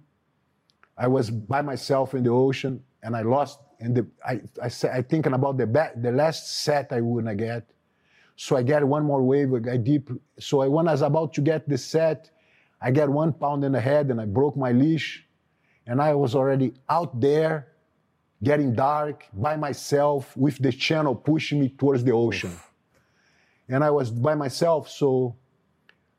I 0.98 1.06
was 1.06 1.30
by 1.30 1.62
myself 1.62 2.14
in 2.14 2.24
the 2.24 2.30
ocean 2.30 2.82
and 3.02 3.16
I 3.16 3.22
lost. 3.22 3.60
And 3.78 3.96
the 3.96 4.06
I 4.24 4.40
I, 4.62 4.70
I 4.92 5.02
thinking 5.02 5.32
about 5.32 5.56
the 5.56 5.66
back, 5.66 6.00
the 6.00 6.12
last 6.12 6.62
set 6.64 6.92
I 6.92 7.00
wouldn't 7.00 7.38
get. 7.38 7.70
So 8.36 8.56
I 8.56 8.62
get 8.62 8.82
one 8.82 9.04
more 9.04 9.22
wave, 9.22 9.52
I 9.68 9.76
deep. 9.76 10.10
So 10.38 10.62
I, 10.62 10.68
when 10.68 10.88
I 10.88 10.92
was 10.92 11.02
about 11.02 11.34
to 11.34 11.42
get 11.42 11.68
the 11.68 11.76
set, 11.76 12.30
I 12.80 12.90
get 12.90 13.08
one 13.08 13.34
pound 13.34 13.64
in 13.64 13.72
the 13.72 13.80
head 13.80 14.10
and 14.10 14.18
I 14.20 14.24
broke 14.24 14.56
my 14.56 14.72
leash. 14.72 15.26
And 15.86 16.00
I 16.00 16.14
was 16.14 16.34
already 16.34 16.72
out 16.88 17.20
there, 17.20 17.69
getting 18.42 18.74
dark, 18.74 19.26
by 19.32 19.56
myself, 19.56 20.36
with 20.36 20.58
the 20.58 20.72
channel 20.72 21.14
pushing 21.14 21.60
me 21.60 21.68
towards 21.68 22.04
the 22.04 22.12
ocean. 22.12 22.50
Oof. 22.50 22.72
And 23.68 23.84
I 23.84 23.90
was 23.90 24.10
by 24.10 24.34
myself, 24.34 24.88
so 24.88 25.36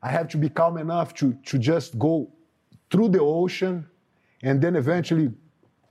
I 0.02 0.10
have 0.10 0.28
to 0.28 0.36
be 0.36 0.48
calm 0.48 0.78
enough 0.78 1.14
to, 1.14 1.34
to 1.46 1.58
just 1.58 1.98
go 1.98 2.30
through 2.90 3.08
the 3.10 3.20
ocean 3.20 3.86
and 4.42 4.60
then 4.60 4.76
eventually 4.76 5.30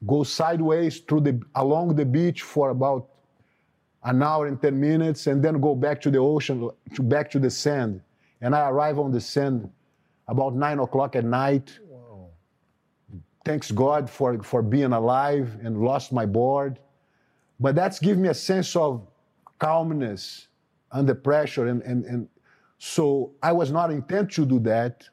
go 0.08 0.24
sideways 0.24 1.00
through 1.00 1.22
the 1.22 1.42
along 1.56 1.96
the 1.96 2.06
beach 2.06 2.42
for 2.42 2.72
about 2.72 3.08
an 4.04 4.24
hour 4.24 4.48
and 4.48 4.62
10 4.62 4.80
minutes 4.80 5.28
and 5.28 5.44
then 5.44 5.62
go 5.62 5.76
back 5.76 6.02
to 6.02 6.10
the 6.10 6.18
ocean, 6.18 6.70
to 6.96 7.04
back 7.04 7.30
to 7.32 7.40
the 7.40 7.50
sand. 7.50 8.02
And 8.42 8.56
I 8.56 8.70
arrive 8.70 8.98
on 8.98 9.12
the 9.12 9.22
sand 9.22 9.70
about 10.28 10.56
nine 10.56 10.80
o'clock 10.80 11.16
at 11.16 11.24
night. 11.24 11.78
Thanks 13.44 13.72
God 13.72 14.10
for, 14.10 14.42
for 14.44 14.62
being 14.62 14.94
alive 14.94 15.58
and 15.64 15.82
lost 15.82 16.12
my 16.12 16.26
board. 16.26 16.80
But 17.60 17.76
that's 17.76 18.00
given 18.00 18.24
me 18.24 18.30
a 18.30 18.34
sense 18.34 18.76
of 18.76 19.08
calmness 19.60 20.48
under 20.92 21.16
pressure. 21.16 21.68
And, 21.68 21.82
and, 21.84 22.06
and 22.06 22.28
so 22.78 23.34
I 23.42 23.52
was 23.52 23.72
not 23.72 23.92
intent 23.92 24.32
to 24.34 24.46
do 24.46 24.60
that. 24.60 25.08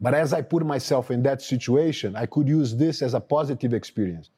But 0.00 0.14
as 0.14 0.32
I 0.32 0.42
put 0.42 0.64
myself 0.64 1.10
in 1.10 1.22
that 1.22 1.40
situation, 1.40 2.16
I 2.16 2.26
could 2.26 2.48
use 2.48 2.76
this 2.76 3.00
as 3.00 3.14
a 3.14 3.20
positive 3.20 3.72
experience. 3.72 4.30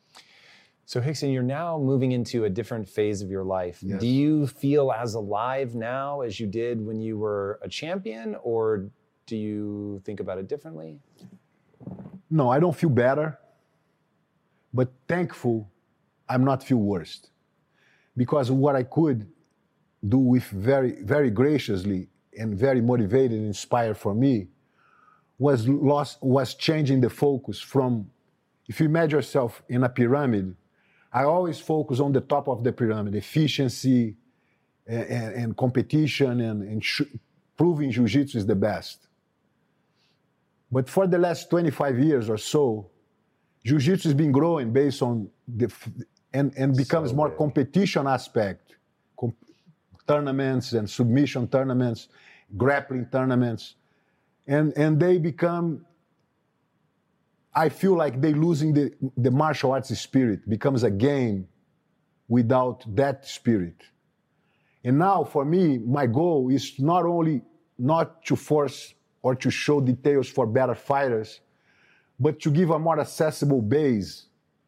So, 0.87 1.01
Rickson, 1.01 1.33
you're 1.33 1.43
now 1.43 1.79
moving 1.79 2.13
into 2.13 2.45
a 2.45 2.49
different 2.51 2.89
phase 2.89 3.21
of 3.21 3.31
your 3.31 3.45
life. 3.45 3.81
Yes. 3.83 4.01
Do 4.01 4.07
you 4.07 4.47
feel 4.47 4.91
as 4.91 5.15
alive 5.15 5.75
now 5.75 6.23
as 6.23 6.41
you 6.41 6.47
did 6.47 6.81
when 6.81 7.01
you 7.01 7.19
were 7.19 7.59
a 7.63 7.69
champion, 7.69 8.37
or 8.43 8.89
do 9.27 9.37
you 9.37 10.01
think 10.05 10.21
about 10.21 10.39
it 10.39 10.49
differently? 10.49 10.99
No, 12.31 12.51
I 12.51 12.61
don't 12.61 12.76
feel 12.76 12.91
better, 12.91 13.39
but 14.72 14.93
thankful 15.07 15.70
I'm 16.29 16.45
not 16.45 16.62
feel 16.62 16.79
worse. 16.79 17.26
Because 18.16 18.51
what 18.51 18.76
I 18.76 18.83
could 18.83 19.26
do 20.07 20.18
with 20.18 20.45
very, 20.45 21.03
very 21.03 21.31
graciously 21.31 22.09
and 22.39 22.57
very 22.57 22.81
motivated 22.81 23.33
and 23.33 23.47
inspired 23.47 23.97
for 23.97 24.14
me 24.14 24.49
was 25.39 25.68
lost, 25.68 26.22
was 26.22 26.55
changing 26.55 27.01
the 27.01 27.11
focus 27.11 27.61
from, 27.61 28.11
if 28.66 28.81
you 28.81 28.87
imagine 28.87 29.18
yourself 29.18 29.62
in 29.68 29.85
a 29.85 29.89
pyramid, 29.89 30.55
I 31.12 31.24
always 31.24 31.59
focus 31.59 32.01
on 32.01 32.12
the 32.12 32.20
top 32.20 32.49
of 32.49 32.62
the 32.62 32.72
pyramid, 32.72 33.14
efficiency 33.14 34.16
and, 34.87 35.05
and, 35.05 35.35
and 35.35 35.57
competition 35.57 36.41
and, 36.41 36.62
and 36.62 36.85
proving 37.57 37.91
jiu-jitsu 37.91 38.39
is 38.39 38.47
the 38.47 38.55
best. 38.55 39.08
But 40.71 40.89
for 40.89 41.07
the 41.07 41.19
last 41.19 41.51
25 41.51 41.99
years 41.99 42.29
or 42.29 42.37
so, 42.37 42.91
jiu-jitsu 43.64 44.09
has 44.09 44.14
been 44.14 44.33
growing 44.33 44.73
based 44.73 45.03
on 45.03 45.29
the 45.47 45.73
and, 46.35 46.53
and 46.59 46.77
becomes 46.77 47.11
so 47.11 47.16
more 47.16 47.31
competition 47.31 48.07
aspect, 48.07 48.77
com- 49.19 49.35
tournaments 50.07 50.73
and 50.73 50.89
submission 50.89 51.49
tournaments, 51.49 52.09
grappling 52.57 53.07
tournaments, 53.07 53.77
and 54.47 54.77
and 54.77 55.01
they 55.01 55.19
become 55.19 55.87
I 57.55 57.69
feel 57.71 57.97
like 57.97 58.21
they 58.21 58.35
losing 58.35 58.73
the, 58.73 58.93
the 59.16 59.33
martial 59.33 59.73
arts 59.73 59.99
spirit, 59.99 60.49
becomes 60.49 60.85
a 60.85 60.91
game 60.91 61.49
without 62.29 62.85
that 62.95 63.27
spirit. 63.27 63.83
And 64.85 64.99
now 64.99 65.25
for 65.25 65.45
me, 65.45 65.79
my 65.79 66.07
goal 66.07 66.51
is 66.51 66.79
not 66.79 67.05
only 67.05 67.43
not 67.77 68.25
to 68.27 68.37
force 68.37 68.95
or 69.29 69.35
to 69.35 69.51
show 69.51 69.79
details 69.79 70.26
for 70.26 70.47
better 70.47 70.74
fighters, 70.74 71.41
but 72.18 72.41
to 72.41 72.51
give 72.51 72.70
a 72.70 72.79
more 72.79 72.99
accessible 72.99 73.61
base 73.61 74.11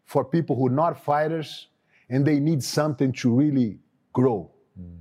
for 0.04 0.22
people 0.22 0.54
who 0.54 0.66
are 0.66 0.78
not 0.84 1.02
fighters 1.02 1.68
and 2.10 2.26
they 2.26 2.38
need 2.38 2.62
something 2.62 3.10
to 3.10 3.32
really 3.42 3.78
grow. 4.12 4.50
Mm. 4.78 4.98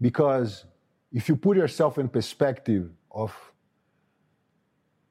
Because 0.00 0.64
if 1.12 1.28
you 1.28 1.36
put 1.36 1.58
yourself 1.58 1.98
in 1.98 2.08
perspective 2.08 2.88
of 3.10 3.30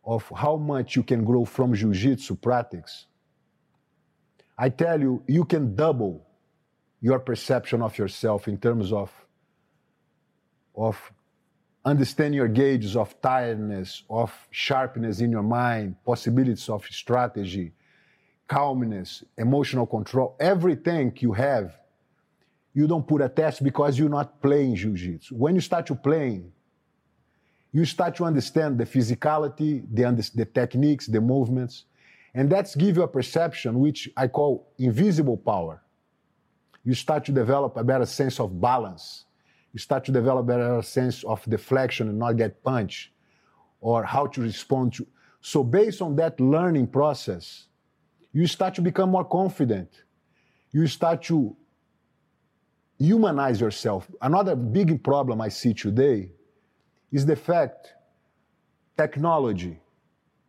of 0.03 0.23
how 0.35 0.55
much 0.55 0.95
you 0.95 1.03
can 1.03 1.23
grow 1.23 1.45
from 1.45 1.75
jiu-jitsu 1.75 2.35
practice, 2.37 3.05
I 4.57 4.69
tell 4.69 4.99
you, 4.99 5.21
you 5.27 5.45
can 5.45 5.75
double 5.75 6.25
your 6.99 7.19
perception 7.19 7.83
of 7.83 7.95
yourself 7.95 8.47
in 8.47 8.57
terms 8.57 8.91
of, 8.91 9.11
of 10.73 10.95
understanding 11.85 12.37
your 12.37 12.47
gauges 12.47 12.95
of 12.95 13.19
tiredness, 13.21 14.03
of 14.09 14.31
sharpness 14.51 15.21
in 15.21 15.31
your 15.31 15.43
mind, 15.43 15.95
possibilities 16.05 16.69
of 16.69 16.85
strategy, 16.85 17.71
calmness, 18.47 19.23
emotional 19.37 19.85
control, 19.85 20.35
everything 20.39 21.13
you 21.19 21.33
have, 21.33 21.75
you 22.73 22.87
don't 22.87 23.07
put 23.07 23.21
a 23.21 23.29
test 23.29 23.63
because 23.63 23.97
you're 23.97 24.09
not 24.09 24.41
playing 24.41 24.75
jiu-jitsu. 24.75 25.35
When 25.35 25.55
you 25.55 25.61
start 25.61 25.85
to 25.87 25.95
playing, 25.95 26.51
you 27.71 27.85
start 27.85 28.15
to 28.15 28.25
understand 28.25 28.77
the 28.77 28.85
physicality, 28.85 29.85
the, 29.91 30.31
the 30.35 30.45
techniques, 30.45 31.07
the 31.07 31.21
movements, 31.21 31.85
and 32.33 32.49
that's 32.49 32.75
give 32.75 32.97
you 32.97 33.03
a 33.03 33.07
perception 33.07 33.79
which 33.79 34.09
I 34.15 34.27
call 34.27 34.71
invisible 34.77 35.37
power. 35.37 35.81
You 36.83 36.93
start 36.93 37.25
to 37.25 37.31
develop 37.31 37.77
a 37.77 37.83
better 37.83 38.05
sense 38.05 38.39
of 38.39 38.59
balance. 38.59 39.25
You 39.73 39.79
start 39.79 40.05
to 40.05 40.11
develop 40.11 40.45
a 40.45 40.47
better 40.47 40.81
sense 40.81 41.23
of 41.23 41.43
deflection 41.45 42.09
and 42.09 42.19
not 42.19 42.33
get 42.33 42.63
punched, 42.63 43.11
or 43.81 44.03
how 44.03 44.27
to 44.27 44.41
respond 44.41 44.93
to. 44.93 45.07
So, 45.41 45.63
based 45.63 46.01
on 46.01 46.15
that 46.17 46.39
learning 46.39 46.87
process, 46.87 47.67
you 48.33 48.45
start 48.47 48.75
to 48.75 48.81
become 48.81 49.11
more 49.11 49.25
confident. 49.25 50.03
You 50.71 50.87
start 50.87 51.23
to 51.23 51.55
humanize 52.97 53.61
yourself. 53.61 54.09
Another 54.21 54.55
big 54.55 55.03
problem 55.03 55.39
I 55.39 55.49
see 55.49 55.73
today 55.73 56.31
is 57.11 57.25
the 57.25 57.35
fact 57.35 57.93
technology, 58.97 59.79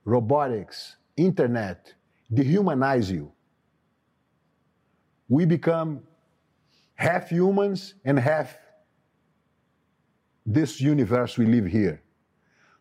robotics, 0.04 0.96
internet 1.16 1.94
dehumanize 2.32 3.10
you. 3.10 3.32
We 5.28 5.44
become 5.44 6.02
half 6.94 7.30
humans 7.30 7.94
and 8.04 8.18
half 8.18 8.56
this 10.46 10.80
universe 10.80 11.38
we 11.38 11.46
live 11.46 11.66
here. 11.66 12.02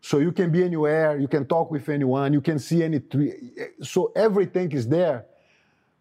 So 0.01 0.20
you 0.20 0.32
can 0.32 0.51
be 0.51 0.64
anywhere, 0.64 1.18
you 1.20 1.28
can 1.28 1.45
talk 1.45 1.72
with 1.72 1.89
anyone, 1.89 2.32
you 2.32 2.41
can 2.41 2.57
see 2.57 2.84
any 2.84 2.99
tree. 2.99 3.51
So 3.82 4.12
everything 4.16 4.72
is 4.72 4.88
there, 4.88 5.26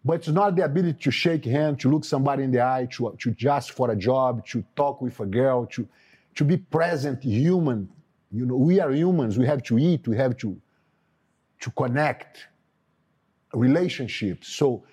but 0.04 0.14
it's 0.14 0.28
not 0.28 0.54
the 0.54 0.64
ability 0.64 0.98
to 1.00 1.10
shake 1.10 1.44
hand, 1.44 1.80
to 1.80 1.90
look 1.90 2.04
somebody 2.04 2.44
in 2.44 2.52
the 2.52 2.62
eye, 2.62 2.86
to, 2.92 3.16
to 3.18 3.32
just 3.32 3.72
for 3.72 3.90
a 3.90 3.96
job, 3.96 4.46
to 4.46 4.64
talk 4.76 5.02
with 5.02 5.18
a 5.20 5.26
girl, 5.26 5.66
to 5.66 5.88
to 6.36 6.44
be 6.44 6.56
present 6.56 7.24
human. 7.24 7.88
You 8.30 8.46
know, 8.46 8.54
we 8.54 8.78
are 8.78 8.92
humans. 8.92 9.36
We 9.36 9.46
have 9.46 9.60
to 9.64 9.76
eat. 9.76 10.06
We 10.06 10.16
have 10.16 10.36
to 10.36 10.56
to 11.60 11.70
connect 11.72 12.46
relationships. 13.52 14.46
So 14.46 14.84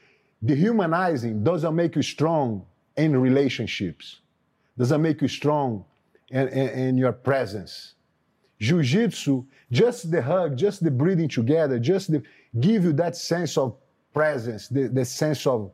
dehumanizing 0.44 1.44
doesn't 1.44 1.76
make 1.76 1.96
you 1.96 2.02
strong 2.02 2.66
in 2.98 3.16
relationships. 3.16 4.22
Doesn't 4.76 5.02
make 5.02 5.22
you 5.22 5.28
strong 5.28 5.86
in, 6.30 6.48
in, 6.50 6.70
in 6.70 6.98
your 6.98 7.14
presence. 7.14 7.94
Jiu-jitsu, 8.60 9.46
just 9.72 10.12
the 10.12 10.22
hug, 10.22 10.58
just 10.58 10.84
the 10.84 10.92
breathing 10.92 11.28
together, 11.28 11.78
just 11.80 12.12
the, 12.12 12.24
give 12.60 12.84
you 12.84 12.94
that 12.94 13.16
sense 13.16 13.58
of 13.58 13.76
presence, 14.14 14.70
the, 14.70 14.88
the 14.88 15.04
sense 15.04 15.46
of, 15.46 15.72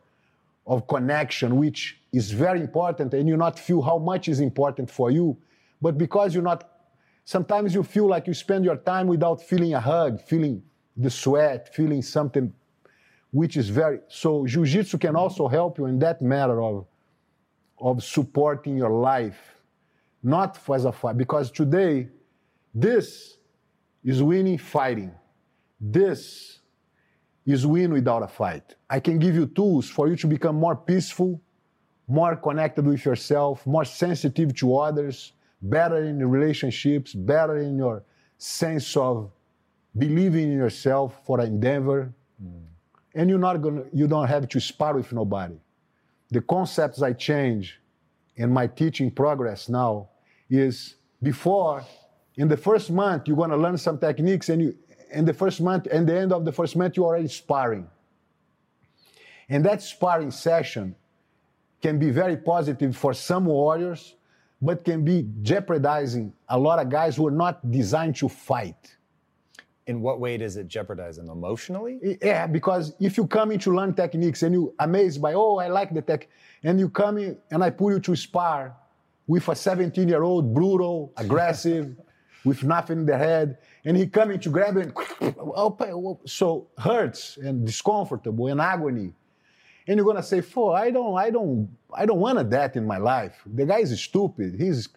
of 0.65 0.87
connection, 0.87 1.57
which 1.57 1.99
is 2.11 2.31
very 2.31 2.59
important, 2.61 3.13
and 3.13 3.27
you 3.27 3.37
not 3.37 3.59
feel 3.59 3.81
how 3.81 3.97
much 3.97 4.27
is 4.27 4.39
important 4.39 4.89
for 4.89 5.11
you 5.11 5.37
but 5.81 5.97
because 5.97 6.33
you're 6.33 6.43
not, 6.43 6.69
sometimes 7.25 7.73
you 7.73 7.83
feel 7.83 8.07
like 8.07 8.27
you 8.27 8.33
spend 8.33 8.63
your 8.63 8.77
time 8.77 9.07
without 9.07 9.41
feeling 9.41 9.73
a 9.73 9.79
hug, 9.79 10.21
feeling 10.21 10.61
the 10.95 11.09
sweat, 11.09 11.73
feeling 11.73 12.01
something 12.01 12.53
which 13.31 13.57
is 13.57 13.69
very, 13.69 13.99
so 14.07 14.45
Jiu-Jitsu 14.45 14.97
can 14.97 15.15
also 15.15 15.47
help 15.47 15.77
you 15.77 15.85
in 15.85 15.97
that 15.99 16.21
matter 16.21 16.61
of, 16.61 16.85
of 17.79 18.03
supporting 18.03 18.77
your 18.77 18.91
life, 18.91 19.60
not 20.23 20.59
as 20.73 20.85
a 20.85 20.91
fight, 20.91 21.17
because 21.17 21.51
today, 21.51 22.07
this 22.73 23.37
is 24.03 24.21
winning 24.21 24.57
fighting. 24.57 25.11
This 25.79 26.59
is 27.45 27.65
win 27.65 27.91
without 27.91 28.23
a 28.23 28.27
fight. 28.27 28.75
I 28.89 28.99
can 28.99 29.19
give 29.19 29.35
you 29.35 29.47
tools 29.47 29.89
for 29.89 30.07
you 30.07 30.15
to 30.17 30.27
become 30.27 30.55
more 30.55 30.75
peaceful, 30.75 31.41
more 32.07 32.35
connected 32.35 32.85
with 32.85 33.03
yourself, 33.03 33.65
more 33.65 33.85
sensitive 33.85 34.55
to 34.55 34.77
others, 34.77 35.33
better 35.61 36.03
in 36.03 36.27
relationships, 36.29 37.13
better 37.13 37.57
in 37.57 37.77
your 37.77 38.03
sense 38.37 38.95
of 38.95 39.31
believing 39.97 40.51
in 40.51 40.57
yourself 40.57 41.19
for 41.25 41.39
an 41.39 41.47
endeavor. 41.47 42.13
Mm. 42.43 42.63
And 43.15 43.29
you're 43.29 43.39
not 43.39 43.61
gonna 43.61 43.83
you 43.91 44.07
don't 44.07 44.27
have 44.27 44.47
to 44.47 44.59
spar 44.59 44.95
with 44.95 45.11
nobody. 45.11 45.59
The 46.29 46.41
concepts 46.41 47.01
I 47.01 47.13
change 47.13 47.79
in 48.35 48.49
my 48.51 48.67
teaching 48.67 49.11
progress 49.11 49.67
now 49.67 50.10
is 50.51 50.95
before 51.23 51.83
in 52.35 52.47
the 52.47 52.57
first 52.57 52.91
month 52.91 53.27
you're 53.27 53.37
going 53.37 53.49
to 53.49 53.57
learn 53.57 53.77
some 53.77 53.97
techniques 53.97 54.49
and 54.49 54.61
you 54.61 54.75
in 55.11 55.25
the 55.25 55.33
first 55.33 55.59
month 55.59 55.87
and 55.91 56.07
the 56.07 56.17
end 56.17 56.31
of 56.31 56.45
the 56.45 56.51
first 56.51 56.75
month 56.75 56.95
you're 56.95 57.05
already 57.05 57.27
sparring. 57.27 57.87
And 59.49 59.65
that 59.65 59.81
sparring 59.81 60.31
session 60.31 60.95
can 61.81 61.99
be 61.99 62.11
very 62.11 62.37
positive 62.37 62.95
for 62.95 63.13
some 63.13 63.45
warriors 63.45 64.15
but 64.61 64.85
can 64.85 65.03
be 65.03 65.27
jeopardizing 65.41 66.31
a 66.49 66.57
lot 66.57 66.77
of 66.79 66.89
guys 66.89 67.15
who 67.15 67.27
are 67.27 67.31
not 67.45 67.71
designed 67.71 68.15
to 68.15 68.29
fight. 68.29 68.95
In 69.87 70.01
what 70.01 70.19
way 70.19 70.37
does 70.37 70.55
it 70.55 70.67
jeopardize 70.67 71.17
them? 71.17 71.29
Emotionally? 71.29 72.17
Yeah 72.21 72.47
because 72.47 72.93
if 72.99 73.17
you 73.17 73.25
come 73.27 73.51
in 73.51 73.59
to 73.59 73.75
learn 73.75 73.93
techniques 73.93 74.43
and 74.43 74.53
you 74.53 74.73
amazed 74.79 75.21
by 75.21 75.33
oh 75.33 75.57
i 75.57 75.67
like 75.67 75.93
the 75.93 76.01
tech 76.01 76.27
and 76.63 76.79
you 76.79 76.89
come 76.89 77.17
in 77.17 77.37
and 77.49 77.63
i 77.63 77.69
put 77.69 77.93
you 77.93 77.99
to 77.99 78.15
spar 78.15 78.75
with 79.31 79.47
a 79.47 79.55
17 79.55 80.09
year 80.09 80.23
old 80.23 80.53
brutal 80.53 81.13
aggressive 81.15 81.95
with 82.43 82.63
nothing 82.63 82.99
in 82.99 83.05
the 83.05 83.17
head, 83.17 83.57
and 83.85 83.95
he 83.95 84.05
coming 84.05 84.39
to 84.39 84.49
grab 84.49 84.75
it, 84.75 84.91
so 86.25 86.67
hurts 86.77 87.37
and 87.37 87.65
discomfortable 87.65 88.47
and 88.47 88.59
agony. 88.59 89.13
And 89.87 89.95
you're 89.95 90.05
gonna 90.05 90.29
say, 90.33 90.41
"For 90.41 90.75
I 90.75 90.91
don't, 90.91 91.15
I 91.17 91.29
don't, 91.29 91.69
I 91.93 92.05
don't 92.05 92.19
want 92.19 92.49
that 92.49 92.75
in 92.75 92.85
my 92.85 92.97
life." 92.97 93.35
The 93.45 93.65
guy 93.65 93.79
is 93.79 93.91
stupid. 94.01 94.55
He's 94.59 94.89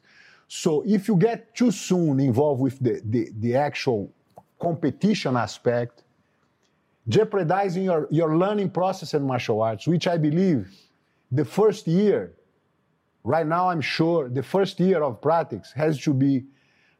so 0.48 0.82
if 0.84 1.06
you 1.08 1.16
get 1.16 1.54
too 1.54 1.70
soon 1.70 2.18
involved 2.18 2.60
with 2.60 2.76
the, 2.80 3.00
the, 3.04 3.28
the 3.38 3.56
actual 3.56 4.12
competition 4.60 5.36
aspect, 5.36 6.02
jeopardizing 7.08 7.84
your, 7.84 8.08
your 8.10 8.36
learning 8.36 8.70
process 8.70 9.14
in 9.14 9.22
martial 9.26 9.62
arts, 9.62 9.86
which 9.86 10.06
I 10.06 10.16
believe 10.16 10.60
the 11.30 11.44
first 11.44 11.86
year, 11.86 12.34
right 13.24 13.46
now 13.46 13.70
I'm 13.70 13.80
sure 13.80 14.28
the 14.28 14.42
first 14.42 14.78
year 14.78 15.02
of 15.02 15.20
practice 15.20 15.72
has 15.74 15.98
to 16.02 16.14
be 16.14 16.44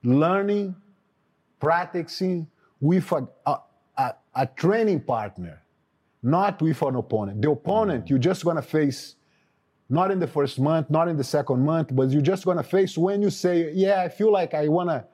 learning, 0.03 0.75
practicing 1.61 2.49
with 2.81 3.11
a, 3.13 3.29
a, 3.47 3.59
a, 3.97 4.15
a 4.35 4.47
training 4.47 5.01
partner, 5.01 5.63
not 6.23 6.61
with 6.61 6.83
an 6.83 6.97
opponent. 6.97 7.43
The 7.43 7.51
opponent, 7.51 8.11
you're 8.11 8.19
just 8.19 8.45
going 8.45 8.57
to 8.57 8.63
face 8.63 9.17
not 9.89 10.11
in 10.11 10.19
the 10.19 10.27
first 10.27 10.59
month, 10.59 10.91
not 10.91 11.09
in 11.09 11.17
the 11.17 11.25
second 11.25 11.65
month, 11.65 11.95
but 11.95 12.11
you're 12.11 12.23
just 12.23 12.47
to 12.57 12.65
face 12.65 12.97
when 12.97 13.23
you 13.23 13.31
say, 13.31 13.71
Yeah, 13.73 14.01
I 14.01 14.09
feel 14.09 14.33
like 14.33 14.55
I 14.55 14.69
want 14.69 14.89
to 14.89 15.05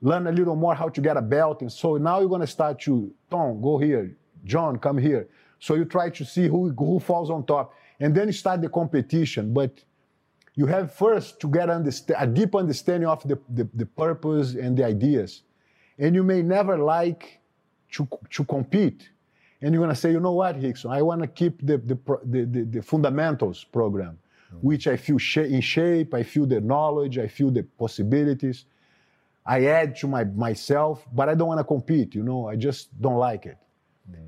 learn 0.00 0.26
a 0.26 0.32
little 0.32 0.56
more 0.56 0.74
how 0.74 0.88
to 0.88 1.00
get 1.00 1.16
a 1.16 1.22
belt. 1.22 1.62
And 1.62 1.72
so 1.72 1.96
now 1.96 2.20
you're 2.20 2.28
to 2.40 2.46
start 2.46 2.80
to, 2.82 3.12
Tom, 3.30 3.60
go 3.60 3.78
here. 3.78 4.16
John, 4.44 4.78
come 4.78 4.98
here. 4.98 5.28
So 5.58 5.74
you 5.74 5.84
try 5.84 6.10
to 6.10 6.24
see 6.24 6.46
who, 6.46 6.70
who 6.70 7.00
falls 7.00 7.30
on 7.30 7.44
top. 7.46 7.74
And 7.98 8.14
then 8.14 8.28
you 8.28 8.32
start 8.32 8.60
the 8.60 8.68
competition. 8.68 9.52
But 9.52 9.82
you 10.56 10.66
have 10.66 10.92
first 10.92 11.38
to 11.40 11.48
get 11.48 11.68
a 11.68 12.26
deep 12.26 12.54
understanding 12.54 13.08
of 13.08 13.22
the, 13.28 13.38
the, 13.50 13.68
the, 13.74 13.84
purpose 13.84 14.54
and 14.54 14.76
the 14.76 14.84
ideas. 14.84 15.42
And 15.98 16.14
you 16.14 16.22
may 16.22 16.42
never 16.42 16.78
like 16.78 17.40
to, 17.92 18.08
to 18.30 18.44
compete. 18.44 19.10
And 19.60 19.72
you're 19.72 19.82
going 19.82 19.94
to 19.94 20.00
say, 20.00 20.12
you 20.12 20.20
know 20.20 20.32
what, 20.32 20.58
Rickson, 20.58 20.90
I 20.90 21.02
want 21.02 21.20
to 21.20 21.28
keep 21.28 21.64
the, 21.64 21.76
the, 21.76 21.98
the, 22.24 22.64
the, 22.64 22.82
fundamentals 22.82 23.64
program, 23.64 24.18
mm-hmm. 24.48 24.66
which 24.66 24.86
I 24.86 24.96
feel 24.96 25.18
sh- 25.18 25.38
in 25.38 25.60
shape, 25.60 26.14
I 26.14 26.22
feel 26.22 26.46
the 26.46 26.60
knowledge, 26.60 27.18
I 27.18 27.28
feel 27.28 27.50
the 27.50 27.62
possibilities. 27.62 28.64
I 29.44 29.66
add 29.66 29.96
to 29.96 30.08
my, 30.08 30.24
myself, 30.24 31.06
but 31.12 31.28
I 31.28 31.34
don't 31.34 31.48
want 31.48 31.60
to 31.60 31.64
compete, 31.64 32.14
you 32.14 32.22
know, 32.22 32.48
I 32.48 32.56
just 32.56 32.98
don't 33.00 33.18
like 33.18 33.44
it. 33.46 33.58
Mm-hmm. 34.10 34.24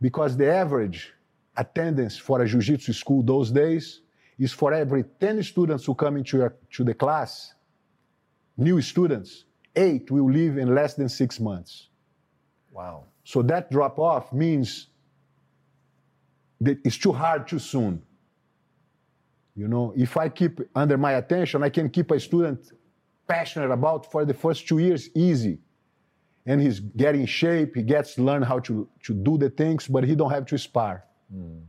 Because 0.00 0.36
the 0.36 0.52
average 0.52 1.14
attendance 1.56 2.18
for 2.18 2.42
a 2.42 2.46
jiu-jitsu 2.46 2.92
school 2.92 3.22
those 3.22 3.50
days 3.50 4.02
is 4.40 4.52
for 4.52 4.72
every 4.72 5.04
10 5.20 5.42
students 5.42 5.84
who 5.84 5.94
come 5.94 6.16
into 6.16 6.38
your, 6.38 6.56
to 6.72 6.82
the 6.82 6.94
class, 6.94 7.52
new 8.56 8.80
students, 8.80 9.44
eight 9.76 10.10
will 10.10 10.30
leave 10.30 10.56
in 10.56 10.74
less 10.74 10.94
than 10.94 11.08
six 11.10 11.38
months. 11.38 11.88
Wow. 12.72 13.04
So 13.22 13.42
that 13.42 13.70
drop 13.70 13.98
off 13.98 14.32
means 14.32 14.88
that 16.62 16.78
it's 16.84 16.96
too 16.96 17.12
hard 17.12 17.46
too 17.46 17.58
soon. 17.58 18.02
You 19.54 19.68
know, 19.68 19.92
if 19.94 20.16
I 20.16 20.30
keep 20.30 20.60
under 20.74 20.96
my 20.96 21.12
attention, 21.12 21.62
I 21.62 21.68
can 21.68 21.90
keep 21.90 22.10
a 22.10 22.18
student 22.18 22.72
passionate 23.28 23.70
about 23.70 24.10
for 24.10 24.24
the 24.24 24.32
first 24.32 24.66
two 24.66 24.78
years 24.78 25.10
easy. 25.14 25.58
And 26.46 26.62
he's 26.62 26.80
getting 26.80 27.26
shape, 27.26 27.76
he 27.76 27.82
gets 27.82 28.14
to 28.14 28.22
learn 28.22 28.40
how 28.40 28.60
to, 28.60 28.88
to 29.02 29.12
do 29.12 29.36
the 29.36 29.50
things, 29.50 29.86
but 29.86 30.04
he 30.04 30.14
don't 30.14 30.30
have 30.30 30.46
to 30.46 30.56
spar. 30.56 31.04
Mm. 31.32 31.60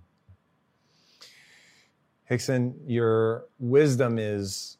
Rickson, 2.31 2.73
your 2.87 3.45
wisdom 3.59 4.17
is 4.17 4.77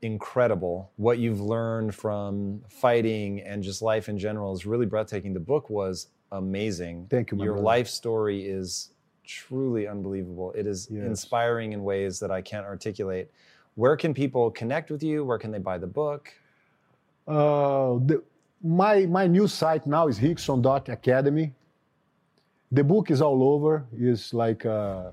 incredible. 0.00 0.90
What 0.96 1.18
you've 1.18 1.40
learned 1.40 1.94
from 1.94 2.62
fighting 2.70 3.40
and 3.40 3.62
just 3.62 3.82
life 3.82 4.08
in 4.08 4.18
general 4.18 4.54
is 4.54 4.64
really 4.64 4.86
breathtaking. 4.86 5.34
The 5.34 5.40
book 5.40 5.68
was 5.68 6.08
amazing. 6.32 7.08
Thank 7.10 7.30
you. 7.30 7.38
your 7.42 7.52
brother. 7.52 7.66
life 7.66 7.88
story 7.88 8.46
is 8.46 8.90
truly 9.26 9.86
unbelievable. 9.86 10.52
It 10.52 10.66
is 10.66 10.88
yes. 10.90 11.04
inspiring 11.04 11.74
in 11.74 11.84
ways 11.84 12.18
that 12.20 12.30
I 12.30 12.40
can't 12.40 12.64
articulate. 12.64 13.30
Where 13.74 13.96
can 13.96 14.14
people 14.14 14.50
connect 14.50 14.90
with 14.90 15.02
you? 15.02 15.24
Where 15.24 15.38
can 15.38 15.50
they 15.50 15.58
buy 15.58 15.76
the 15.76 15.86
book? 15.86 16.32
Uh, 17.28 17.98
the, 18.06 18.22
my 18.62 19.06
my 19.06 19.26
new 19.26 19.46
site 19.46 19.86
now 19.86 20.08
is 20.08 20.18
Rickson.academy. 20.18 21.52
The 22.72 22.84
book 22.84 23.10
is 23.10 23.20
all 23.20 23.42
over. 23.42 23.84
It's 23.92 24.32
like. 24.32 24.64
Uh, 24.64 25.10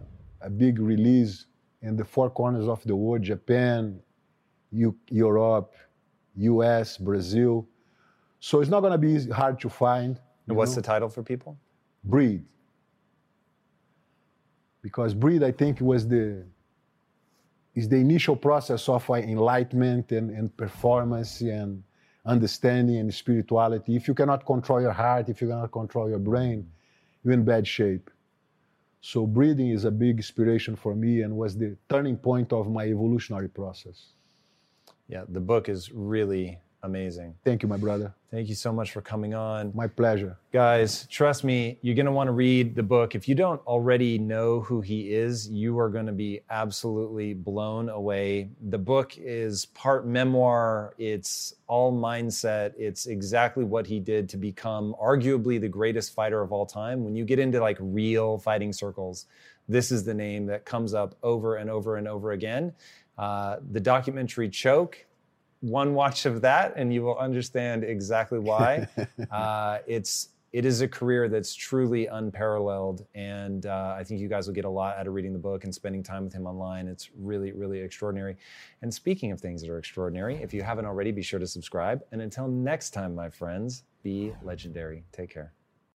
a 0.48 0.50
big 0.50 0.80
release 0.80 1.46
in 1.82 1.98
the 1.98 2.06
four 2.06 2.30
corners 2.30 2.68
of 2.68 2.82
the 2.86 2.96
world 2.96 3.22
Japan, 3.22 4.00
U- 4.72 4.98
Europe, 5.10 5.74
US, 6.38 6.98
Brazil. 6.98 7.68
So 8.40 8.62
it's 8.62 8.72
not 8.76 8.80
going 8.80 8.96
to 9.00 9.04
be 9.10 9.14
hard 9.42 9.60
to 9.60 9.70
find. 9.70 10.20
What's 10.46 10.72
know? 10.72 10.76
the 10.76 10.82
title 10.84 11.10
for 11.10 11.22
people? 11.22 11.58
Breathe. 12.04 12.46
Because 14.82 15.14
breathe, 15.14 15.44
I 15.44 15.52
think, 15.52 15.82
was 15.82 16.08
the 16.08 16.46
is 17.76 17.90
the 17.90 17.98
initial 17.98 18.36
process 18.36 18.90
of 18.90 19.08
uh, 19.10 19.16
enlightenment 19.16 20.12
and, 20.12 20.32
and 20.32 20.56
performance 20.58 21.42
and 21.42 21.84
understanding 22.26 22.98
and 22.98 23.14
spirituality. 23.14 23.96
If 23.96 24.08
you 24.08 24.16
cannot 24.16 24.46
control 24.46 24.82
your 24.82 24.94
heart, 24.94 25.30
if 25.30 25.42
you 25.42 25.48
cannot 25.50 25.72
control 25.72 26.10
your 26.10 26.24
brain, 26.30 26.72
you're 27.24 27.34
in 27.34 27.44
bad 27.44 27.68
shape. 27.68 28.10
So 29.08 29.26
breathing 29.26 29.70
is 29.70 29.86
a 29.86 29.92
big 30.06 30.18
inspiration 30.18 30.76
for 30.76 30.94
me 30.94 31.22
and 31.22 31.38
was 31.38 31.56
the 31.56 31.78
turning 31.88 32.18
point 32.18 32.52
of 32.52 32.70
my 32.70 32.88
evolutionary 32.88 33.48
process. 33.48 34.08
Yeah, 35.08 35.24
the 35.30 35.40
book 35.40 35.70
is 35.70 35.94
really 35.94 36.60
amazing. 36.84 37.36
Thank 37.44 37.64
you, 37.64 37.68
my 37.68 37.78
brother. 37.78 38.14
Thank 38.30 38.50
you 38.50 38.56
so 38.56 38.74
much 38.74 38.92
for 38.92 39.02
coming 39.02 39.34
on. 39.34 39.72
My 39.74 39.88
pleasure. 39.88 40.38
Guys, 40.52 41.08
trust 41.10 41.44
me, 41.44 41.80
you're 41.82 41.96
going 41.96 42.08
to 42.08 42.12
want 42.12 42.28
to 42.28 42.34
read 42.34 42.76
the 42.76 42.84
book. 42.84 43.16
If 43.16 43.28
you 43.28 43.36
don't 43.36 43.62
already 43.66 44.20
know 44.20 44.60
who 44.60 44.82
he 44.82 45.14
is, 45.14 45.50
you 45.50 45.80
are 45.80 45.90
going 45.90 46.08
to 46.08 46.12
be 46.12 46.42
absolutely 46.50 47.34
blown 47.34 47.88
away. 47.88 48.50
The 48.70 48.78
book 48.78 49.14
is 49.18 49.68
part 49.68 50.06
memoir, 50.06 50.94
it's 50.98 51.54
all 51.68 51.94
mindset, 51.94 52.74
it's 52.78 53.06
exactly 53.06 53.64
what 53.64 53.88
he 53.88 54.00
did 54.00 54.28
to 54.30 54.38
become 54.38 54.94
arguably 55.02 55.60
the 55.62 55.70
greatest 55.70 56.14
fighter 56.14 56.42
of 56.42 56.52
all 56.52 56.66
time. 56.66 57.06
When 57.06 57.16
you 57.16 57.24
get 57.24 57.40
into 57.40 57.62
like 57.62 57.78
real 57.80 58.38
fighting 58.40 58.74
circles, 58.74 59.26
this 59.70 59.92
is 59.92 60.04
the 60.04 60.14
name 60.14 60.46
that 60.48 60.66
comes 60.66 60.94
up 60.94 61.16
over 61.24 61.56
and 61.56 61.70
over 61.70 61.98
and 61.98 62.08
over 62.08 62.32
again. 62.32 62.74
Uh, 63.18 63.58
the 63.72 63.80
documentary 63.80 64.50
Choke 64.50 65.06
one 65.62 65.94
watch 65.94 66.26
of 66.26 66.42
that 66.42 66.74
and 66.76 66.94
you 66.94 67.02
will 67.02 67.18
understand 67.18 67.84
exactly 67.84 68.40
why. 68.40 68.88
uh, 69.32 69.80
it's 69.88 70.30
it 70.54 70.66
is 70.66 70.82
a 70.82 70.88
career 70.88 71.28
that's 71.28 71.54
truly 71.54 72.08
unparalleled, 72.08 73.06
and 73.14 73.66
uh, 73.66 73.96
I 73.98 74.04
think 74.04 74.22
you 74.22 74.30
guys 74.30 74.48
will 74.48 74.54
get 74.54 74.66
a 74.66 74.70
lot 74.70 74.98
out 74.98 75.06
of 75.06 75.14
reading 75.14 75.34
the 75.34 75.40
book 75.40 75.66
and 75.66 75.76
spending 75.76 76.02
time 76.02 76.24
with 76.24 76.34
him 76.34 76.48
online. 76.48 76.88
It's 76.88 77.10
really, 77.18 77.52
really 77.52 77.80
extraordinary. 77.80 78.38
And 78.82 78.92
speaking 78.92 79.32
of 79.32 79.42
things 79.42 79.62
that 79.62 79.70
are 79.70 79.78
extraordinary, 79.78 80.38
if 80.42 80.54
you 80.54 80.64
haven't 80.64 80.86
already, 80.86 81.12
be 81.12 81.22
sure 81.22 81.40
to 81.40 81.48
subscribe. 81.48 82.02
And 82.12 82.22
until 82.22 82.48
next 82.48 82.92
time, 82.92 83.14
my 83.14 83.30
friends, 83.30 83.84
be 84.04 84.34
legendary. 84.42 85.04
Take 85.12 85.32
care. 85.32 85.57